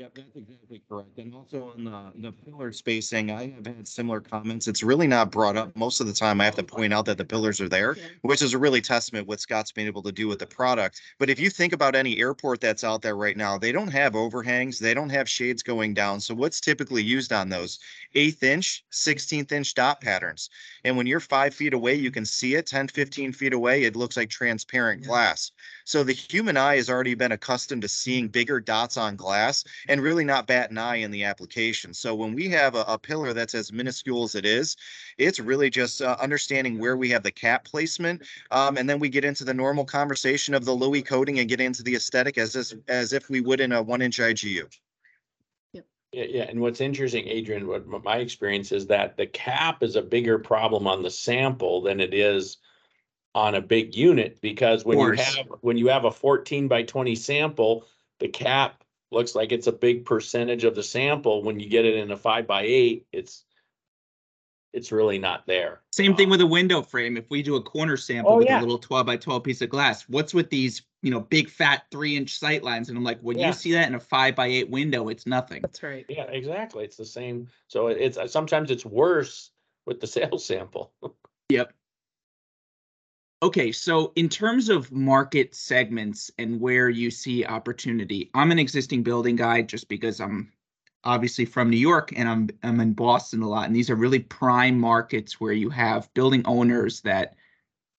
Yep, 0.00 0.14
that's 0.14 0.34
exactly 0.34 0.80
correct. 0.88 1.18
And 1.18 1.34
also 1.34 1.74
on 1.76 1.84
the, 1.84 2.30
the 2.30 2.32
pillar 2.32 2.72
spacing, 2.72 3.30
I 3.30 3.50
have 3.50 3.66
had 3.66 3.86
similar 3.86 4.22
comments. 4.22 4.66
It's 4.66 4.82
really 4.82 5.06
not 5.06 5.30
brought 5.30 5.58
up. 5.58 5.76
Most 5.76 6.00
of 6.00 6.06
the 6.06 6.14
time, 6.14 6.40
I 6.40 6.46
have 6.46 6.54
to 6.54 6.62
point 6.62 6.94
out 6.94 7.04
that 7.04 7.18
the 7.18 7.24
pillars 7.26 7.60
are 7.60 7.68
there, 7.68 7.98
which 8.22 8.40
is 8.40 8.54
a 8.54 8.58
really 8.58 8.80
testament 8.80 9.28
what 9.28 9.40
Scott's 9.40 9.72
been 9.72 9.86
able 9.86 10.02
to 10.04 10.10
do 10.10 10.26
with 10.26 10.38
the 10.38 10.46
product. 10.46 11.02
But 11.18 11.28
if 11.28 11.38
you 11.38 11.50
think 11.50 11.74
about 11.74 11.94
any 11.94 12.18
airport 12.18 12.62
that's 12.62 12.82
out 12.82 13.02
there 13.02 13.14
right 13.14 13.36
now, 13.36 13.58
they 13.58 13.72
don't 13.72 13.92
have 13.92 14.16
overhangs, 14.16 14.78
they 14.78 14.94
don't 14.94 15.10
have 15.10 15.28
shades 15.28 15.62
going 15.62 15.92
down. 15.92 16.18
So 16.20 16.34
what's 16.34 16.62
typically 16.62 17.02
used 17.02 17.30
on 17.30 17.50
those? 17.50 17.78
Eighth 18.14 18.42
inch, 18.42 18.82
sixteenth 18.88 19.52
inch 19.52 19.74
dot 19.74 20.00
patterns. 20.00 20.48
And 20.82 20.96
when 20.96 21.06
you're 21.06 21.20
five 21.20 21.54
feet 21.54 21.74
away, 21.74 21.94
you 21.94 22.10
can 22.10 22.24
see 22.24 22.54
it 22.54 22.66
10, 22.66 22.88
15 22.88 23.34
feet 23.34 23.52
away, 23.52 23.82
it 23.82 23.96
looks 23.96 24.16
like 24.16 24.30
transparent 24.30 25.04
glass. 25.04 25.52
So 25.84 26.04
the 26.04 26.12
human 26.12 26.56
eye 26.56 26.76
has 26.76 26.88
already 26.88 27.14
been 27.14 27.32
accustomed 27.32 27.82
to 27.82 27.88
seeing 27.88 28.28
bigger 28.28 28.60
dots 28.60 28.96
on 28.96 29.16
glass 29.16 29.62
and 29.90 30.00
really 30.00 30.24
not 30.24 30.46
bat 30.46 30.70
an 30.70 30.78
eye 30.78 30.96
in 30.96 31.10
the 31.10 31.24
application. 31.24 31.92
So 31.92 32.14
when 32.14 32.32
we 32.32 32.48
have 32.50 32.76
a, 32.76 32.84
a 32.86 32.96
pillar 32.96 33.32
that's 33.32 33.56
as 33.56 33.72
minuscule 33.72 34.22
as 34.22 34.36
it 34.36 34.46
is, 34.46 34.76
it's 35.18 35.40
really 35.40 35.68
just 35.68 36.00
uh, 36.00 36.16
understanding 36.20 36.78
where 36.78 36.96
we 36.96 37.10
have 37.10 37.24
the 37.24 37.32
cap 37.32 37.64
placement. 37.64 38.22
Um, 38.52 38.76
and 38.76 38.88
then 38.88 39.00
we 39.00 39.08
get 39.08 39.24
into 39.24 39.44
the 39.44 39.52
normal 39.52 39.84
conversation 39.84 40.54
of 40.54 40.64
the 40.64 40.72
Louis 40.72 41.02
coating 41.02 41.40
and 41.40 41.48
get 41.48 41.60
into 41.60 41.82
the 41.82 41.96
aesthetic 41.96 42.38
as 42.38 42.52
this, 42.52 42.72
as 42.86 43.12
if 43.12 43.28
we 43.28 43.40
would 43.40 43.60
in 43.60 43.72
a 43.72 43.82
one 43.82 44.00
inch 44.00 44.20
IGU. 44.20 44.72
Yeah, 45.72 45.82
yeah, 46.12 46.42
and 46.44 46.60
what's 46.60 46.80
interesting, 46.80 47.26
Adrian, 47.26 47.66
what 47.66 47.82
m- 47.82 48.02
my 48.04 48.18
experience 48.18 48.70
is 48.70 48.86
that 48.86 49.16
the 49.16 49.26
cap 49.26 49.82
is 49.82 49.96
a 49.96 50.02
bigger 50.02 50.38
problem 50.38 50.86
on 50.86 51.02
the 51.02 51.10
sample 51.10 51.82
than 51.82 52.00
it 52.00 52.14
is 52.14 52.58
on 53.34 53.56
a 53.56 53.60
big 53.60 53.94
unit, 53.96 54.40
because 54.40 54.84
when 54.84 54.98
you 54.98 55.12
have, 55.12 55.46
when 55.62 55.76
you 55.76 55.88
have 55.88 56.04
a 56.04 56.10
fourteen 56.10 56.68
by 56.68 56.82
twenty 56.82 57.14
sample, 57.16 57.86
the 58.18 58.28
cap 58.28 58.82
looks 59.10 59.34
like 59.34 59.52
it's 59.52 59.66
a 59.66 59.72
big 59.72 60.04
percentage 60.04 60.64
of 60.64 60.74
the 60.74 60.82
sample. 60.82 61.42
When 61.42 61.58
you 61.60 61.68
get 61.68 61.84
it 61.84 61.96
in 61.96 62.10
a 62.10 62.16
five 62.16 62.46
by 62.46 62.62
eight, 62.62 63.06
it's 63.12 63.44
it's 64.72 64.92
really 64.92 65.18
not 65.18 65.44
there. 65.48 65.80
Same 65.92 66.14
thing 66.14 66.26
Um, 66.26 66.30
with 66.30 66.40
a 66.42 66.46
window 66.46 66.80
frame. 66.80 67.16
If 67.16 67.28
we 67.28 67.42
do 67.42 67.56
a 67.56 67.60
corner 67.62 67.96
sample 67.96 68.34
Oh, 68.34 68.36
with 68.36 68.46
yeah. 68.46 68.60
a 68.60 68.62
little 68.62 68.78
12 68.78 69.04
by 69.04 69.16
12 69.16 69.42
piece 69.42 69.62
of 69.62 69.68
glass, 69.68 70.08
what's 70.08 70.32
with 70.32 70.48
these, 70.48 70.82
you 71.02 71.10
know, 71.10 71.18
big 71.18 71.50
fat 71.50 71.82
three 71.90 72.16
inch 72.16 72.38
sight 72.38 72.62
lines? 72.62 72.88
And 72.88 72.96
I'm 72.96 73.02
like, 73.02 73.18
when 73.20 73.36
Yeah. 73.36 73.48
you 73.48 73.52
see 73.52 73.72
that 73.72 73.88
in 73.88 73.96
a 73.96 74.00
five 74.00 74.36
by 74.36 74.46
eight 74.46 74.70
window, 74.70 75.08
it's 75.08 75.26
nothing. 75.26 75.62
That's 75.62 75.82
right. 75.82 76.06
Yeah, 76.08 76.22
exactly. 76.26 76.84
It's 76.84 76.96
the 76.96 77.04
same. 77.04 77.48
So 77.66 77.88
it's, 77.88 78.16
uh, 78.16 78.28
sometimes 78.28 78.70
it's 78.70 78.86
worse 78.86 79.50
with 79.86 79.98
the 79.98 80.06
sales 80.06 80.44
sample. 80.44 80.92
Yep. 81.48 81.72
Okay, 83.42 83.72
so 83.72 84.12
in 84.16 84.28
terms 84.28 84.68
of 84.68 84.92
market 84.92 85.54
segments 85.54 86.30
and 86.38 86.60
where 86.60 86.90
you 86.90 87.10
see 87.10 87.44
opportunity, 87.44 88.30
I'm 88.34 88.50
an 88.50 88.58
existing 88.58 89.02
building 89.02 89.36
guy 89.36 89.62
just 89.62 89.88
because 89.88 90.20
I'm 90.20 90.52
obviously 91.04 91.46
from 91.46 91.70
New 91.70 91.78
York 91.78 92.12
and 92.16 92.28
I'm 92.28 92.50
I'm 92.62 92.80
in 92.80 92.92
Boston 92.92 93.42
a 93.42 93.48
lot, 93.48 93.66
and 93.66 93.74
these 93.74 93.88
are 93.90 93.94
really 93.96 94.18
prime 94.18 94.78
markets 94.78 95.40
where 95.40 95.52
you 95.54 95.70
have 95.70 96.12
building 96.14 96.42
owners 96.46 97.00
that 97.02 97.36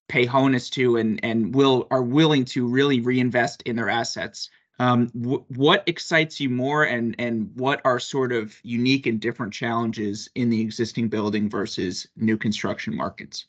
pay 0.08 0.26
honus 0.26 0.70
to 0.72 0.96
and 0.98 1.20
and 1.24 1.54
will 1.54 1.88
are 1.90 2.02
willing 2.04 2.44
to 2.46 2.66
really 2.68 3.00
reinvest 3.00 3.62
in 3.62 3.76
their 3.76 3.90
assets. 3.90 4.50
Um, 4.80 5.08
wh- 5.10 5.50
what 5.58 5.84
excites 5.88 6.40
you 6.40 6.50
more, 6.50 6.84
and 6.84 7.16
and 7.18 7.50
what 7.56 7.80
are 7.84 8.00
sort 8.00 8.32
of 8.32 8.58
unique 8.64 9.06
and 9.06 9.20
different 9.20 9.52
challenges 9.52 10.28
in 10.36 10.50
the 10.50 10.60
existing 10.60 11.08
building 11.08 11.50
versus 11.50 12.08
new 12.16 12.36
construction 12.38 12.96
markets? 12.96 13.46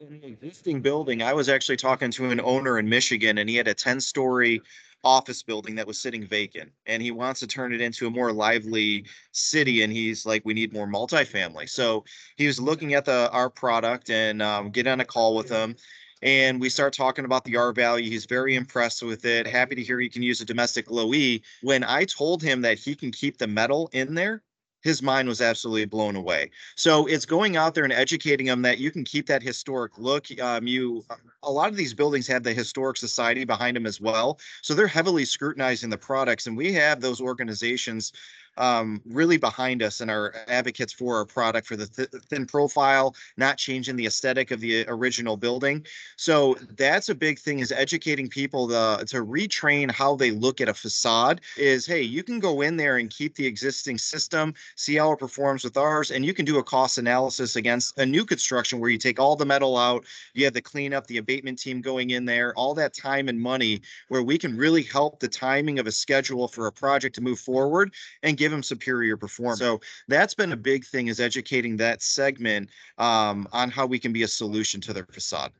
In 0.00 0.20
the 0.20 0.26
existing 0.26 0.82
building, 0.82 1.22
I 1.22 1.32
was 1.32 1.48
actually 1.48 1.76
talking 1.76 2.10
to 2.12 2.30
an 2.30 2.40
owner 2.40 2.78
in 2.78 2.88
Michigan 2.88 3.38
and 3.38 3.48
he 3.48 3.54
had 3.54 3.68
a 3.68 3.74
ten-story 3.74 4.60
office 5.04 5.42
building 5.42 5.76
that 5.76 5.86
was 5.86 6.00
sitting 6.00 6.26
vacant. 6.26 6.72
And 6.86 7.00
he 7.00 7.12
wants 7.12 7.40
to 7.40 7.46
turn 7.46 7.72
it 7.72 7.80
into 7.80 8.08
a 8.08 8.10
more 8.10 8.32
lively 8.32 9.06
city 9.30 9.82
and 9.82 9.92
he's 9.92 10.26
like, 10.26 10.42
we 10.44 10.52
need 10.52 10.72
more 10.72 10.88
multifamily. 10.88 11.68
So 11.68 12.04
he 12.36 12.46
was 12.46 12.60
looking 12.60 12.94
at 12.94 13.04
the, 13.04 13.30
our 13.30 13.48
product 13.48 14.10
and 14.10 14.42
um, 14.42 14.70
get 14.70 14.88
on 14.88 15.00
a 15.00 15.04
call 15.04 15.36
with 15.36 15.48
him. 15.48 15.76
And 16.22 16.60
we 16.60 16.70
start 16.70 16.94
talking 16.94 17.24
about 17.24 17.44
the 17.44 17.56
R 17.56 17.72
value. 17.72 18.10
He's 18.10 18.24
very 18.24 18.56
impressed 18.56 19.02
with 19.02 19.24
it. 19.24 19.46
Happy 19.46 19.74
to 19.76 19.82
hear 19.82 20.00
he 20.00 20.08
can 20.08 20.22
use 20.22 20.40
a 20.40 20.44
domestic 20.44 20.90
low 20.90 21.12
E. 21.14 21.42
When 21.62 21.84
I 21.84 22.04
told 22.04 22.42
him 22.42 22.62
that 22.62 22.78
he 22.78 22.96
can 22.96 23.12
keep 23.12 23.38
the 23.38 23.46
metal 23.46 23.90
in 23.92 24.14
there, 24.14 24.42
his 24.84 25.02
mind 25.02 25.26
was 25.26 25.40
absolutely 25.40 25.86
blown 25.86 26.14
away. 26.14 26.50
So 26.76 27.06
it's 27.06 27.24
going 27.24 27.56
out 27.56 27.74
there 27.74 27.84
and 27.84 27.92
educating 27.92 28.46
them 28.46 28.60
that 28.62 28.78
you 28.78 28.90
can 28.90 29.02
keep 29.02 29.26
that 29.26 29.42
historic 29.42 29.96
look. 29.96 30.26
Um, 30.38 30.66
you, 30.66 31.04
a 31.42 31.50
lot 31.50 31.70
of 31.70 31.76
these 31.76 31.94
buildings 31.94 32.26
have 32.28 32.42
the 32.42 32.52
historic 32.52 32.98
society 32.98 33.44
behind 33.44 33.76
them 33.76 33.86
as 33.86 33.98
well. 33.98 34.38
So 34.60 34.74
they're 34.74 34.86
heavily 34.86 35.24
scrutinizing 35.24 35.88
the 35.88 35.96
products 35.96 36.46
and 36.46 36.56
we 36.56 36.70
have 36.74 37.00
those 37.00 37.20
organizations 37.20 38.12
um, 38.56 39.00
really 39.06 39.36
behind 39.36 39.82
us 39.82 40.00
and 40.00 40.10
are 40.10 40.34
advocates 40.48 40.92
for 40.92 41.16
our 41.16 41.24
product 41.24 41.66
for 41.66 41.76
the 41.76 41.86
th- 41.86 42.08
thin 42.28 42.46
profile, 42.46 43.14
not 43.36 43.58
changing 43.58 43.96
the 43.96 44.06
aesthetic 44.06 44.50
of 44.50 44.60
the 44.60 44.84
original 44.88 45.36
building. 45.36 45.84
So 46.16 46.56
that's 46.76 47.08
a 47.08 47.14
big 47.14 47.38
thing 47.38 47.60
is 47.60 47.72
educating 47.72 48.28
people 48.28 48.66
the, 48.66 49.04
to 49.08 49.24
retrain 49.24 49.90
how 49.90 50.16
they 50.16 50.30
look 50.30 50.60
at 50.60 50.68
a 50.68 50.74
facade 50.74 51.40
is, 51.56 51.86
hey, 51.86 52.02
you 52.02 52.22
can 52.22 52.40
go 52.40 52.60
in 52.60 52.76
there 52.76 52.98
and 52.98 53.10
keep 53.10 53.34
the 53.34 53.46
existing 53.46 53.98
system, 53.98 54.54
see 54.76 54.96
how 54.96 55.12
it 55.12 55.18
performs 55.18 55.64
with 55.64 55.76
ours, 55.76 56.10
and 56.10 56.24
you 56.24 56.34
can 56.34 56.44
do 56.44 56.58
a 56.58 56.62
cost 56.62 56.98
analysis 56.98 57.56
against 57.56 57.98
a 57.98 58.06
new 58.06 58.24
construction 58.24 58.78
where 58.78 58.90
you 58.90 58.98
take 58.98 59.18
all 59.18 59.36
the 59.36 59.44
metal 59.44 59.76
out, 59.76 60.04
you 60.34 60.44
have 60.44 60.54
the 60.54 60.62
cleanup, 60.62 61.06
the 61.06 61.18
abatement 61.18 61.58
team 61.58 61.80
going 61.80 62.10
in 62.10 62.24
there, 62.24 62.52
all 62.54 62.74
that 62.74 62.94
time 62.94 63.28
and 63.28 63.40
money 63.40 63.80
where 64.08 64.22
we 64.22 64.38
can 64.38 64.56
really 64.56 64.82
help 64.82 65.20
the 65.20 65.28
timing 65.28 65.78
of 65.78 65.86
a 65.86 65.92
schedule 65.92 66.48
for 66.48 66.66
a 66.66 66.72
project 66.72 67.14
to 67.14 67.20
move 67.20 67.38
forward 67.38 67.92
and 68.22 68.36
give 68.44 68.52
them 68.52 68.62
superior 68.62 69.16
performance. 69.16 69.58
So 69.58 69.80
that's 70.06 70.34
been 70.34 70.52
a 70.52 70.56
big 70.56 70.84
thing 70.84 71.06
is 71.06 71.18
educating 71.18 71.78
that 71.78 72.02
segment 72.02 72.68
um, 72.98 73.48
on 73.52 73.70
how 73.70 73.86
we 73.86 73.98
can 73.98 74.12
be 74.12 74.22
a 74.22 74.28
solution 74.28 74.82
to 74.82 74.92
their 74.92 75.06
facade. 75.06 75.52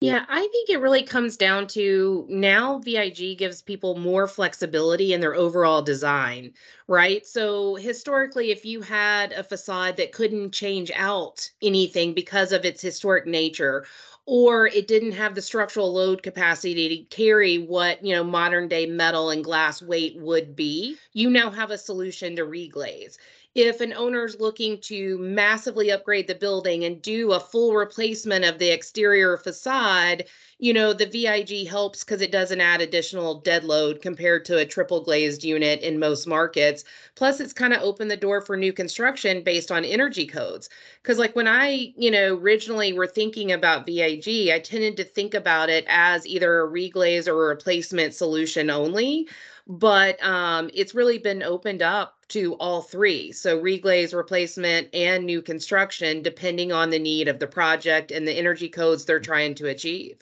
Yeah, 0.00 0.24
I 0.28 0.40
think 0.40 0.70
it 0.70 0.80
really 0.80 1.02
comes 1.02 1.36
down 1.36 1.66
to 1.68 2.26
now 2.28 2.78
VIG 2.78 3.38
gives 3.38 3.62
people 3.62 3.96
more 3.96 4.26
flexibility 4.26 5.12
in 5.12 5.20
their 5.20 5.34
overall 5.34 5.82
design, 5.82 6.52
right? 6.88 7.26
So 7.26 7.74
historically, 7.74 8.50
if 8.50 8.64
you 8.64 8.80
had 8.80 9.32
a 9.32 9.44
facade 9.44 9.96
that 9.98 10.12
couldn't 10.12 10.52
change 10.52 10.90
out 10.94 11.50
anything 11.62 12.12
because 12.12 12.52
of 12.52 12.64
its 12.64 12.82
historic 12.82 13.26
nature, 13.26 13.86
or 14.26 14.66
it 14.68 14.88
didn't 14.88 15.12
have 15.12 15.34
the 15.34 15.42
structural 15.42 15.92
load 15.92 16.22
capacity 16.22 16.88
to 16.88 17.16
carry 17.16 17.58
what 17.58 18.04
you 18.04 18.14
know 18.14 18.24
modern 18.24 18.68
day 18.68 18.86
metal 18.86 19.30
and 19.30 19.44
glass 19.44 19.82
weight 19.82 20.16
would 20.18 20.56
be 20.56 20.96
you 21.12 21.28
now 21.28 21.50
have 21.50 21.70
a 21.70 21.78
solution 21.78 22.36
to 22.36 22.42
reglaze 22.42 23.18
if 23.54 23.80
an 23.80 23.92
owner's 23.92 24.40
looking 24.40 24.80
to 24.80 25.16
massively 25.18 25.90
upgrade 25.90 26.26
the 26.26 26.34
building 26.34 26.84
and 26.84 27.00
do 27.00 27.32
a 27.32 27.40
full 27.40 27.74
replacement 27.74 28.44
of 28.44 28.58
the 28.58 28.70
exterior 28.70 29.36
facade, 29.36 30.24
you 30.58 30.72
know, 30.72 30.92
the 30.92 31.06
VIG 31.06 31.66
helps 31.68 32.02
because 32.04 32.20
it 32.20 32.32
doesn't 32.32 32.60
add 32.60 32.80
additional 32.80 33.40
dead 33.40 33.64
load 33.64 34.00
compared 34.02 34.44
to 34.46 34.58
a 34.58 34.64
triple 34.66 35.00
glazed 35.02 35.44
unit 35.44 35.80
in 35.82 35.98
most 35.98 36.26
markets. 36.26 36.84
Plus, 37.14 37.38
it's 37.40 37.52
kind 37.52 37.72
of 37.72 37.82
opened 37.82 38.10
the 38.10 38.16
door 38.16 38.40
for 38.40 38.56
new 38.56 38.72
construction 38.72 39.42
based 39.42 39.70
on 39.70 39.84
energy 39.84 40.26
codes. 40.26 40.68
Because, 41.02 41.18
like, 41.18 41.36
when 41.36 41.48
I, 41.48 41.92
you 41.96 42.10
know, 42.10 42.34
originally 42.36 42.92
were 42.92 43.06
thinking 43.06 43.52
about 43.52 43.86
VIG, 43.86 44.50
I 44.50 44.58
tended 44.58 44.96
to 44.96 45.04
think 45.04 45.34
about 45.34 45.70
it 45.70 45.84
as 45.88 46.26
either 46.26 46.62
a 46.62 46.68
reglaze 46.68 47.28
or 47.28 47.44
a 47.44 47.48
replacement 47.48 48.14
solution 48.14 48.70
only 48.70 49.28
but 49.66 50.22
um, 50.22 50.70
it's 50.74 50.94
really 50.94 51.16
been 51.16 51.42
opened 51.42 51.80
up 51.80 52.13
to 52.28 52.54
all 52.54 52.82
three. 52.82 53.32
So 53.32 53.60
reglaze, 53.60 54.14
replacement, 54.14 54.94
and 54.94 55.24
new 55.24 55.42
construction, 55.42 56.22
depending 56.22 56.72
on 56.72 56.90
the 56.90 56.98
need 56.98 57.28
of 57.28 57.38
the 57.38 57.46
project 57.46 58.10
and 58.10 58.26
the 58.26 58.32
energy 58.32 58.68
codes 58.68 59.04
they're 59.04 59.20
trying 59.20 59.54
to 59.56 59.68
achieve. 59.68 60.18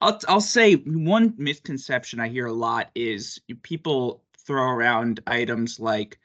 I'll 0.00 0.20
I'll 0.28 0.40
say 0.40 0.74
one 0.74 1.34
misconception 1.38 2.20
I 2.20 2.28
hear 2.28 2.46
a 2.46 2.52
lot 2.52 2.90
is 2.94 3.40
people 3.62 4.22
throw 4.46 4.70
around 4.70 5.20
items 5.26 5.80
like 5.80 6.18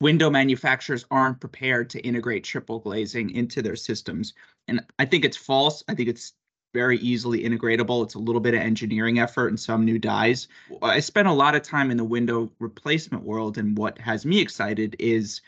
window 0.00 0.30
manufacturers 0.30 1.04
aren't 1.10 1.40
prepared 1.40 1.90
to 1.90 2.00
integrate 2.00 2.44
triple 2.44 2.80
glazing 2.80 3.30
into 3.30 3.62
their 3.62 3.76
systems. 3.76 4.32
And 4.66 4.80
I 4.98 5.04
think 5.04 5.24
it's 5.24 5.36
false. 5.36 5.84
I 5.88 5.94
think 5.94 6.08
it's 6.08 6.32
very 6.72 6.98
easily 6.98 7.42
integratable. 7.42 8.04
It's 8.04 8.14
a 8.14 8.18
little 8.18 8.40
bit 8.40 8.54
of 8.54 8.60
engineering 8.60 9.18
effort 9.18 9.48
and 9.48 9.58
some 9.58 9.84
new 9.84 9.98
dies. 9.98 10.48
I 10.82 11.00
spent 11.00 11.28
a 11.28 11.32
lot 11.32 11.54
of 11.54 11.62
time 11.62 11.90
in 11.90 11.96
the 11.96 12.04
window 12.04 12.50
replacement 12.58 13.24
world, 13.24 13.58
and 13.58 13.76
what 13.76 13.98
has 13.98 14.24
me 14.24 14.40
excited 14.40 14.96
is 14.98 15.40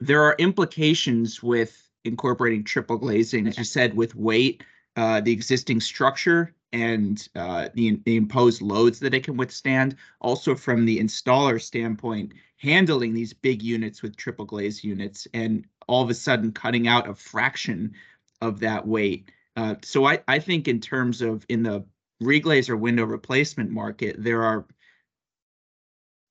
there 0.00 0.22
are 0.22 0.34
implications 0.38 1.42
with 1.42 1.88
incorporating 2.04 2.64
triple 2.64 2.96
glazing, 2.96 3.46
as 3.46 3.58
you 3.58 3.64
said, 3.64 3.94
with 3.94 4.14
weight, 4.14 4.62
uh, 4.96 5.20
the 5.20 5.32
existing 5.32 5.80
structure, 5.80 6.54
and 6.72 7.28
uh, 7.36 7.68
the, 7.74 8.00
the 8.04 8.16
imposed 8.16 8.62
loads 8.62 8.98
that 9.00 9.14
it 9.14 9.24
can 9.24 9.36
withstand. 9.36 9.96
Also, 10.20 10.54
from 10.54 10.84
the 10.84 10.98
installer 10.98 11.60
standpoint, 11.60 12.32
handling 12.58 13.14
these 13.14 13.32
big 13.32 13.62
units 13.62 14.02
with 14.02 14.16
triple 14.16 14.44
glaze 14.44 14.82
units 14.82 15.28
and 15.34 15.64
all 15.88 16.02
of 16.02 16.10
a 16.10 16.14
sudden 16.14 16.50
cutting 16.52 16.88
out 16.88 17.08
a 17.08 17.14
fraction 17.14 17.94
of 18.40 18.60
that 18.60 18.86
weight 18.86 19.30
uh, 19.56 19.74
so 19.82 20.06
I, 20.06 20.20
I 20.28 20.38
think 20.38 20.68
in 20.68 20.80
terms 20.80 21.22
of 21.22 21.44
in 21.48 21.62
the 21.62 21.84
reglaze 22.22 22.68
or 22.68 22.76
window 22.76 23.04
replacement 23.04 23.70
market, 23.70 24.16
there 24.18 24.42
are 24.42 24.66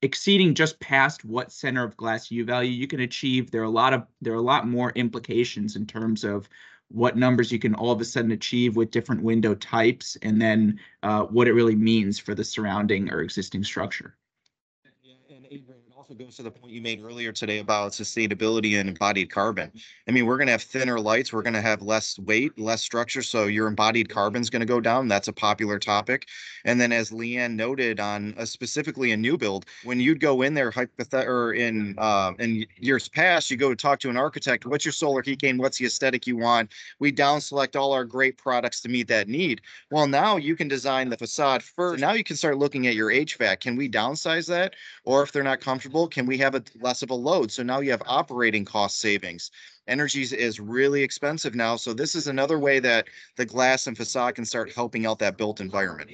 exceeding 0.02 0.54
just 0.54 0.78
past 0.78 1.24
what 1.24 1.50
center 1.50 1.82
of 1.82 1.96
glass 1.96 2.30
U 2.30 2.44
value 2.44 2.70
you 2.70 2.86
can 2.86 3.00
achieve. 3.00 3.50
There 3.50 3.62
are 3.62 3.64
a 3.64 3.70
lot 3.70 3.92
of 3.92 4.06
there 4.20 4.32
are 4.32 4.36
a 4.36 4.42
lot 4.42 4.68
more 4.68 4.92
implications 4.94 5.76
in 5.76 5.86
terms 5.86 6.22
of 6.24 6.48
what 6.88 7.16
numbers 7.16 7.50
you 7.50 7.58
can 7.58 7.74
all 7.74 7.90
of 7.90 8.00
a 8.00 8.04
sudden 8.04 8.30
achieve 8.30 8.76
with 8.76 8.92
different 8.92 9.22
window 9.22 9.54
types, 9.56 10.16
and 10.22 10.40
then 10.40 10.78
uh, 11.02 11.24
what 11.24 11.48
it 11.48 11.52
really 11.52 11.74
means 11.74 12.18
for 12.18 12.34
the 12.34 12.44
surrounding 12.44 13.10
or 13.10 13.22
existing 13.22 13.64
structure 13.64 14.16
also 16.08 16.24
goes 16.24 16.36
to 16.36 16.42
the 16.44 16.50
point 16.50 16.72
you 16.72 16.80
made 16.80 17.02
earlier 17.02 17.32
today 17.32 17.58
about 17.58 17.90
sustainability 17.90 18.78
and 18.78 18.88
embodied 18.88 19.28
carbon. 19.28 19.72
I 20.06 20.12
mean, 20.12 20.24
we're 20.24 20.36
going 20.36 20.46
to 20.46 20.52
have 20.52 20.62
thinner 20.62 21.00
lights, 21.00 21.32
we're 21.32 21.42
going 21.42 21.54
to 21.54 21.60
have 21.60 21.82
less 21.82 22.16
weight, 22.20 22.56
less 22.56 22.80
structure, 22.80 23.22
so 23.22 23.46
your 23.46 23.66
embodied 23.66 24.08
carbon 24.08 24.40
is 24.40 24.48
going 24.48 24.60
to 24.60 24.66
go 24.66 24.80
down. 24.80 25.08
That's 25.08 25.26
a 25.26 25.32
popular 25.32 25.80
topic. 25.80 26.28
And 26.64 26.80
then, 26.80 26.92
as 26.92 27.12
Leigh 27.12 27.38
Anne 27.38 27.56
noted 27.56 27.98
on 27.98 28.34
a, 28.36 28.46
specifically 28.46 29.10
a 29.12 29.16
new 29.16 29.36
build, 29.36 29.66
when 29.82 29.98
you'd 29.98 30.20
go 30.20 30.42
in 30.42 30.54
there, 30.54 30.70
hypothet- 30.70 31.26
or 31.26 31.54
in 31.54 31.96
uh, 31.98 32.32
in 32.38 32.66
years 32.76 33.08
past, 33.08 33.50
you 33.50 33.56
go 33.56 33.74
talk 33.74 33.98
to 34.00 34.10
an 34.10 34.16
architect. 34.16 34.64
What's 34.64 34.84
your 34.84 34.92
solar 34.92 35.22
heat 35.22 35.40
gain? 35.40 35.58
What's 35.58 35.78
the 35.78 35.86
aesthetic 35.86 36.26
you 36.26 36.36
want? 36.36 36.70
We 37.00 37.10
down 37.10 37.40
select 37.40 37.74
all 37.74 37.92
our 37.92 38.04
great 38.04 38.38
products 38.38 38.80
to 38.82 38.88
meet 38.88 39.08
that 39.08 39.28
need. 39.28 39.60
Well, 39.90 40.06
now 40.06 40.36
you 40.36 40.54
can 40.54 40.68
design 40.68 41.08
the 41.08 41.16
facade 41.16 41.64
first. 41.64 42.00
Now 42.00 42.12
you 42.12 42.22
can 42.22 42.36
start 42.36 42.58
looking 42.58 42.86
at 42.86 42.94
your 42.94 43.10
HVAC. 43.10 43.58
Can 43.58 43.74
we 43.74 43.88
downsize 43.88 44.46
that? 44.48 44.74
Or 45.04 45.24
if 45.24 45.32
they're 45.32 45.42
not 45.42 45.60
comfortable 45.60 45.95
can 46.04 46.26
we 46.26 46.36
have 46.36 46.54
a 46.54 46.62
less 46.80 47.00
of 47.00 47.08
a 47.08 47.14
load? 47.14 47.50
So 47.50 47.62
now 47.62 47.80
you 47.80 47.90
have 47.90 48.02
operating 48.04 48.64
cost 48.64 48.98
savings. 48.98 49.50
Energy 49.86 50.22
is 50.22 50.60
really 50.60 51.02
expensive 51.02 51.54
now. 51.54 51.76
So 51.76 51.94
this 51.94 52.14
is 52.14 52.26
another 52.26 52.58
way 52.58 52.78
that 52.80 53.06
the 53.36 53.46
glass 53.46 53.86
and 53.86 53.96
facade 53.96 54.34
can 54.34 54.44
start 54.44 54.72
helping 54.72 55.06
out 55.06 55.18
that 55.20 55.38
built 55.38 55.60
environment. 55.60 56.10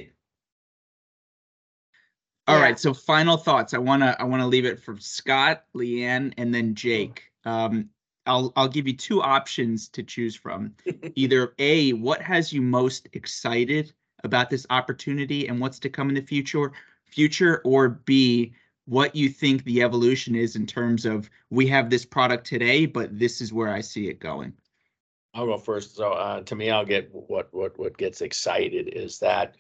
All 2.47 2.57
Yeah. 2.57 2.63
right. 2.63 2.79
So 2.79 2.93
final 2.93 3.37
thoughts. 3.37 3.73
I 3.73 3.79
wanna 3.79 4.17
I 4.19 4.25
wanna 4.25 4.47
leave 4.47 4.65
it 4.65 4.81
for 4.81 4.99
Scott, 4.99 5.65
Leigh 5.73 6.05
Anne, 6.05 6.35
and 6.37 6.55
then 6.55 6.75
Jake. 6.75 7.31
Um, 7.45 7.89
I'll 8.27 8.53
I'll 8.57 8.69
give 8.69 8.87
you 8.87 8.97
two 8.97 9.23
options 9.23 9.89
to 9.91 10.03
choose 10.03 10.35
from. 10.35 10.75
Either 11.15 11.55
A, 11.59 11.93
what 11.95 12.21
has 12.23 12.53
you 12.53 12.61
most 12.63 13.09
excited 13.13 13.93
about 14.25 14.51
this 14.51 14.67
opportunity 14.71 15.49
and 15.49 15.61
what's 15.61 15.79
to 15.81 15.89
come 15.89 16.09
in 16.09 16.15
the 16.15 16.23
future, 16.23 16.73
future, 17.07 17.61
or 17.65 17.89
B, 17.89 18.55
what 18.87 19.15
you 19.15 19.29
think 19.29 19.65
the 19.65 19.83
evolution 19.83 20.35
is 20.35 20.57
in 20.57 20.67
terms 20.67 21.07
of 21.07 21.31
we 21.51 21.67
have 21.69 21.89
this 21.89 22.05
product 22.05 22.47
today, 22.47 22.87
but 22.87 23.17
this 23.19 23.41
is 23.41 23.53
where 23.53 23.69
I 23.69 23.81
see 23.81 24.09
it 24.09 24.19
going. 24.19 24.53
I'll 25.35 25.47
go 25.47 25.57
first. 25.57 25.97
So, 25.97 26.13
uh, 26.13 26.43
to 26.43 26.55
me, 26.55 26.71
I'll 26.71 26.85
get 26.85 27.09
what, 27.13 27.49
what, 27.53 27.79
what 27.79 27.97
gets 27.97 28.21
excited 28.21 28.89
is 28.89 29.19
that 29.21 29.57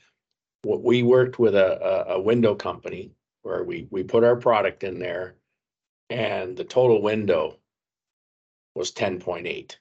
what 0.62 0.82
we 0.82 1.02
worked 1.02 1.38
with 1.38 1.54
a, 1.54 2.10
a, 2.10 2.14
a 2.14 2.20
window 2.20 2.54
company 2.54 3.12
where 3.42 3.64
we, 3.64 3.88
we 3.90 4.02
put 4.02 4.24
our 4.24 4.36
product 4.36 4.84
in 4.84 4.98
there 4.98 5.36
and 6.10 6.56
the 6.56 6.64
total 6.64 7.00
window 7.00 7.56
was 8.74 8.90
ten 8.90 9.18
point 9.18 9.46
eight. 9.46 9.78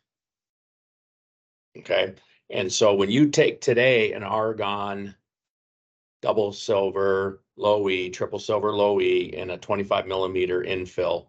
Okay, 1.78 2.14
and 2.50 2.72
so 2.72 2.94
when 2.96 3.10
you 3.10 3.30
take 3.30 3.62
today 3.62 4.14
an 4.14 4.24
argon 4.24 5.16
double 6.22 6.54
silver, 6.54 7.41
low 7.58 7.90
E, 7.90 8.10
triple 8.10 8.40
silver, 8.40 8.72
low 8.74 9.00
E, 9.02 9.34
and 9.38 9.52
a 9.52 9.58
twenty-five 9.58 10.08
millimeter 10.08 10.62
infill. 10.62 11.28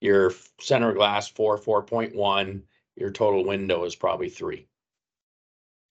Your 0.00 0.32
center 0.60 0.92
glass 0.92 1.28
four, 1.28 1.56
four 1.56 1.82
point 1.82 2.14
one, 2.14 2.64
your 2.96 3.10
total 3.10 3.44
window 3.44 3.84
is 3.84 3.94
probably 3.94 4.28
three. 4.28 4.66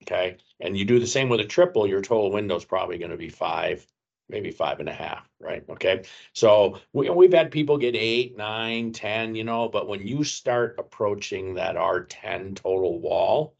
Okay, 0.03 0.37
and 0.59 0.77
you 0.77 0.85
do 0.85 0.99
the 0.99 1.07
same 1.07 1.29
with 1.29 1.39
a 1.39 1.45
triple, 1.45 1.87
your 1.87 2.01
total 2.01 2.31
window 2.31 2.55
is 2.55 2.65
probably 2.65 2.97
gonna 2.97 3.17
be 3.17 3.29
five, 3.29 3.85
maybe 4.27 4.51
five 4.51 4.79
and 4.79 4.89
a 4.89 4.93
half, 4.93 5.29
right? 5.39 5.63
Okay, 5.69 6.03
so 6.33 6.79
we, 6.91 7.09
we've 7.09 7.33
had 7.33 7.51
people 7.51 7.77
get 7.77 7.95
eight, 7.95 8.35
nine, 8.35 8.91
ten, 8.91 9.33
you 9.33 9.43
know, 9.45 9.69
but 9.69 9.87
when 9.87 10.05
you 10.05 10.23
start 10.23 10.75
approaching 10.77 11.53
that 11.55 11.77
R 11.77 12.03
ten 12.03 12.53
total 12.53 12.99
wall, 12.99 13.55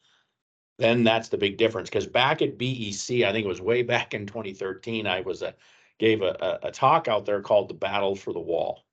then 0.80 1.04
that's 1.04 1.30
the 1.30 1.38
big 1.38 1.58
difference. 1.58 1.90
Because 1.90 2.08
back 2.08 2.42
at 2.42 2.58
BEC, 2.58 3.24
I 3.24 3.32
think 3.32 3.46
it 3.46 3.48
was 3.48 3.62
way 3.62 3.84
back 3.84 4.14
in 4.14 4.26
2013, 4.26 5.08
I 5.08 5.22
was 5.22 5.42
a 5.42 5.56
gave 6.00 6.22
a, 6.22 6.60
a, 6.64 6.68
a 6.68 6.72
talk 6.72 7.08
out 7.08 7.26
there 7.26 7.42
called 7.42 7.70
the 7.70 7.74
Battle 7.74 8.16
for 8.16 8.34
the 8.34 8.40
Wall. 8.40 8.84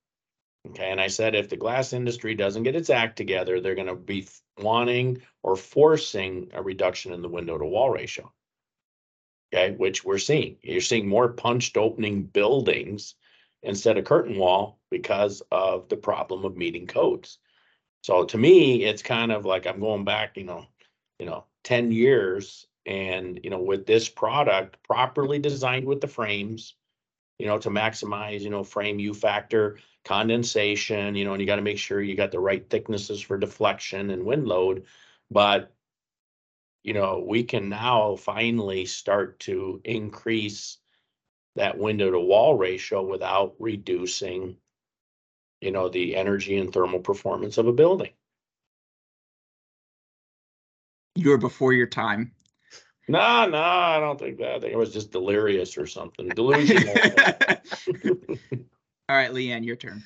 Okay, 0.69 0.91
and 0.91 1.01
I 1.01 1.07
said 1.09 1.35
if 1.35 1.49
the 1.49 1.57
glass 1.57 1.95
industry 1.95 2.35
doesn't 2.35 2.65
get 2.65 2.77
its 2.77 2.91
act 2.91 3.17
together, 3.17 3.61
they're 3.61 3.75
going 3.75 3.87
to 3.87 3.95
be 3.97 4.29
wanting 4.59 5.23
or 5.43 5.57
forcing 5.57 6.51
a 6.53 6.63
reduction 6.63 7.15
in 7.15 7.23
the 7.23 7.29
window 7.29 7.57
to 7.57 7.65
wall 7.65 7.91
ratio. 7.91 8.31
Okay, 9.53 9.75
which 9.75 10.05
we're 10.05 10.19
seeing. 10.19 10.59
You're 10.63 10.83
seeing 10.83 11.09
more 11.09 11.29
punched 11.29 11.77
opening 11.77 12.25
buildings 12.25 13.15
instead 13.63 13.97
of 13.97 14.05
curtain 14.05 14.39
wall 14.39 14.79
because 14.91 15.43
of 15.51 15.89
the 15.89 15.97
problem 15.97 16.45
of 16.45 16.57
meeting 16.57 16.87
codes. 16.87 17.39
So 18.03 18.25
to 18.25 18.39
me, 18.39 18.85
it's 18.85 19.03
kind 19.03 19.33
of 19.33 19.45
like 19.45 19.67
I'm 19.67 19.81
going 19.81 20.05
back, 20.05 20.37
you 20.37 20.45
know, 20.45 20.67
you 21.19 21.27
know, 21.27 21.47
ten 21.65 21.91
years 21.91 22.67
and, 22.87 23.41
you 23.43 23.51
know, 23.51 23.61
with 23.61 23.87
this 23.87 24.09
product 24.09 24.83
properly 24.85 25.39
designed 25.39 25.87
with 25.87 26.01
the 26.01 26.07
frames, 26.07 26.75
you 27.41 27.47
know, 27.47 27.59
to 27.59 27.70
maximize, 27.70 28.43
you 28.43 28.51
know, 28.51 28.62
frame 28.62 28.99
U 28.99 29.14
factor, 29.14 29.78
condensation, 30.05 31.14
you 31.14 31.24
know, 31.24 31.32
and 31.32 31.41
you 31.41 31.47
got 31.47 31.57
to 31.57 31.62
make 31.62 31.78
sure 31.78 32.03
you 32.03 32.14
got 32.14 32.30
the 32.30 32.38
right 32.38 32.68
thicknesses 32.68 33.20
for 33.20 33.38
deflection 33.38 34.11
and 34.11 34.24
wind 34.24 34.47
load. 34.47 34.84
But, 35.30 35.72
you 36.82 36.93
know, 36.93 37.24
we 37.26 37.45
can 37.45 37.70
now 37.70 38.16
finally 38.16 38.84
start 38.84 39.41
to 39.41 39.80
increase 39.84 40.78
that 41.57 41.78
window 41.78 42.11
to 42.11 42.20
wall 42.20 42.57
ratio 42.57 43.03
without 43.03 43.55
reducing, 43.59 44.57
you 45.61 45.70
know, 45.70 45.88
the 45.88 46.16
energy 46.16 46.59
and 46.59 46.72
thermal 46.72 47.01
performance 47.01 47.59
of 47.59 47.66
a 47.66 47.72
building. 47.72 48.11
You 51.16 51.30
were 51.30 51.38
before 51.38 51.72
your 51.72 51.86
time. 51.86 52.32
No, 53.11 53.45
no, 53.49 53.59
I 53.59 53.99
don't 53.99 54.21
think 54.21 54.39
that. 54.39 54.55
I 54.55 54.61
think 54.61 54.73
it 54.73 54.79
was 54.79 54.93
just 54.93 55.11
delirious 55.11 55.77
or 55.77 55.85
something, 55.85 56.29
delusional. 56.29 56.95
All 59.09 59.17
right, 59.17 59.35
Leigh 59.35 59.51
Anne, 59.51 59.65
your 59.65 59.75
turn. 59.75 60.05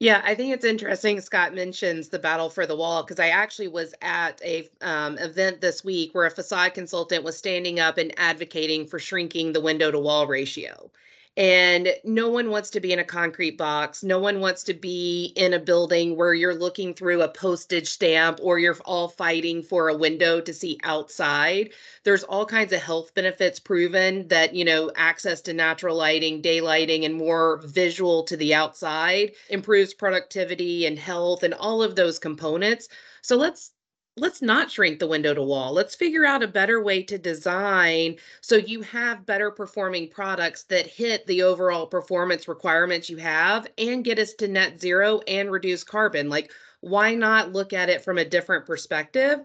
Yeah, 0.00 0.20
I 0.24 0.34
think 0.34 0.52
it's 0.52 0.64
interesting. 0.64 1.20
Scott 1.20 1.54
mentions 1.54 2.08
the 2.08 2.18
battle 2.18 2.50
for 2.50 2.66
the 2.66 2.74
wall 2.74 3.04
because 3.04 3.20
I 3.20 3.28
actually 3.28 3.68
was 3.68 3.94
at 4.02 4.42
a 4.44 4.68
um, 4.80 5.16
event 5.18 5.60
this 5.60 5.84
week 5.84 6.12
where 6.12 6.26
a 6.26 6.30
facade 6.30 6.74
consultant 6.74 7.22
was 7.22 7.38
standing 7.38 7.78
up 7.78 7.98
and 7.98 8.12
advocating 8.16 8.88
for 8.88 8.98
shrinking 8.98 9.52
the 9.52 9.60
window 9.60 9.92
to 9.92 9.98
wall 10.00 10.26
ratio. 10.26 10.90
And 11.38 11.94
no 12.02 12.28
one 12.30 12.50
wants 12.50 12.68
to 12.70 12.80
be 12.80 12.92
in 12.92 12.98
a 12.98 13.04
concrete 13.04 13.56
box. 13.56 14.02
No 14.02 14.18
one 14.18 14.40
wants 14.40 14.64
to 14.64 14.74
be 14.74 15.32
in 15.36 15.54
a 15.54 15.60
building 15.60 16.16
where 16.16 16.34
you're 16.34 16.52
looking 16.52 16.94
through 16.94 17.22
a 17.22 17.28
postage 17.28 17.86
stamp 17.86 18.40
or 18.42 18.58
you're 18.58 18.76
all 18.84 19.08
fighting 19.08 19.62
for 19.62 19.88
a 19.88 19.96
window 19.96 20.40
to 20.40 20.52
see 20.52 20.80
outside. 20.82 21.70
There's 22.02 22.24
all 22.24 22.44
kinds 22.44 22.72
of 22.72 22.82
health 22.82 23.14
benefits 23.14 23.60
proven 23.60 24.26
that, 24.26 24.52
you 24.52 24.64
know, 24.64 24.90
access 24.96 25.40
to 25.42 25.52
natural 25.52 25.96
lighting, 25.96 26.42
daylighting, 26.42 27.04
and 27.04 27.14
more 27.14 27.62
visual 27.64 28.24
to 28.24 28.36
the 28.36 28.54
outside 28.54 29.30
improves 29.48 29.94
productivity 29.94 30.86
and 30.86 30.98
health 30.98 31.44
and 31.44 31.54
all 31.54 31.84
of 31.84 31.94
those 31.94 32.18
components. 32.18 32.88
So 33.22 33.36
let's 33.36 33.70
let's 34.18 34.42
not 34.42 34.70
shrink 34.70 34.98
the 34.98 35.06
window 35.06 35.32
to 35.32 35.42
wall. 35.42 35.72
Let's 35.72 35.94
figure 35.94 36.24
out 36.24 36.42
a 36.42 36.48
better 36.48 36.82
way 36.82 37.02
to 37.04 37.18
design 37.18 38.16
so 38.40 38.56
you 38.56 38.82
have 38.82 39.26
better 39.26 39.50
performing 39.50 40.08
products 40.08 40.64
that 40.64 40.86
hit 40.86 41.26
the 41.26 41.42
overall 41.42 41.86
performance 41.86 42.48
requirements 42.48 43.08
you 43.08 43.16
have 43.18 43.66
and 43.78 44.04
get 44.04 44.18
us 44.18 44.34
to 44.34 44.48
net 44.48 44.80
zero 44.80 45.20
and 45.28 45.50
reduce 45.50 45.84
carbon. 45.84 46.28
Like, 46.28 46.50
why 46.80 47.14
not 47.14 47.52
look 47.52 47.72
at 47.72 47.88
it 47.88 48.04
from 48.04 48.18
a 48.18 48.24
different 48.24 48.66
perspective? 48.66 49.40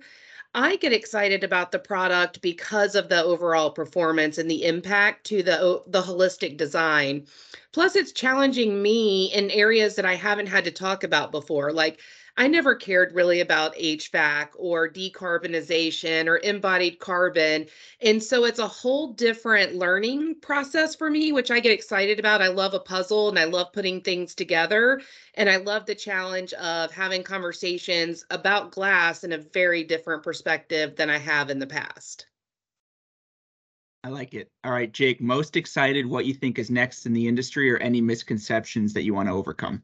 I 0.55 0.75
get 0.75 0.93
excited 0.93 1.43
about 1.43 1.71
the 1.71 1.79
product 1.79 2.41
because 2.41 2.93
of 2.93 3.09
the 3.09 3.23
overall 3.23 3.71
performance 3.71 4.37
and 4.37 4.49
the 4.49 4.65
impact 4.65 5.25
to 5.27 5.41
the 5.41 5.59
oh, 5.59 5.83
the 5.87 6.01
holistic 6.01 6.57
design. 6.57 7.25
Plus 7.71 7.95
it's 7.95 8.11
challenging 8.11 8.81
me 8.81 9.33
in 9.33 9.49
areas 9.49 9.95
that 9.95 10.05
I 10.05 10.13
haven't 10.13 10.45
had 10.47 10.63
to 10.65 10.71
talk 10.71 11.03
about 11.03 11.31
before 11.31 11.71
like 11.73 11.99
I 12.35 12.47
never 12.47 12.73
cared 12.73 13.13
really 13.13 13.41
about 13.41 13.75
HVAC 13.75 14.49
or 14.55 14.89
decarbonization 14.89 16.27
or 16.27 16.39
embodied 16.39 16.97
carbon. 16.97 17.67
And 18.01 18.23
so 18.23 18.45
it's 18.45 18.57
a 18.57 18.67
whole 18.67 19.13
different 19.13 19.75
learning 19.75 20.39
process 20.41 20.95
for 20.95 21.11
me, 21.11 21.31
which 21.31 21.51
I 21.51 21.59
get 21.59 21.71
excited 21.71 22.17
about. 22.17 22.41
I 22.41 22.47
love 22.47 22.73
a 22.73 22.79
puzzle 22.79 23.29
and 23.29 23.37
I 23.37 23.43
love 23.43 23.71
putting 23.71 24.01
things 24.01 24.33
together. 24.33 25.01
And 25.35 25.47
I 25.47 25.57
love 25.57 25.85
the 25.85 25.93
challenge 25.93 26.53
of 26.53 26.91
having 26.91 27.21
conversations 27.21 28.25
about 28.31 28.71
glass 28.71 29.23
in 29.23 29.33
a 29.33 29.37
very 29.37 29.83
different 29.83 30.23
perspective 30.23 30.95
than 30.95 31.11
I 31.11 31.19
have 31.19 31.51
in 31.51 31.59
the 31.59 31.67
past. 31.67 32.25
I 34.03 34.09
like 34.09 34.33
it. 34.33 34.49
All 34.63 34.71
right, 34.71 34.91
Jake, 34.91 35.21
most 35.21 35.55
excited 35.55 36.07
what 36.07 36.25
you 36.25 36.33
think 36.33 36.57
is 36.57 36.71
next 36.71 37.05
in 37.05 37.13
the 37.13 37.27
industry 37.27 37.71
or 37.71 37.77
any 37.77 38.01
misconceptions 38.01 38.91
that 38.93 39.03
you 39.03 39.13
want 39.13 39.29
to 39.29 39.33
overcome? 39.33 39.83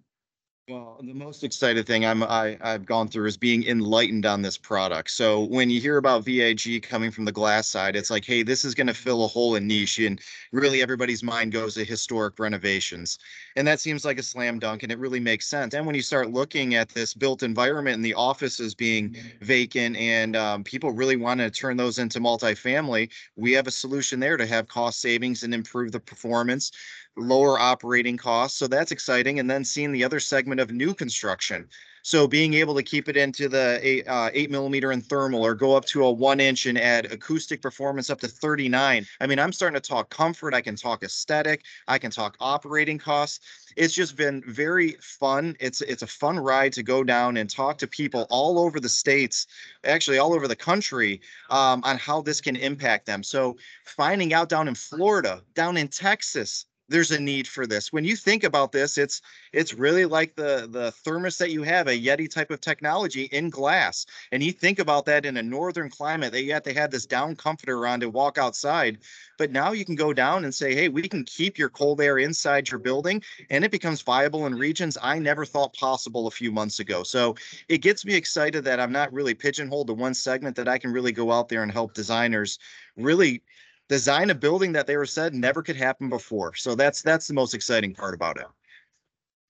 Well, 0.69 0.99
the 1.03 1.15
most 1.15 1.43
excited 1.43 1.87
thing 1.87 2.05
I'm 2.05 2.21
I, 2.21 2.55
I've 2.61 2.85
gone 2.85 3.07
through 3.07 3.25
is 3.25 3.37
being 3.37 3.65
enlightened 3.65 4.27
on 4.27 4.43
this 4.43 4.55
product. 4.55 5.09
So 5.09 5.45
when 5.45 5.71
you 5.71 5.81
hear 5.81 5.97
about 5.97 6.23
VIG 6.25 6.79
coming 6.83 7.09
from 7.09 7.25
the 7.25 7.31
glass 7.31 7.67
side, 7.67 7.95
it's 7.95 8.11
like, 8.11 8.23
hey, 8.23 8.43
this 8.43 8.63
is 8.63 8.75
going 8.75 8.85
to 8.85 8.93
fill 8.93 9.25
a 9.25 9.27
hole 9.27 9.55
in 9.55 9.65
niche, 9.65 9.97
and 9.97 10.21
really 10.51 10.83
everybody's 10.83 11.23
mind 11.23 11.53
goes 11.53 11.73
to 11.73 11.83
historic 11.83 12.37
renovations, 12.37 13.17
and 13.55 13.67
that 13.67 13.79
seems 13.79 14.05
like 14.05 14.19
a 14.19 14.23
slam 14.23 14.59
dunk, 14.59 14.83
and 14.83 14.91
it 14.91 14.99
really 14.99 15.19
makes 15.19 15.47
sense. 15.47 15.73
And 15.73 15.87
when 15.87 15.95
you 15.95 16.03
start 16.03 16.29
looking 16.29 16.75
at 16.75 16.89
this 16.89 17.15
built 17.15 17.41
environment 17.41 17.95
and 17.95 18.05
the 18.05 18.13
offices 18.13 18.75
being 18.75 19.15
vacant, 19.41 19.97
and 19.97 20.35
um, 20.35 20.63
people 20.63 20.91
really 20.91 21.15
want 21.15 21.39
to 21.39 21.49
turn 21.49 21.77
those 21.77 21.97
into 21.97 22.19
multifamily, 22.19 23.09
we 23.35 23.53
have 23.53 23.65
a 23.65 23.71
solution 23.71 24.19
there 24.19 24.37
to 24.37 24.45
have 24.45 24.67
cost 24.67 25.01
savings 25.01 25.41
and 25.41 25.51
improve 25.55 25.91
the 25.93 25.99
performance 25.99 26.71
lower 27.19 27.59
operating 27.59 28.17
costs. 28.17 28.57
So 28.57 28.67
that's 28.67 28.91
exciting. 28.91 29.39
And 29.39 29.49
then 29.49 29.63
seeing 29.63 29.91
the 29.91 30.03
other 30.03 30.19
segment 30.19 30.61
of 30.61 30.71
new 30.71 30.93
construction. 30.93 31.67
So 32.01 32.27
being 32.27 32.53
able 32.53 32.75
to 32.75 32.83
keep 32.83 33.09
it 33.09 33.17
into 33.17 33.49
the 33.49 33.79
eight, 33.81 34.07
uh, 34.07 34.29
eight 34.33 34.49
millimeter 34.49 34.91
and 34.91 35.05
thermal 35.05 35.45
or 35.45 35.53
go 35.53 35.75
up 35.75 35.85
to 35.85 36.03
a 36.05 36.11
one 36.11 36.39
inch 36.39 36.65
and 36.65 36.77
add 36.77 37.11
acoustic 37.11 37.61
performance 37.61 38.09
up 38.09 38.19
to 38.21 38.27
39. 38.27 39.05
I 39.19 39.27
mean, 39.27 39.39
I'm 39.39 39.51
starting 39.51 39.79
to 39.79 39.87
talk 39.87 40.09
comfort. 40.09 40.53
I 40.53 40.61
can 40.61 40.75
talk 40.75 41.03
aesthetic. 41.03 41.63
I 41.87 41.97
can 41.97 42.11
talk 42.11 42.35
operating 42.39 42.97
costs. 42.97 43.39
It's 43.75 43.93
just 43.93 44.15
been 44.15 44.43
very 44.47 44.93
fun. 45.01 45.55
It's 45.59 45.81
it's 45.81 46.01
a 46.01 46.07
fun 46.07 46.39
ride 46.39 46.73
to 46.73 46.83
go 46.83 47.03
down 47.03 47.37
and 47.37 47.49
talk 47.49 47.77
to 47.79 47.87
people 47.87 48.27
all 48.29 48.59
over 48.59 48.79
the 48.79 48.89
states, 48.89 49.47
actually 49.83 50.17
all 50.17 50.33
over 50.33 50.47
the 50.47 50.55
country, 50.55 51.21
um, 51.49 51.81
on 51.83 51.97
how 51.97 52.21
this 52.21 52.41
can 52.41 52.55
impact 52.55 53.05
them. 53.05 53.23
So 53.23 53.57
finding 53.85 54.33
out 54.33 54.49
down 54.49 54.67
in 54.67 54.75
Florida, 54.75 55.43
down 55.53 55.77
in 55.77 55.87
Texas, 55.87 56.65
there's 56.89 57.11
a 57.11 57.19
need 57.19 57.47
for 57.47 57.65
this. 57.65 57.93
When 57.93 58.03
you 58.03 58.15
think 58.15 58.43
about 58.43 58.71
this, 58.71 58.97
it's 58.97 59.21
it's 59.53 59.73
really 59.73 60.05
like 60.05 60.35
the 60.35 60.67
the 60.69 60.91
thermos 60.91 61.37
that 61.37 61.51
you 61.51 61.63
have, 61.63 61.87
a 61.87 61.97
Yeti 61.97 62.29
type 62.29 62.51
of 62.51 62.61
technology 62.61 63.25
in 63.25 63.49
glass. 63.49 64.05
And 64.31 64.43
you 64.43 64.51
think 64.51 64.79
about 64.79 65.05
that 65.05 65.25
in 65.25 65.37
a 65.37 65.43
northern 65.43 65.89
climate, 65.89 66.33
they 66.33 66.45
had 66.45 66.91
this 66.91 67.05
down 67.05 67.35
comforter 67.35 67.85
on 67.87 67.99
to 67.99 68.09
walk 68.09 68.37
outside. 68.37 68.99
But 69.37 69.51
now 69.51 69.71
you 69.71 69.85
can 69.85 69.95
go 69.95 70.11
down 70.11 70.43
and 70.43 70.53
say, 70.53 70.75
hey, 70.75 70.89
we 70.89 71.07
can 71.07 71.23
keep 71.23 71.57
your 71.57 71.69
cold 71.69 72.01
air 72.01 72.17
inside 72.17 72.69
your 72.69 72.79
building, 72.79 73.23
and 73.49 73.63
it 73.63 73.71
becomes 73.71 74.01
viable 74.01 74.45
in 74.47 74.55
regions 74.55 74.97
I 75.01 75.19
never 75.19 75.45
thought 75.45 75.73
possible 75.73 76.27
a 76.27 76.31
few 76.31 76.51
months 76.51 76.79
ago. 76.79 77.03
So 77.03 77.35
it 77.69 77.77
gets 77.77 78.05
me 78.05 78.15
excited 78.15 78.63
that 78.65 78.79
I'm 78.79 78.91
not 78.91 79.13
really 79.13 79.33
pigeonholed 79.33 79.87
to 79.87 79.93
one 79.93 80.13
segment 80.13 80.55
that 80.57 80.67
I 80.67 80.77
can 80.77 80.91
really 80.91 81.11
go 81.11 81.31
out 81.31 81.47
there 81.49 81.63
and 81.63 81.71
help 81.71 81.93
designers 81.93 82.59
really 82.97 83.41
design 83.89 84.29
a 84.29 84.35
building 84.35 84.71
that 84.71 84.87
they 84.87 84.95
were 84.95 85.05
said 85.05 85.33
never 85.33 85.61
could 85.61 85.75
happen 85.75 86.07
before. 86.09 86.55
So 86.55 86.75
that's 86.75 87.01
that's 87.01 87.27
the 87.27 87.33
most 87.33 87.53
exciting 87.53 87.93
part 87.93 88.13
about 88.13 88.37
it. 88.37 88.45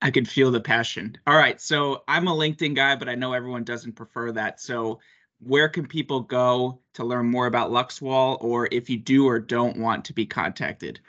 I 0.01 0.09
can 0.11 0.25
feel 0.25 0.49
the 0.49 0.61
passion. 0.61 1.17
All 1.27 1.37
right, 1.37 1.59
so 1.61 2.03
I'm 2.07 2.27
a 2.29 2.33
LinkedIn 2.33 2.73
guy, 2.73 2.95
but 2.95 3.09
I 3.09 3.15
know 3.15 3.33
everyone 3.33 3.65
doesn't 3.65 3.93
prefer 3.97 4.31
that. 4.31 4.61
So 4.61 4.99
where 5.41 5.67
can 5.67 5.85
people 5.85 6.21
go 6.21 6.79
to 6.93 7.03
learn 7.03 7.25
more 7.25 7.47
about 7.47 7.71
LuxWall, 7.71 8.41
or 8.41 8.69
if 8.71 8.89
you 8.89 8.97
do 8.97 9.27
or 9.27 9.39
don't 9.39 9.77
want 9.77 10.05
to 10.05 10.13
be 10.13 10.25
contacted? 10.25 11.01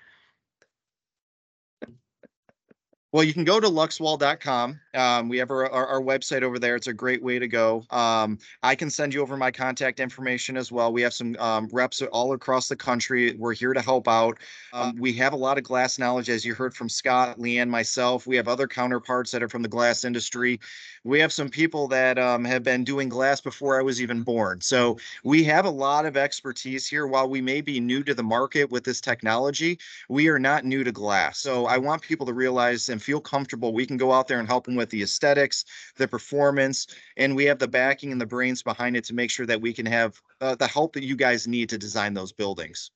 Well, 3.13 3.25
you 3.25 3.35
can 3.35 3.43
go 3.43 3.59
to 3.59 3.67
luxwall.com. 3.67 4.81
Um, 4.95 5.29
we 5.29 5.39
have 5.39 5.51
our, 5.51 5.69
our, 5.69 5.87
our, 5.87 6.01
website 6.01 6.43
over 6.43 6.61
there. 6.61 6.77
It's 6.77 6.87
a 6.87 6.93
great 6.93 7.21
way 7.23 7.41
to 7.41 7.49
go. 7.49 7.85
Um, 7.91 8.39
I 8.63 8.77
can 8.77 8.89
send 8.89 9.15
you 9.15 9.21
over 9.21 9.37
my 9.37 9.51
contact 9.51 9.99
information 9.99 10.57
as 10.57 10.71
well. 10.71 10.93
We 10.93 11.03
have 11.03 11.13
some 11.13 11.37
um, 11.39 11.69
reps 11.73 12.03
all 12.03 12.33
across 12.33 12.69
the 12.69 12.77
country. 12.77 13.35
We're 13.37 13.55
here 13.55 13.73
to 13.73 13.83
help 13.83 14.07
out. 14.07 14.39
Um, 14.73 14.97
we 14.97 15.13
have 15.15 15.33
a 15.33 15.37
lot 15.37 15.59
of 15.59 15.65
glass 15.65 15.99
knowledge, 15.99 16.29
as 16.29 16.45
you 16.45 16.55
heard 16.55 16.75
from 16.75 16.89
Scott, 16.89 17.41
Leigh 17.41 17.59
Anne, 17.59 17.71
myself. 17.71 18.27
We 18.29 18.37
have 18.37 18.47
other 18.47 18.69
counterparts 18.69 19.33
that 19.33 19.43
are 19.43 19.49
from 19.49 19.63
the 19.63 19.69
glass 19.69 20.05
industry. 20.05 20.61
We 21.03 21.19
have 21.21 21.33
some 21.33 21.49
people 21.49 21.89
that 21.89 22.19
um, 22.19 22.45
have 22.45 22.63
been 22.63 22.85
doing 22.85 23.09
glass 23.09 23.41
before 23.41 23.79
I 23.79 23.83
was 23.83 24.01
even 24.01 24.23
born. 24.23 24.61
So 24.61 24.99
we 25.25 25.43
have 25.45 25.65
a 25.65 25.71
lot 25.71 26.05
of 26.05 26.17
expertise 26.17 26.87
here. 26.87 27.07
While 27.07 27.29
we 27.29 27.41
may 27.41 27.61
be 27.61 27.81
new 27.81 28.05
to 28.05 28.15
the 28.15 28.23
market 28.23 28.71
with 28.71 28.85
this 28.85 29.01
technology, 29.01 29.79
we 30.09 30.29
are 30.29 30.39
not 30.39 30.65
new 30.65 30.85
to 30.85 30.93
glass. 30.93 31.39
So 31.39 31.67
I 31.67 31.79
want 31.79 32.03
people 32.03 32.27
to 32.27 32.33
realize 32.33 32.89
and 32.89 33.00
feel 33.01 33.21
comfortable. 33.21 33.73
We 33.73 33.87
can 33.87 33.97
go 33.97 34.13
out 34.13 34.29
there 34.29 34.39
and 34.39 34.49
help 34.49 34.65
them 34.65 34.77
with 34.77 34.91
the 34.91 35.03
aesthetics, 35.03 35.65
the 35.97 36.07
performance, 36.07 36.87
and 37.17 37.35
we 37.35 37.45
have 37.47 37.59
the 37.59 37.69
backing 37.69 38.13
and 38.13 38.21
the 38.21 38.27
brains 38.27 38.63
behind 38.63 38.97
it 38.97 39.05
to 39.05 39.15
make 39.15 39.31
sure 39.31 39.47
that 39.47 39.61
we 39.61 39.73
can 39.73 39.87
have 39.87 40.21
uh, 40.41 40.55
the 40.55 40.67
help 40.67 40.93
that 40.95 41.05
you 41.05 41.17
guys 41.17 41.49
need 41.49 41.69
to 41.71 41.79
design 41.79 42.15
those 42.15 42.33
buildings. 42.33 42.91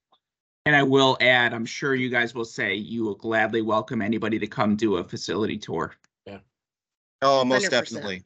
And 0.66 0.74
I 0.74 0.82
will 0.82 1.16
add, 1.20 1.52
I'm 1.52 1.66
sure 1.66 1.94
you 1.94 2.08
guys 2.08 2.34
will 2.34 2.44
say 2.44 2.74
you 2.74 3.04
will 3.04 3.16
gladly 3.16 3.60
welcome 3.60 4.00
anybody 4.00 4.38
to 4.38 4.46
come 4.46 4.76
do 4.76 4.96
a 4.96 5.04
facility 5.04 5.58
tour. 5.58 5.94
Yeah. 6.24 6.38
Oh, 7.20 7.44
most 7.44 7.66
100%. 7.66 7.70
definitely. 7.70 8.24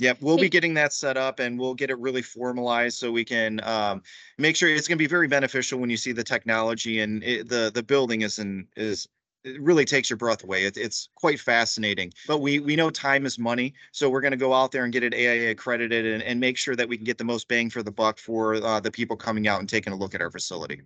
Yep, 0.00 0.18
we'll 0.22 0.38
be 0.38 0.48
getting 0.48 0.72
that 0.74 0.94
set 0.94 1.18
up 1.18 1.40
and 1.40 1.58
we'll 1.58 1.74
get 1.74 1.90
it 1.90 1.98
really 1.98 2.22
formalized 2.22 2.98
so 2.98 3.12
we 3.12 3.24
can 3.24 3.60
um, 3.64 4.02
make 4.38 4.56
sure 4.56 4.70
it's 4.70 4.88
going 4.88 4.96
to 4.96 5.02
be 5.02 5.06
very 5.06 5.28
beneficial 5.28 5.78
when 5.78 5.90
you 5.90 5.98
see 5.98 6.12
the 6.12 6.24
technology 6.24 7.00
and 7.00 7.22
it, 7.22 7.50
the 7.50 7.70
the 7.74 7.82
building 7.82 8.22
is 8.22 8.38
in 8.38 8.66
is 8.76 9.06
it 9.44 9.60
really 9.60 9.84
takes 9.84 10.10
your 10.10 10.16
breath 10.16 10.44
away. 10.44 10.64
It, 10.64 10.76
it's 10.76 11.08
quite 11.14 11.40
fascinating. 11.40 12.12
But 12.26 12.38
we 12.38 12.58
we 12.58 12.76
know 12.76 12.90
time 12.90 13.26
is 13.26 13.38
money, 13.38 13.74
so 13.92 14.10
we're 14.10 14.20
going 14.20 14.32
to 14.32 14.36
go 14.36 14.52
out 14.52 14.72
there 14.72 14.84
and 14.84 14.92
get 14.92 15.02
it 15.02 15.14
AIA 15.14 15.50
accredited 15.50 16.06
and, 16.06 16.22
and 16.22 16.40
make 16.40 16.56
sure 16.56 16.76
that 16.76 16.88
we 16.88 16.96
can 16.96 17.04
get 17.04 17.18
the 17.18 17.24
most 17.24 17.48
bang 17.48 17.70
for 17.70 17.82
the 17.82 17.92
buck 17.92 18.18
for 18.18 18.56
uh, 18.56 18.80
the 18.80 18.90
people 18.90 19.16
coming 19.16 19.48
out 19.48 19.60
and 19.60 19.68
taking 19.68 19.92
a 19.92 19.96
look 19.96 20.14
at 20.14 20.20
our 20.20 20.30
facility. 20.30 20.82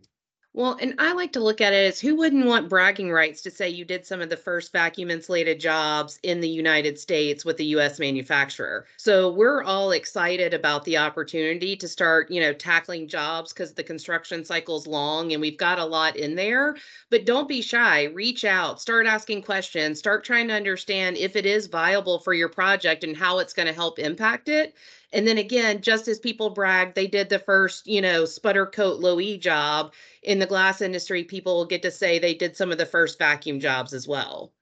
Well, 0.56 0.78
and 0.80 0.94
I 0.98 1.14
like 1.14 1.32
to 1.32 1.40
look 1.42 1.60
at 1.60 1.72
it 1.72 1.84
as 1.84 2.00
who 2.00 2.14
wouldn't 2.14 2.46
want 2.46 2.68
bragging 2.68 3.10
rights 3.10 3.42
to 3.42 3.50
say 3.50 3.68
you 3.68 3.84
did 3.84 4.06
some 4.06 4.20
of 4.20 4.30
the 4.30 4.36
first 4.36 4.70
vacuum 4.70 5.10
insulated 5.10 5.58
jobs 5.58 6.20
in 6.22 6.40
the 6.40 6.48
United 6.48 6.96
States 6.96 7.44
with 7.44 7.56
the 7.56 7.64
US 7.76 7.98
manufacturer. 7.98 8.86
So 8.96 9.32
we're 9.32 9.64
all 9.64 9.90
excited 9.90 10.54
about 10.54 10.84
the 10.84 10.96
opportunity 10.96 11.74
to 11.74 11.88
start, 11.88 12.30
you 12.30 12.40
know, 12.40 12.52
tackling 12.52 13.08
jobs 13.08 13.52
because 13.52 13.74
the 13.74 13.82
construction 13.82 14.44
cycle's 14.44 14.86
long 14.86 15.32
and 15.32 15.40
we've 15.40 15.58
got 15.58 15.80
a 15.80 15.84
lot 15.84 16.14
in 16.16 16.36
there. 16.36 16.76
But 17.10 17.26
don't 17.26 17.48
be 17.48 17.60
shy, 17.60 18.04
reach 18.04 18.44
out, 18.44 18.80
start 18.80 19.06
asking 19.06 19.42
questions, 19.42 19.98
start 19.98 20.22
trying 20.22 20.46
to 20.48 20.54
understand 20.54 21.16
if 21.16 21.34
it 21.34 21.46
is 21.46 21.66
viable 21.66 22.20
for 22.20 22.32
your 22.32 22.48
project 22.48 23.02
and 23.02 23.16
how 23.16 23.40
it's 23.40 23.54
going 23.54 23.66
to 23.66 23.74
help 23.74 23.98
impact 23.98 24.48
it. 24.48 24.74
And 25.12 25.26
then 25.26 25.38
again, 25.38 25.80
just 25.80 26.08
as 26.08 26.18
people 26.18 26.50
brag, 26.50 26.94
they 26.94 27.06
did 27.06 27.28
the 27.28 27.38
first, 27.38 27.86
you 27.86 28.00
know, 28.00 28.24
sputter 28.24 28.66
coat 28.66 29.00
low 29.00 29.20
E 29.20 29.38
job 29.38 29.92
in 30.22 30.38
the 30.38 30.46
glass 30.46 30.80
industry. 30.80 31.24
People 31.24 31.56
will 31.56 31.66
get 31.66 31.82
to 31.82 31.90
say 31.90 32.18
they 32.18 32.34
did 32.34 32.56
some 32.56 32.72
of 32.72 32.78
the 32.78 32.86
first 32.86 33.18
vacuum 33.18 33.60
jobs 33.60 33.92
as 33.92 34.08
well. 34.08 34.52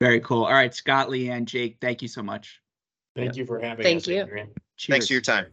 Very 0.00 0.20
cool. 0.20 0.44
All 0.44 0.52
right, 0.52 0.74
Scott, 0.74 1.10
Leigh 1.10 1.30
Anne, 1.30 1.46
Jake, 1.46 1.76
thank 1.80 2.02
you 2.02 2.08
so 2.08 2.22
much. 2.22 2.60
Thank 3.16 3.36
you 3.36 3.44
for 3.44 3.58
having 3.58 3.82
Thank 3.82 3.98
us. 3.98 4.04
Thank 4.06 4.16
you. 4.16 4.22
Adrian. 4.22 4.48
Cheers. 4.76 4.94
Thanks 4.94 5.06
for 5.08 5.12
your 5.12 5.22
time. 5.22 5.46